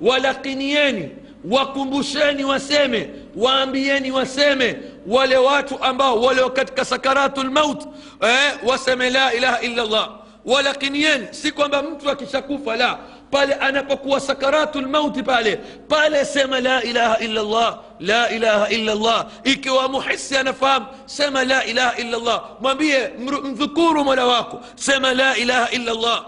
ولقنياني 0.00 1.23
wakumbusheni 1.50 2.44
waseme 2.44 3.10
waambieni 3.36 4.10
waseme 4.10 4.76
wale 5.06 5.36
watu 5.36 5.82
ambao 5.82 6.20
walio 6.20 6.50
katika 6.50 6.84
sakaratu 6.84 7.42
lmaut 7.42 7.82
eh, 8.20 8.52
waseme 8.66 9.10
la 9.10 9.34
ilaha 9.34 9.60
illa 9.60 9.84
llah 9.84 10.10
walaqinieni 10.44 11.26
si 11.30 11.52
kwamba 11.52 11.82
mtu 11.82 12.10
akishakufa 12.10 12.76
la 12.76 12.98
pale 13.30 13.54
anapokuwa 13.54 14.20
sakaratu 14.20 14.80
lmauti 14.80 15.22
pale 15.22 15.56
pale 15.88 16.24
sema 16.24 16.60
la 16.60 16.82
ilaha 16.82 17.18
illa 17.18 17.42
llah 17.42 17.78
la 18.00 18.30
ilaha 18.30 18.68
illa 18.68 18.94
llah 18.94 19.26
ikiwa 19.44 19.88
muhisi 19.88 20.36
anafahamu 20.36 20.86
sema 21.06 21.44
la 21.44 21.64
ilaha 21.64 21.96
illa 21.96 22.18
llah 22.18 22.42
mwambie 22.60 23.08
mdhukuru 23.44 24.04
mola 24.04 24.26
wako 24.26 24.60
sema 24.74 25.14
la 25.14 25.36
ilaha 25.36 25.70
illa 25.70 25.92
llah 25.94 26.24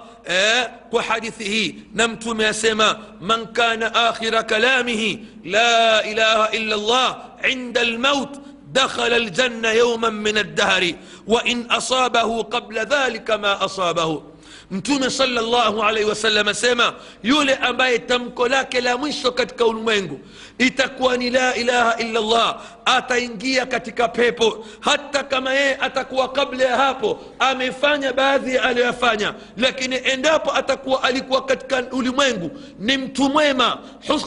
وحديثه 0.92 1.72
نمت 1.94 2.26
ما 2.26 2.52
سما 2.52 2.98
من 3.20 3.44
كان 3.44 3.82
آخر 3.82 4.42
كلامه 4.42 5.18
لا 5.44 6.04
إله 6.12 6.44
إلا 6.44 6.74
الله 6.74 7.16
عند 7.44 7.78
الموت 7.78 8.40
دخل 8.72 9.12
الجنة 9.12 9.68
يوما 9.68 10.10
من 10.10 10.38
الدهر 10.38 10.92
وإن 11.26 11.66
أصابه 11.70 12.42
قبل 12.42 12.78
ذلك 12.78 13.30
ما 13.30 13.64
أصابه. 13.64 14.22
Mtume 14.70 15.10
salllahu 15.10 15.82
alaihi 15.82 16.08
wasallam 16.08 16.48
asema 16.48 16.94
yule 17.22 17.54
ambaye 17.54 17.98
tamko 17.98 18.48
lake 18.48 18.80
la 18.80 18.96
mwisho 18.96 19.32
katika 19.32 19.66
ulimwengu 19.66 20.20
itakuwa 20.58 21.16
ni 21.16 21.30
la 21.30 21.54
ilaha 21.54 21.96
illa 21.98 22.20
llah 22.20 22.60
ataingia 22.84 23.66
katika 23.66 24.08
pepo. 24.08 24.66
Hata 24.80 25.24
kama 25.24 25.54
yeye 25.54 25.76
atakuwa 25.76 26.28
kabla 26.32 26.64
ya 26.64 26.76
hapo 26.76 27.20
amefanya 27.38 28.12
baadhi 28.12 28.54
ya 28.54 28.62
aliyoyafanya 28.62 29.34
lakini 29.56 29.96
endapo 30.04 30.52
atakuwa 30.54 31.02
alikuwa 31.02 31.44
katika 31.44 31.82
ulimwengu 31.92 32.50
ni 32.78 32.96
mtu 32.96 33.28
mwema. 33.28 33.78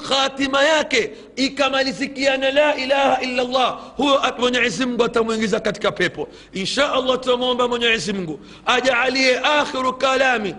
Khatima 0.10 0.64
yake 0.64 1.12
ikamalizikiana 1.46 2.52
la 2.52 2.76
ilaha 2.76 3.22
illa 3.22 3.44
llah 3.44 3.80
huyo 3.98 4.22
mwenyezi 4.40 4.86
mungu 4.86 5.04
atamwingiza 5.04 5.60
katika 5.60 5.92
pepo 5.92 6.28
insha 6.54 6.94
allah 6.94 7.20
tutamwomba 7.20 7.68
mwenyezi 7.68 8.14
mungu 8.14 8.40
ajaalie 8.66 9.40
akhiru 9.40 9.94
kalami 9.94 10.56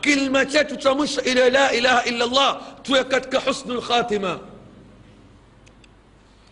kilma 0.00 0.46
chetu 0.46 0.76
cha 0.76 0.94
mwisho 0.94 1.20
ile 1.22 1.50
la 1.50 1.72
ilaha 1.72 2.04
illa 2.04 2.26
llah 2.26 2.60
tuwe 2.82 3.04
katika 3.04 3.40
husnu 3.40 3.74
lkhatima 3.74 4.38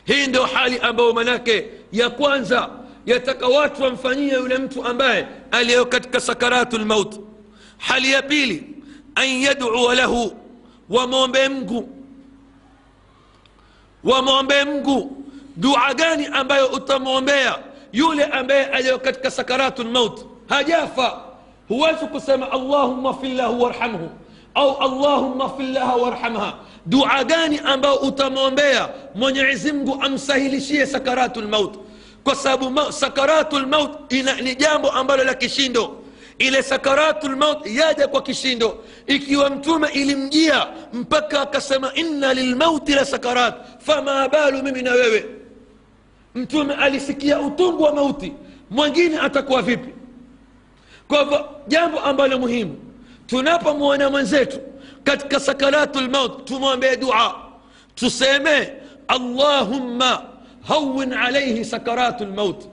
hii 0.04 0.26
ndio 0.26 0.44
hali 0.44 0.78
ambayo 0.78 1.12
manake 1.12 1.66
ya 1.92 2.10
kwanza 2.10 2.70
yataka 3.06 3.46
watu 3.46 3.82
wamfanyie 3.82 4.32
yule 4.34 4.58
mtu 4.58 4.84
ambaye 4.84 5.26
aliyo 5.50 5.86
katika 5.86 6.20
sakaratu 6.20 6.78
lmaut 6.78 7.20
hali 7.78 8.12
ya 8.12 8.22
pili 8.22 8.64
an 9.14 9.28
yadua 9.28 9.94
lahu 9.94 10.32
wamwombe 10.90 11.48
mgu 11.48 11.88
wamwombe 14.04 14.64
mgu 14.64 15.24
dua 15.56 15.94
gani 15.94 16.26
ambayo 16.32 16.66
utamwombea 16.66 17.58
yule 17.92 18.24
ambaye 18.24 18.64
aliyo 18.66 18.98
katika 18.98 19.30
sakaratu 19.30 19.82
lmaut 19.84 20.20
hajafa. 20.48 21.20
Huwezi 21.68 22.06
kusema 22.06 22.52
allahumma 22.52 23.14
fillahu 23.14 23.62
warhamhu 23.62 24.10
au 24.54 24.76
allahumma 24.76 25.48
fillaha 25.56 25.96
warhamha. 25.96 26.52
Dua 26.86 27.24
gani 27.24 27.60
ambayo 27.64 27.94
utamwombea 27.94 28.88
mwenyezi 29.14 29.72
mungu 29.72 29.98
amsahilishie 30.02 30.86
sakaratu 30.86 31.40
lmaut 31.40 31.74
kwa 32.24 32.34
sababu 32.34 32.92
sakaratu 32.92 33.58
lmaut 33.58 33.90
ni 34.42 34.54
jambo 34.54 34.90
ambalo 34.90 35.24
la 35.24 35.34
kishindo 35.34 35.96
ile 36.42 36.62
sakaratu 36.62 37.28
lmaut 37.28 37.66
yaja 37.66 38.08
kwa 38.08 38.22
kishindo. 38.22 38.84
Ikiwa 39.06 39.50
mtume 39.50 39.88
ilimjia 39.88 40.66
mpaka 40.92 41.40
akasema 41.40 41.94
inna 41.94 42.34
lilmauti 42.34 42.94
la 42.94 43.04
sakarat 43.04 43.54
fama 43.78 44.28
balu 44.28 44.62
mimi 44.62 44.82
na 44.82 44.92
wewe. 44.92 45.24
Mtume 46.34 46.74
alisikia 46.74 47.40
utungu 47.40 47.82
wa 47.82 47.94
mauti. 47.94 48.32
Mwingine 48.70 49.18
atakuwa 49.18 49.62
vipi? 49.62 49.88
Kwa 51.08 51.18
hivyo 51.18 51.48
jambo 51.68 52.00
ambalo 52.00 52.38
muhimu 52.38 52.76
tunapomwona 53.26 54.10
mwenzetu 54.10 54.60
katika 55.04 55.40
sakaratu 55.40 55.98
tumwambee 55.98 56.44
tumwombee 56.44 56.96
dua. 56.96 57.42
Tuseme 57.94 58.72
allahumma 59.08 60.22
hawin 60.68 61.12
alaihi 61.12 61.64
sakaratu 61.64 62.24
lmaut 62.24 62.64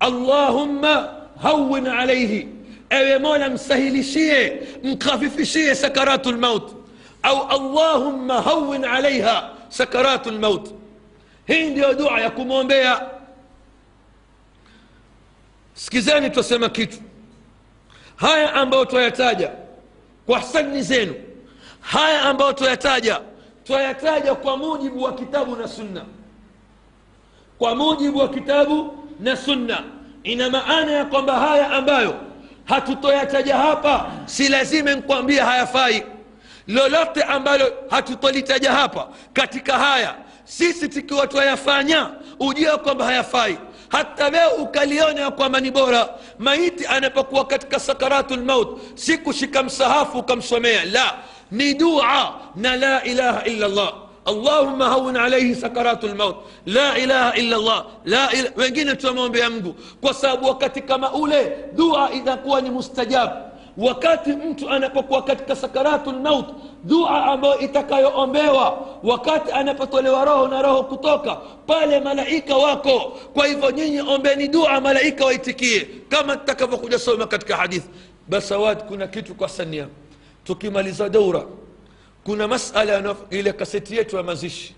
allahumma 0.00 1.08
hawin 1.42 1.86
alaihi 1.86 2.48
ewe 2.90 3.18
mola 3.18 3.48
msahilishie 3.50 4.62
mkhafifishie 4.82 5.74
sakaratu 5.74 6.32
lmaut 6.32 6.72
au 7.22 7.42
allahumma 7.48 8.42
hawin 8.42 8.84
alaiha 8.84 9.50
sakaratu 9.68 10.30
lmaut 10.30 10.70
hii 11.46 11.70
ndiyo 11.70 11.94
dua 11.94 12.20
ya 12.20 12.30
kumwombea. 12.30 13.10
Sikizeni 15.74 16.30
twasema 16.30 16.68
kitu. 16.68 16.96
Haya 18.16 18.54
ambayo 18.54 18.84
twayataja 18.84 19.50
kwa 20.26 20.42
sani 20.42 20.82
zenu 20.82 21.14
haya 21.80 22.22
ambayo 22.22 22.52
twayataja 22.52 23.20
twayataja 23.64 24.34
kwa 24.34 24.56
mujibu 24.56 25.02
wa 25.02 25.14
kitabu 25.14 25.56
na 25.56 25.68
sunna. 25.68 26.04
Kwa 27.58 27.74
mujibu 27.74 28.18
wa 28.18 28.28
kitabu 28.28 29.04
na 29.20 29.36
sunna. 29.36 29.82
Ina 30.22 30.50
maana 30.50 30.92
ya 30.92 31.04
kwamba 31.04 31.38
haya 31.40 31.70
ambayo 31.70 32.14
hatutoyataja 32.70 33.56
hapa. 33.56 34.10
Si 34.26 34.48
lazima 34.48 34.92
nkuambia 34.94 35.44
hayafai. 35.46 36.02
Lolote 36.68 37.22
ambalo 37.22 37.72
hatutolitaja 37.90 38.72
hapa 38.72 39.08
katika 39.32 39.78
haya 39.78 40.14
sisi 40.44 40.88
tukiwa 40.88 41.26
twayafanya 41.26 42.10
ujue 42.40 42.76
kwamba 42.76 43.04
hayafai. 43.04 43.58
Hata 43.88 44.24
wewe 44.28 44.52
ukaliona 44.52 45.20
ya 45.20 45.30
kwamba 45.30 45.60
ni 45.60 45.70
bora 45.70 46.08
maiti 46.38 46.86
anapokuwa 46.86 47.44
katika 47.46 47.80
sakaratu 47.80 48.36
lmaut 48.36 48.80
si 48.94 49.18
kushika 49.18 49.62
msahafu 49.62 50.18
ukamsomea. 50.18 50.84
La 50.84 51.14
ni 51.50 51.74
dua 51.74 52.34
na 52.56 52.76
la 52.76 53.04
ilaha 53.04 53.44
illa 53.44 53.68
llah 53.68 53.92
allahumma 54.24 54.88
hawin 54.88 55.16
alaihi 55.16 55.54
sakaratu 55.54 56.08
lmaut 56.08 56.36
la 56.66 56.98
ilaha 56.98 57.36
illa 57.36 57.56
llah 57.58 57.84
la 58.04 58.32
ila... 58.32 58.50
wengine 58.56 58.96
tunamwombea 58.96 59.50
mgu 59.50 59.74
kwa 60.00 60.14
sababu 60.14 60.46
wakati 60.46 60.80
kama 60.82 61.12
ule 61.12 61.56
dua 61.72 62.10
inakuwa 62.12 62.60
ni 62.60 62.70
mustajabu 62.70 63.32
wakati 63.76 64.32
mtu 64.32 64.70
anapokuwa 64.70 65.22
katika 65.22 65.56
sakaratu 65.56 66.12
lmaut 66.12 66.46
dua 66.84 67.24
ambayo 67.24 67.58
itakayoombewa 67.58 68.86
wakati 69.02 69.52
anapotolewa 69.52 70.24
roho 70.24 70.48
na 70.48 70.62
roho 70.62 70.82
kutoka 70.82 71.34
pale 71.66 72.00
malaika 72.00 72.56
wako 72.56 73.00
kwa 73.34 73.46
hivyo 73.46 73.70
nyinyi 73.70 74.00
ombeni 74.00 74.48
dua 74.48 74.80
malaika 74.80 75.24
waitikie 75.24 75.88
kama 76.08 76.36
tutakavyokuja 76.36 76.98
soma 76.98 77.26
katika 77.26 77.56
hadithi 77.56 77.88
basawad 78.28 78.78
kuna 78.84 79.06
kitu 79.06 79.34
kwa 79.34 79.48
sania 79.48 79.86
tukimaliza 80.44 81.08
daura 81.08 81.42
kuna 82.24 82.48
masala 82.48 83.16
ile 83.30 83.52
kaseti 83.52 83.96
yetu 83.96 84.16
ya 84.16 84.22
mazishi. 84.22 84.74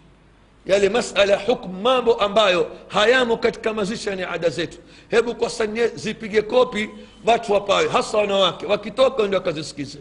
Yale 0.67 0.89
masala 0.89 1.37
hukmu 1.37 1.81
mambo 1.83 2.15
ambayo 2.15 2.77
hayamo 2.89 3.37
katika 3.37 3.75
mazishi 3.75 4.09
yani 4.09 4.23
ada 4.23 4.49
zetu. 4.49 4.79
Hebu 5.11 5.35
kwa 5.35 5.51
sanye 5.51 5.89
zipige 5.89 6.43
kopi 6.43 6.91
watu 7.25 7.53
wapawe 7.53 7.89
hasa 7.89 8.19
wanawake. 8.19 8.67
Wakitoka 8.67 9.23
ndio 9.27 9.39
wakazisikize. 9.39 9.99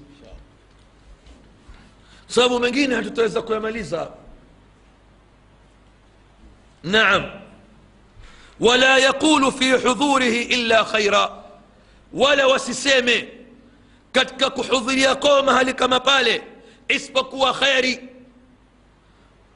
Sababu 2.27 2.59
mengine 2.59 2.95
hatutaweza 2.95 3.41
kuyamaliza. 3.41 4.11
Naam. 6.83 7.31
Wala 8.59 8.97
yaqulu 8.97 9.51
fi 9.51 9.71
hudhurihi 9.71 10.41
illa 10.43 10.83
khaira. 10.85 11.29
Wala 12.13 12.47
wasiseme 12.47 13.27
katika 14.11 14.49
kuhudhuria 14.49 15.15
kwao 15.15 15.43
mahali 15.43 15.73
kama 15.73 15.99
pale 15.99 16.43
isipokuwa 16.91 17.53
kheri 17.53 17.99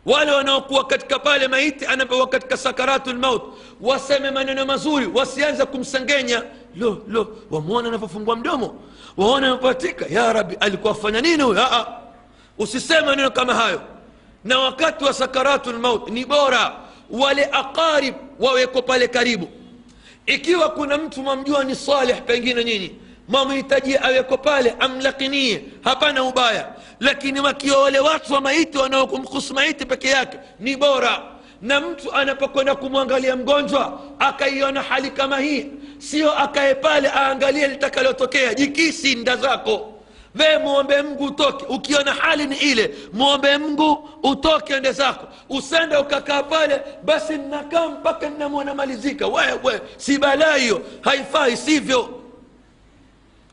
wale 0.05 0.31
wanaokuwa 0.31 0.87
katika 0.87 1.19
pale 1.19 1.47
maiti 1.47 1.85
anapokuwa 1.85 2.27
katika 2.27 2.57
sakaratu 2.57 3.13
lmaut 3.13 3.43
waseme 3.81 4.31
maneno 4.31 4.65
mazuri 4.65 5.05
wasianze 5.13 5.65
kumsengenya 5.65 6.43
lo 6.75 7.01
lo 7.07 7.37
wamwona 7.51 7.87
anavyofungua 7.87 8.35
mdomo 8.35 8.75
waona 9.17 9.47
anapoatika 9.47 10.05
ya 10.05 10.33
rabi 10.33 10.55
alikuwa 10.59 10.91
afanya 10.93 11.21
nini 11.21 11.43
huyo 11.43 11.67
usiseme 12.57 13.01
maneno 13.01 13.31
kama 13.31 13.53
hayo 13.53 13.81
na 14.43 14.59
wakati 14.59 15.03
wa 15.05 15.13
sakaratu 15.13 15.71
lmaut 15.71 16.09
ni 16.09 16.25
bora 16.25 16.75
wale 17.09 17.45
aqarib 17.51 18.15
waweko 18.39 18.81
pale 18.81 19.07
karibu 19.07 19.47
ikiwa 20.25 20.69
kuna 20.69 20.97
mtu 20.97 21.21
mwamjua 21.23 21.63
ni 21.63 21.75
saleh 21.75 22.21
pengine 22.21 22.63
nyinyi 22.63 22.95
mwamhitajia 23.27 24.01
aweko 24.03 24.37
pale 24.37 24.75
amlakinie. 24.79 25.61
Hapana 25.83 26.23
ubaya. 26.23 26.67
Lakini 26.99 27.39
wakiwa 27.39 27.83
wale 27.83 27.99
watu 27.99 28.33
wa 28.33 28.41
maiti 28.41 28.77
wanaokumhusu 28.77 29.53
maiti 29.53 29.85
peke 29.85 30.07
yake 30.07 30.37
ni 30.59 30.75
bora. 30.77 31.21
Na 31.61 31.81
mtu 31.81 32.13
anapokwenda 32.13 32.75
kumwangalia 32.75 33.35
mgonjwa 33.35 34.01
akaiona 34.19 34.81
hali 34.81 35.11
kama 35.11 35.39
hii 35.39 35.65
sio 35.97 36.31
akae 36.39 36.75
pale 36.75 37.09
aangalie 37.15 37.67
litakalotokea. 37.67 38.53
Jikisi 38.53 39.15
nda 39.15 39.35
zako. 39.35 39.91
We 40.39 40.57
mwombe 40.57 41.01
mngu 41.01 41.25
utoke. 41.25 41.65
Ukiona 41.69 42.13
hali 42.13 42.45
ni 42.47 42.55
ile 42.55 42.95
mwombe 43.13 43.57
mngu 43.57 44.09
utoke 44.23 44.73
ende 44.73 44.91
zako. 44.91 45.27
Usende 45.49 45.97
ukakaa 45.97 46.43
pale 46.43 46.81
basi 47.03 47.33
nnakaa 47.37 47.87
mpaka 47.87 48.29
nnamwona 48.29 48.73
malizika. 48.75 49.27
Wewe 49.27 49.81
si 49.97 50.17
balaa 50.17 50.55
hiyo. 50.55 50.81
Haifai 51.01 51.57
sivyo 51.57 52.19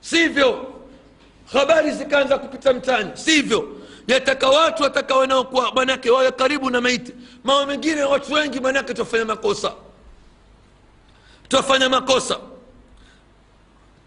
sivyo 0.03 0.75
habari 1.53 1.91
zikaanza 1.91 2.39
kupita 2.39 2.73
mtani 2.73 3.11
sivyo 3.15 3.77
yataka 4.07 4.49
watu 4.49 4.83
wataka 4.83 5.15
wanaokuwa 5.17 5.73
manake 5.75 6.11
wawe 6.11 6.33
karibu 6.33 6.71
na 6.71 6.81
maiti 6.81 7.13
mama 7.45 7.67
mengine 7.67 8.03
watu 8.03 8.33
wengi 8.33 8.61
manake 8.61 8.95
tufanya 8.95 9.25
makosa 9.25 9.73
twafanya 11.49 11.89
makosa 11.89 12.39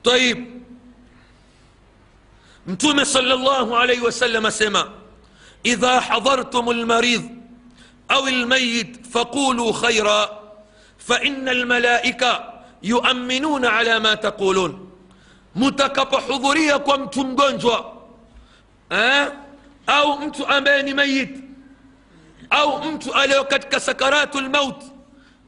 taib 0.04 0.46
mtume 2.68 3.06
salllahu 3.06 3.78
alaihi 3.78 4.02
wasallam 4.02 4.46
asema 4.46 4.92
idha 5.64 6.00
hadhartum 6.02 6.72
lmaridh 6.72 7.24
au 8.08 8.26
lmayit 8.28 9.08
faquluu 9.12 9.74
khaira 9.74 10.30
faina 10.98 11.52
almalaika 11.52 12.44
yuaminuna 12.82 13.74
ala 13.74 14.00
ma 14.00 14.18
taqulun 14.18 14.85
mtakapohudhuria 15.56 16.80
kwa 16.80 16.98
mtu 16.98 17.24
mgonjwa 17.26 17.92
eh? 18.90 19.28
au 19.88 20.20
mtu 20.20 20.48
ambaye 20.48 20.84
ni 20.84 20.94
mayit 20.94 21.30
au 22.50 22.84
mtu 22.84 23.14
aliyo 23.14 23.44
katika 23.44 23.80
sakaratu 23.80 24.42
lmaut 24.42 24.76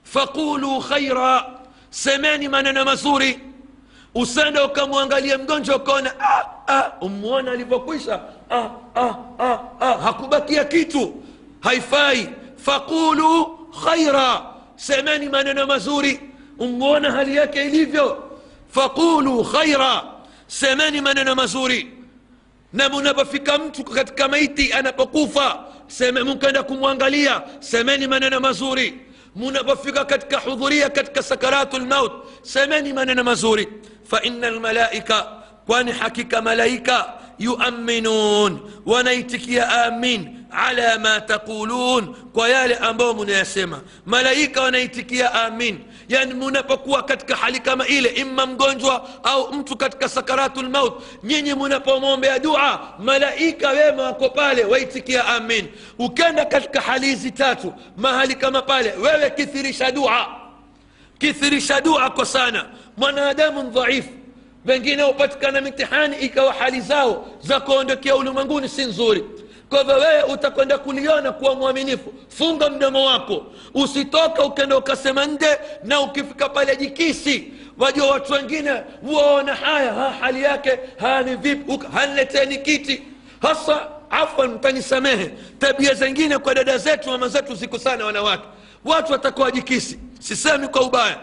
faqulu 0.03 0.79
khaira 0.81 1.45
semeni 1.89 2.47
maneno 2.47 2.85
mazuri. 2.85 3.39
Usende 4.15 4.59
ukamwangalia 4.59 5.37
mgonjwa 5.37 5.75
ukaona 5.75 6.11
ah, 6.19 6.43
ah, 6.67 6.91
umwona 7.01 7.51
alivyokwisha. 7.51 8.19
Ah, 8.49 8.69
ah, 8.95 9.13
ah, 9.39 9.57
ah, 9.79 9.93
hakubakia 9.97 10.65
kitu. 10.65 11.13
Haifai. 11.61 12.29
Faqulu 12.57 13.45
khaira 13.85 14.41
semeni 14.75 15.29
maneno 15.29 15.65
mazuri. 15.67 16.19
Umwona 16.59 17.11
hali 17.11 17.35
yake 17.35 17.65
ilivyo 17.65 18.26
فقولوا 18.77 19.43
خيرا. 19.43 19.93
سماني 20.47 21.01
من 21.01 21.17
أنا 21.17 21.33
مزوري. 21.33 21.93
نمو 22.73 22.99
نبفك 22.99 23.49
امتك 23.49 23.89
كتك 23.97 24.21
ميتي 24.21 24.79
أنا 24.79 24.89
بقوفا. 24.89 25.73
سمعمون 25.89 26.37
كانكم 26.37 26.81
وانغاليا 26.81 27.45
سماني 27.61 28.07
من 28.07 28.23
أنا 28.23 28.39
مزوري. 28.39 28.89
منبفك 29.35 30.07
كتك 30.07 30.35
حضورية 30.35 30.87
كتك 30.87 31.19
سكرات 31.19 31.75
الموت. 31.75 32.13
سماني 32.43 32.93
من 32.93 33.09
أنا 33.09 33.23
مزوري. 33.23 33.67
فإن 34.05 34.45
الملائكة 34.45 35.43
وأن 35.67 35.93
حكيك 35.93 36.35
ملائكة 36.35 37.15
يؤمنون. 37.39 38.51
ونيتك 38.85 39.47
يا 39.47 39.87
آمين. 39.87 40.36
Ala 40.51 40.99
ma 40.99 41.21
taqulun 41.21 42.15
kwa 42.33 42.49
yale 42.49 42.75
ambayo 42.75 43.13
munayasema 43.13 43.81
malaika 44.05 44.61
wanaitikia 44.61 45.33
amin 45.33 45.79
yani 46.09 46.33
munapokuwa 46.33 47.03
katika 47.03 47.35
hali 47.35 47.59
kama 47.59 47.87
ile 47.87 48.09
imma 48.09 48.45
mgonjwa 48.45 49.09
au 49.23 49.53
mtu 49.53 49.77
katika 49.77 50.09
sakaratu 50.09 50.61
lmaut 50.61 50.93
nyinyi 51.23 51.53
munapomwombea 51.53 52.39
dua 52.39 52.93
malaika 52.99 53.69
wema 53.69 54.03
wako 54.03 54.29
pale 54.29 54.65
waitikia 54.65 55.25
amin 55.25 55.67
ukenda 55.99 56.45
katika 56.45 56.81
hali 56.81 57.07
hizi 57.07 57.31
tatu 57.31 57.73
mahali 57.97 58.35
kama 58.35 58.61
pale 58.61 58.93
wewe 58.93 59.29
kithirisha 59.29 59.91
dua 59.91 60.27
kithirisha 61.19 61.81
dua 61.81 62.09
kwa 62.09 62.25
sana 62.25 62.65
mwanadamu 62.97 63.63
dhaifu 63.69 64.09
wengine 64.65 65.03
hupatikana 65.03 65.61
mitihani 65.61 66.17
ikawa 66.17 66.53
hali 66.53 66.81
zao 66.81 67.27
za 67.41 67.59
kuondokea 67.59 68.15
ulimwenguni 68.15 68.69
si 68.69 68.85
nzuri 68.85 69.23
kwa 69.69 69.79
hivyo 69.79 69.95
wewe 69.95 70.23
utakwenda 70.23 70.77
kuliona 70.77 71.31
kuwa 71.31 71.55
mwaminifu. 71.55 72.13
Funga 72.29 72.69
mdomo 72.69 73.05
wako. 73.05 73.45
Usitoka 73.73 74.43
ukenda 74.43 74.77
ukasema 74.77 75.25
nde 75.25 75.57
na 75.83 76.01
ukifika 76.01 76.49
pale 76.49 76.75
jikisi. 76.75 77.53
Wajua 77.77 78.11
watu 78.11 78.33
wengine 78.33 78.83
waona 79.03 79.55
haya 79.55 79.93
ha, 79.93 80.09
hali 80.19 80.43
yake 80.43 80.79
hani 80.99 81.29
ni 81.31 81.35
vipi? 81.35 81.79
Hanleteni 81.93 82.57
kiti. 82.57 83.03
Hasa 83.41 83.87
afwan 84.09 84.49
mtanisamehe. 84.51 85.31
Tabia 85.59 85.93
zingine 85.93 86.37
kwa 86.37 86.53
dada 86.55 86.77
zetu 86.77 87.09
mama 87.09 87.27
zetu 87.27 87.55
ziko 87.55 87.79
sana 87.79 88.05
wanawake. 88.05 88.43
Watu 88.85 89.11
watakuwa 89.11 89.51
jikisi. 89.51 89.99
Sisemi 90.19 90.67
kwa 90.67 90.81
ubaya. 90.81 91.17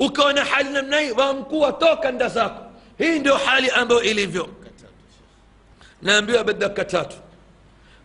Ukaona 0.00 0.44
hali 0.44 0.70
namna 0.70 1.00
hii 1.00 1.10
wamkuu 1.10 1.72
toka 1.72 2.12
nda 2.12 2.28
zako. 2.28 2.62
Hii 2.98 3.18
ndio 3.18 3.34
hali 3.36 3.70
ambayo 3.70 4.02
ilivyo. 4.02 4.48
Naambiwa 6.02 6.44
badaka 6.44 6.84
tatu 6.84 7.16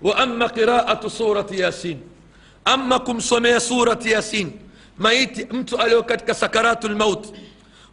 وأما 0.01 0.45
قراءة 0.45 1.07
سورة 1.07 1.47
ياسين 1.51 2.01
أما 2.67 2.97
كمسومي 2.97 3.59
سورة 3.59 3.99
ياسين 4.05 4.59
ميت 4.99 5.53
مت 5.53 5.73
أليوكتك 5.73 6.31
سكرات 6.31 6.85
الموت 6.85 7.33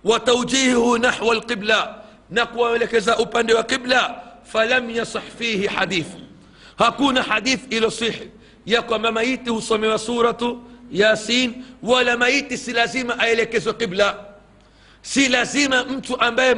وتوجيهه 0.04 0.98
نحو 0.98 1.32
القبلة 1.32 1.96
نقوى 2.30 2.78
لكذا 2.78 3.20
أبند 3.20 3.52
وقبلة 3.52 4.22
فلم 4.44 4.90
يصح 4.90 5.22
فيه 5.38 5.68
حديث. 5.68 6.06
هكون 6.78 7.22
حديث 7.22 7.60
إلى 7.72 7.90
صيح 7.90 8.14
يقوى 8.66 8.98
ما 8.98 9.60
سمي 9.60 9.98
سورة 9.98 10.62
ياسين 10.92 11.64
ولا 11.82 12.16
ميت 12.16 12.54
سلازيم 12.54 13.10
أيلكز 13.20 13.68
قبلة. 13.68 14.27
Si 15.02 15.28
lazima 15.28 15.84
mtu 15.84 16.20
ambaye 16.20 16.54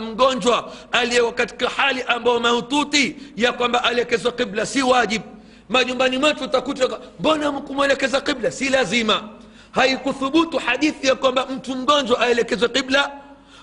mgonjwa 0.00 0.72
aliyewa 0.92 1.32
katika 1.32 1.68
hali 1.68 2.02
ambayo 2.02 2.40
mahututi 2.40 3.16
ya 3.36 3.52
kwamba 3.52 3.84
aelekezwa 3.84 4.32
qibla 4.32 4.66
si 4.66 4.82
wajib 4.82 5.22
majumbani 5.68 6.18
mwetu 6.18 6.44
utakuta 6.44 6.88
mbona 7.20 7.52
kumwelekeza 7.52 8.20
qibla 8.20 8.50
si 8.50 8.68
lazima 8.68 9.28
haikuthubutu 9.70 10.58
hadithi 10.58 11.06
ya 11.06 11.14
kwamba 11.14 11.46
mtu 11.46 11.76
mgonjwa 11.76 12.20
aelekezwe 12.20 12.68
qibla 12.68 13.10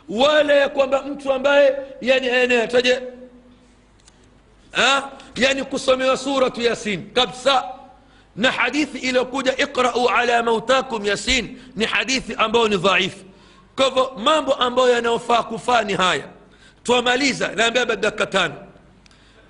wala 0.10 0.54
ya 0.54 0.70
kwamba 0.70 1.02
mtu 1.02 1.34
ambaye 1.34 1.76
yani 2.02 2.30
anayetaje 2.30 3.02
yani 5.36 5.64
kusomewa 5.64 6.18
suratu 6.18 6.62
yasin 6.62 7.12
kabisa 7.14 7.64
na 8.36 8.52
hadithi 8.52 8.98
iliyokuja 8.98 9.58
iqrau 9.58 10.10
ala 10.10 10.44
mautakum 10.44 11.06
yasin 11.06 11.58
ni 11.76 11.86
hadithi 11.86 12.34
ambayo 12.38 12.68
ni 12.68 12.78
dhaifu 12.78 13.26
kwa 13.76 13.86
hivyo 13.86 14.12
mambo 14.24 14.54
ambayo 14.54 14.90
yanayofaa 14.90 15.44
kufaa 15.44 15.82
ni 15.84 15.94
haya 15.94 16.28
twamaliza 16.84 17.48
naambia 17.48 17.86
baada 17.86 18.02
dakika 18.02 18.26
tano 18.26 18.56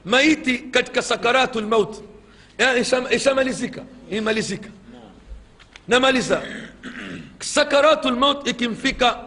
maiti 0.06 0.58
katika 0.58 1.02
sakaratu 1.02 1.62
lmaut 1.62 1.96
ishamalizika 3.12 3.82
imalizika 4.12 4.70
namaliza 5.88 6.42
sakaratu 7.40 8.10
lmaut 8.10 8.48
ikimfika 8.48 9.20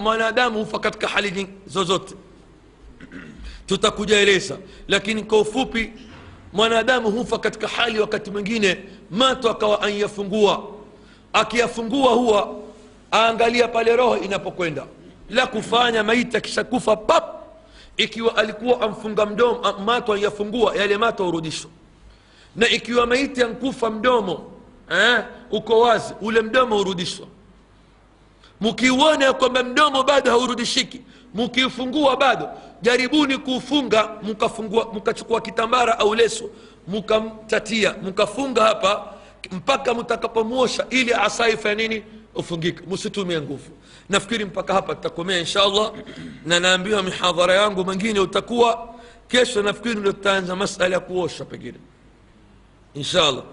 mwanadamu 0.00 0.58
hufa 0.58 0.78
katika 0.78 1.08
hali 1.08 1.46
zozote 1.66 2.14
tutakuja 3.66 4.18
eleza 4.20 4.56
lakini 4.88 5.22
kwa 5.22 5.40
ufupi 5.40 5.92
mwanadamu 6.52 7.10
hufa 7.10 7.38
katika 7.38 7.68
hali 7.68 8.00
wakati 8.00 8.30
mwingine 8.30 8.78
mato 9.10 9.50
akawa 9.50 9.82
anyafungua 9.82 10.62
akiyafungua 11.32 12.12
huwa 12.12 12.54
aangalia 13.14 13.68
pale 13.68 13.96
roho 13.96 14.16
inapokwenda. 14.16 14.86
La 15.30 15.46
kufanya 15.46 16.02
maiti 16.02 16.36
akishakufa 16.36 16.96
pap! 16.96 17.34
Ikiwa 17.96 18.36
alikuwa 18.36 18.80
amfunga 18.80 19.26
mdomo 19.26 19.72
mato 19.84 20.16
yafungua 20.16 20.76
yale 20.76 20.96
mato 20.98 21.28
urudishwa 21.28 21.70
na 22.56 22.68
ikiwa 22.68 23.06
maiti 23.06 23.42
ankufa 23.42 23.90
mdomo 23.90 24.50
eh, 24.90 25.24
uko 25.50 25.80
wazi 25.80 26.14
ule 26.20 26.42
mdomo 26.42 26.76
urudishwa 26.76 27.26
mkiuona 28.60 29.32
kwamba 29.32 29.62
mdomo 29.62 30.02
bado 30.02 30.30
haurudishiki 30.30 31.00
mkiufungua 31.34 32.16
bado 32.16 32.48
jaribuni 32.82 33.38
kuufunga 33.38 34.08
mkafungua 34.22 34.92
mkachukua 34.92 35.40
kitambara 35.40 35.98
au 35.98 36.14
leso 36.14 36.50
mkamtatia 36.88 37.94
mkafunga 38.02 38.62
hapa 38.62 39.14
mpaka 39.52 39.94
mtakapomwosha 39.94 40.86
ili 40.90 41.12
asa 41.14 41.74
nini 41.74 42.02
ufungike 42.34 42.82
msitumie 42.86 43.40
nguvu 43.40 43.70
nafikiri 44.08 44.44
mpaka 44.44 44.74
hapa 44.74 44.94
tutakomea 44.94 45.38
insha 45.38 45.62
allah 45.62 45.92
na 46.46 46.60
naambiwa 46.60 47.02
mihadhara 47.02 47.54
yangu 47.54 47.84
mengine 47.84 48.20
utakuwa 48.20 48.94
kesho 49.28 49.62
nafikiri 49.62 49.94
ndio 49.94 50.12
tutaanza 50.12 50.56
masala 50.56 50.94
ya 50.94 51.00
kuosha 51.00 51.44
pengine 51.44 51.78
insha 52.94 53.26
allah 53.28 53.44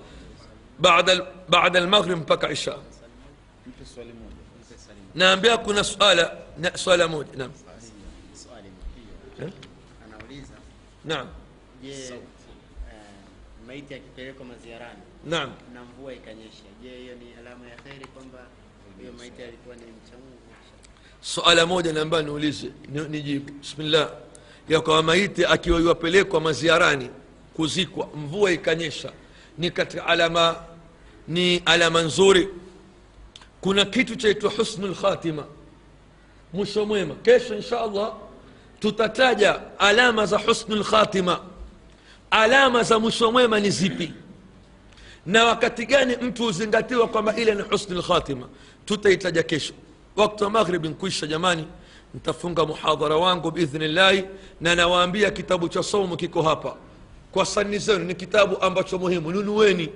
baada 0.79 1.25
baada 1.49 1.79
almaghrib 1.79 2.17
mpaka 2.17 2.51
isha 2.51 2.75
naambia 5.15 5.57
kuna 5.57 5.83
swala 5.83 6.37
na 6.57 6.77
swala 6.77 7.07
moja 7.07 7.35
naam 7.37 7.51
swali 8.43 8.69
Eh? 9.41 9.51
anauliza 10.05 10.53
naam 11.05 11.27
je 11.83 11.89
eh, 11.91 12.19
maiti 13.67 13.93
akipelekwa 13.93 14.45
maziarani 14.45 15.01
naam 15.25 15.49
na 15.73 15.83
mvua 15.83 16.13
ikanyesha 16.13 16.63
je 16.83 16.89
hiyo 16.97 17.15
ni 17.15 17.33
alama 17.39 17.67
ya 17.69 17.75
kheri 17.75 18.05
kwamba 18.05 18.20
suala 21.21 21.65
moja 21.65 21.93
naambayo 21.93 22.23
niulize 22.23 22.71
nijibu. 23.09 23.51
Bismillah. 23.53 24.09
Ya 24.69 24.81
kwamba 24.81 25.03
maiti 25.03 25.45
akiwa 25.45 25.79
iwapelekwa 25.79 26.41
maziarani 26.41 27.09
kuzikwa 27.53 28.09
mvua 28.15 28.51
ikanyesha. 28.51 29.11
Ni 29.57 29.71
katika 29.71 30.05
alama 30.05 30.55
ni 31.27 31.57
alama 31.65 32.01
nzuri. 32.01 32.49
Kuna 33.61 33.85
kitu 33.85 34.15
chaitwa 34.15 34.51
husnu 34.51 34.87
lkhatima 34.87 35.45
mwisho 36.53 36.85
mwema. 36.85 37.15
Kesho 37.15 37.55
insha 37.55 37.81
allah 37.81 38.13
tutataja 38.79 39.59
alama 39.79 40.25
za 40.25 40.37
husnu 40.37 40.75
lkhatima 40.75 41.39
alama 42.31 42.83
za 42.83 42.99
mwisho 42.99 43.31
mwema 43.31 43.59
ni 43.59 43.69
zipi? 43.69 44.13
Na 45.25 45.45
wakati 45.45 45.85
gani 45.85 46.15
mtu 46.15 46.43
huzingatiwa 46.43 47.07
kwamba 47.07 47.35
ile 47.35 47.55
ni 47.55 47.61
husnu 47.61 47.97
lkhatima 47.99 48.47
tutaitaja 48.95 49.43
kesho 49.43 49.73
wakati 50.15 50.43
wa 50.43 50.49
maghribi 50.49 50.89
nkuisha 50.89 51.27
jamani 51.27 51.65
ntafunga 52.13 52.65
muhadhara 52.65 53.15
wangu 53.15 53.51
biidhnillahi 53.51 54.23
na 54.61 54.75
nawaambia 54.75 55.31
kitabu 55.31 55.69
cha 55.69 55.83
somo 55.83 56.15
kiko 56.17 56.41
hapa 56.41 56.75
kwa 57.31 57.45
sani 57.45 57.77
zenu 57.79 58.05
ni 58.05 58.15
kitabu 58.15 58.61
ambacho 58.61 58.97
muhimu 58.99 59.31
nunueni 59.31 59.89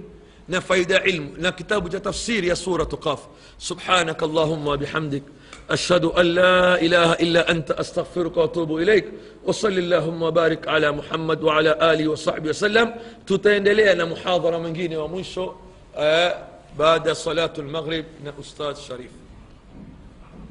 na 0.47 0.61
faida 0.61 1.03
ilmu 1.03 1.31
na 1.37 1.51
kitabu 1.51 1.89
cha 1.89 1.99
tafsiri 1.99 2.47
ya 2.47 2.55
suratu 2.55 2.97
qaf 2.97 3.19
subhanaka 3.57 4.25
allahumma 4.25 4.71
wabihamdik 4.71 5.23
ashhadu 5.69 6.13
an 6.15 6.33
la 6.33 6.79
ilaha 6.79 7.17
illa 7.17 7.47
anta 7.47 7.77
astaghfiruka 7.77 8.39
waatubu 8.39 8.81
ilaik 8.81 9.05
wasali 9.45 9.81
llahuma 9.81 10.25
wabarik 10.25 10.67
ala 10.67 10.93
muhammad 10.93 11.43
waala 11.43 11.79
alihi 11.79 12.07
wasahbihi 12.07 12.47
wasallam 12.47 12.91
tutaendelea 13.25 13.95
na 13.95 14.05
muhadhara 14.05 14.59
mwingine 14.59 14.97
wa 14.97 15.07
mwisho 15.07 15.55
eh, 15.99 16.31
baada 16.77 17.15
salatu 17.15 17.61
lmaghrib 17.61 18.05
na 18.23 18.33
ustadh 18.33 18.77
sharif. 18.77 19.11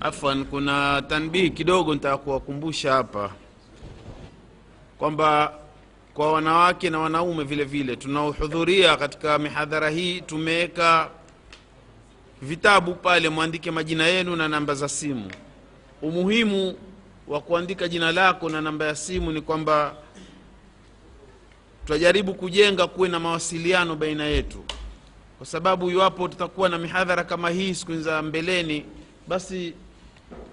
Afwan 0.00 0.44
kuna 0.44 1.02
tanbihi 1.02 1.50
kidogo 1.50 1.94
nitaka 1.94 2.16
hapa 2.92 3.30
kwamba 4.98 5.54
kwa 6.14 6.32
wanawake 6.32 6.90
na 6.90 6.98
wanaume 6.98 7.44
vile 7.44 7.64
vile 7.64 7.96
tunaohudhuria 7.96 8.96
katika 8.96 9.38
mihadhara 9.38 9.90
hii 9.90 10.20
tumeweka 10.20 11.10
vitabu 12.42 12.94
pale 12.94 13.28
mwandike 13.28 13.70
majina 13.70 14.06
yenu 14.06 14.36
na 14.36 14.48
namba 14.48 14.74
za 14.74 14.88
simu. 14.88 15.30
Umuhimu 16.02 16.74
wa 17.28 17.40
kuandika 17.40 17.88
jina 17.88 18.12
lako 18.12 18.48
na 18.48 18.60
namba 18.60 18.84
ya 18.86 18.96
simu 18.96 19.32
ni 19.32 19.40
kwamba 19.40 19.94
tunajaribu 21.86 22.34
kujenga 22.34 22.86
kuwe 22.86 23.08
na 23.08 23.20
mawasiliano 23.20 23.96
baina 23.96 24.24
yetu 24.24 24.64
kwa 25.44 25.50
sababu 25.50 25.90
iwapo 25.90 26.28
tutakuwa 26.28 26.68
na 26.68 26.78
mihadhara 26.78 27.24
kama 27.24 27.50
hii 27.50 27.74
siku 27.74 27.96
za 27.96 28.22
mbeleni 28.22 28.84
basi 29.28 29.74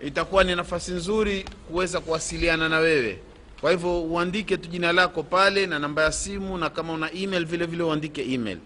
itakuwa 0.02 0.44
ni 0.44 0.56
nafasi 0.56 0.92
nzuri 0.92 1.46
kuweza 1.68 2.00
kuwasiliana 2.00 2.70
na 2.70 2.78
wewe. 2.78 3.20
Kwa 3.62 3.72
hivyo 3.72 4.02
uandike 4.04 4.58
tu 4.58 4.70
jina 4.70 4.92
lako 4.92 5.24
pale 5.24 5.66
na 5.66 5.80
namba 5.80 6.02
ya 6.04 6.12
simu 6.12 6.58
na 6.58 6.70
kama 6.70 6.94
una 6.94 7.12
email 7.14 7.46
vile 7.46 7.66
vile 7.66 7.84
uandike 7.84 8.34
email. 8.34 8.58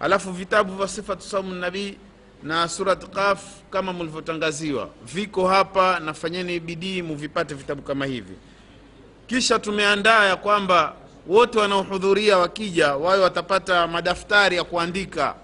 Alafu 0.00 0.32
vitabu 0.32 0.76
vya 0.76 0.88
sifatu 0.88 1.42
nabii 1.42 1.94
na 2.42 2.68
surat 2.68 3.06
qaf 3.10 3.42
kama 3.70 3.92
mlivyotangaziwa 3.92 4.88
viko 5.14 5.48
hapa 5.48 6.00
nafanyeni 6.00 6.60
bidii 6.60 7.02
muvipate 7.02 7.54
vitabu 7.54 7.82
kama 7.82 8.06
hivi. 8.06 8.34
Kisha 9.26 9.58
tumeandaa 9.58 10.24
ya 10.24 10.36
kwamba 10.36 10.94
wote 11.30 11.58
wanaohudhuria 11.58 12.38
wakija 12.38 12.96
wawe 12.96 13.18
watapata 13.22 13.86
madaftari 13.86 14.56
ya 14.56 14.64
kuandika. 14.64 15.34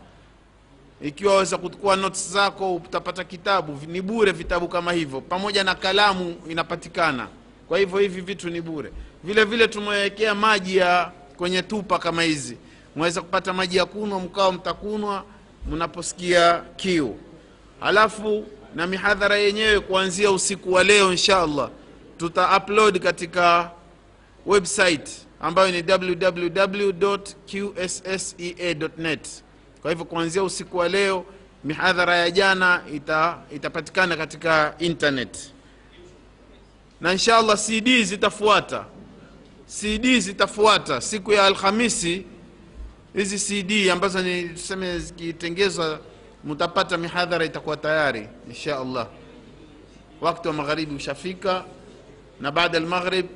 Ikiwa 1.02 1.32
waweza 1.32 1.58
kuchukua 1.58 1.96
notes 1.96 2.32
zako 2.32 2.74
utapata 2.74 3.24
kitabu 3.24 3.78
ni 3.86 4.02
bure 4.02 4.32
vitabu 4.32 4.68
kama 4.68 4.92
hivyo. 4.92 5.20
Pamoja 5.20 5.64
na 5.64 5.74
kalamu 5.74 6.36
inapatikana. 6.50 7.28
Kwa 7.68 7.78
hivyo 7.78 7.98
hivi 7.98 8.20
vitu 8.20 8.50
ni 8.50 8.60
bure. 8.60 8.92
Vile 9.24 9.44
vile 9.44 9.68
tumewekea 9.68 10.34
maji 10.34 10.76
ya 10.76 11.12
kwenye 11.36 11.62
tupa 11.62 11.98
kama 11.98 12.22
hizi. 12.22 12.56
Mwaweza 12.96 13.20
kupata 13.22 13.52
maji 13.52 13.76
ya 13.76 13.84
kunwa 13.84 14.20
mkao 14.20 14.52
mtakunwa 14.52 15.24
mnaposikia 15.70 16.62
kiu. 16.76 17.16
Halafu 17.80 18.46
na 18.74 18.86
mihadhara 18.86 19.36
yenyewe 19.36 19.80
kuanzia 19.80 20.30
usiku 20.30 20.72
wa 20.72 20.84
leo 20.84 21.10
insha 21.10 21.42
allah 21.42 21.70
tuta 22.18 22.56
upload 22.56 22.98
katika 22.98 23.70
website 24.46 25.25
ambayo 25.40 25.70
ni 25.70 25.82
www.qssea.net 28.06 29.28
kwa 29.82 29.90
hivyo 29.90 30.04
kuanzia 30.06 30.42
usiku 30.42 30.76
wa 30.76 30.88
leo 30.88 31.24
mihadhara 31.64 32.16
ya 32.16 32.30
jana 32.30 32.82
ita, 32.94 33.38
itapatikana 33.54 34.16
katika 34.16 34.74
internet. 34.78 35.52
Na 37.00 37.12
insha 37.12 37.36
allah 37.36 37.56
cd 37.58 38.02
zitafuata. 38.04 38.84
Cd 39.80 40.20
zitafuata. 40.20 41.00
Siku 41.00 41.32
ya 41.32 41.44
alhamisi 41.46 42.24
hizi 43.14 43.38
cd 43.38 43.90
ambazo 43.90 44.22
ni 44.22 44.48
tuseme 44.48 44.98
zikitengezwa 44.98 46.00
mtapata 46.44 46.98
mihadhara 46.98 47.44
itakuwa 47.44 47.76
tayari 47.76 48.28
insha 48.48 48.78
allah 48.78 49.08
wakati 50.20 50.48
wa 50.48 50.54
magharibi 50.54 50.94
ushafika 50.94 51.64
na 52.40 52.50
baada 52.50 52.78
almaghrib 52.78 53.26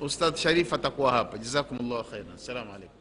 ustadh 0.00 0.36
sharif 0.36 0.72
atakuwa 0.72 1.12
hapa. 1.12 1.38
Jazakum 1.38 1.78
llahu 1.78 2.04
khairan. 2.10 2.34
Assalamu 2.34 2.72
alaikum 2.72 2.99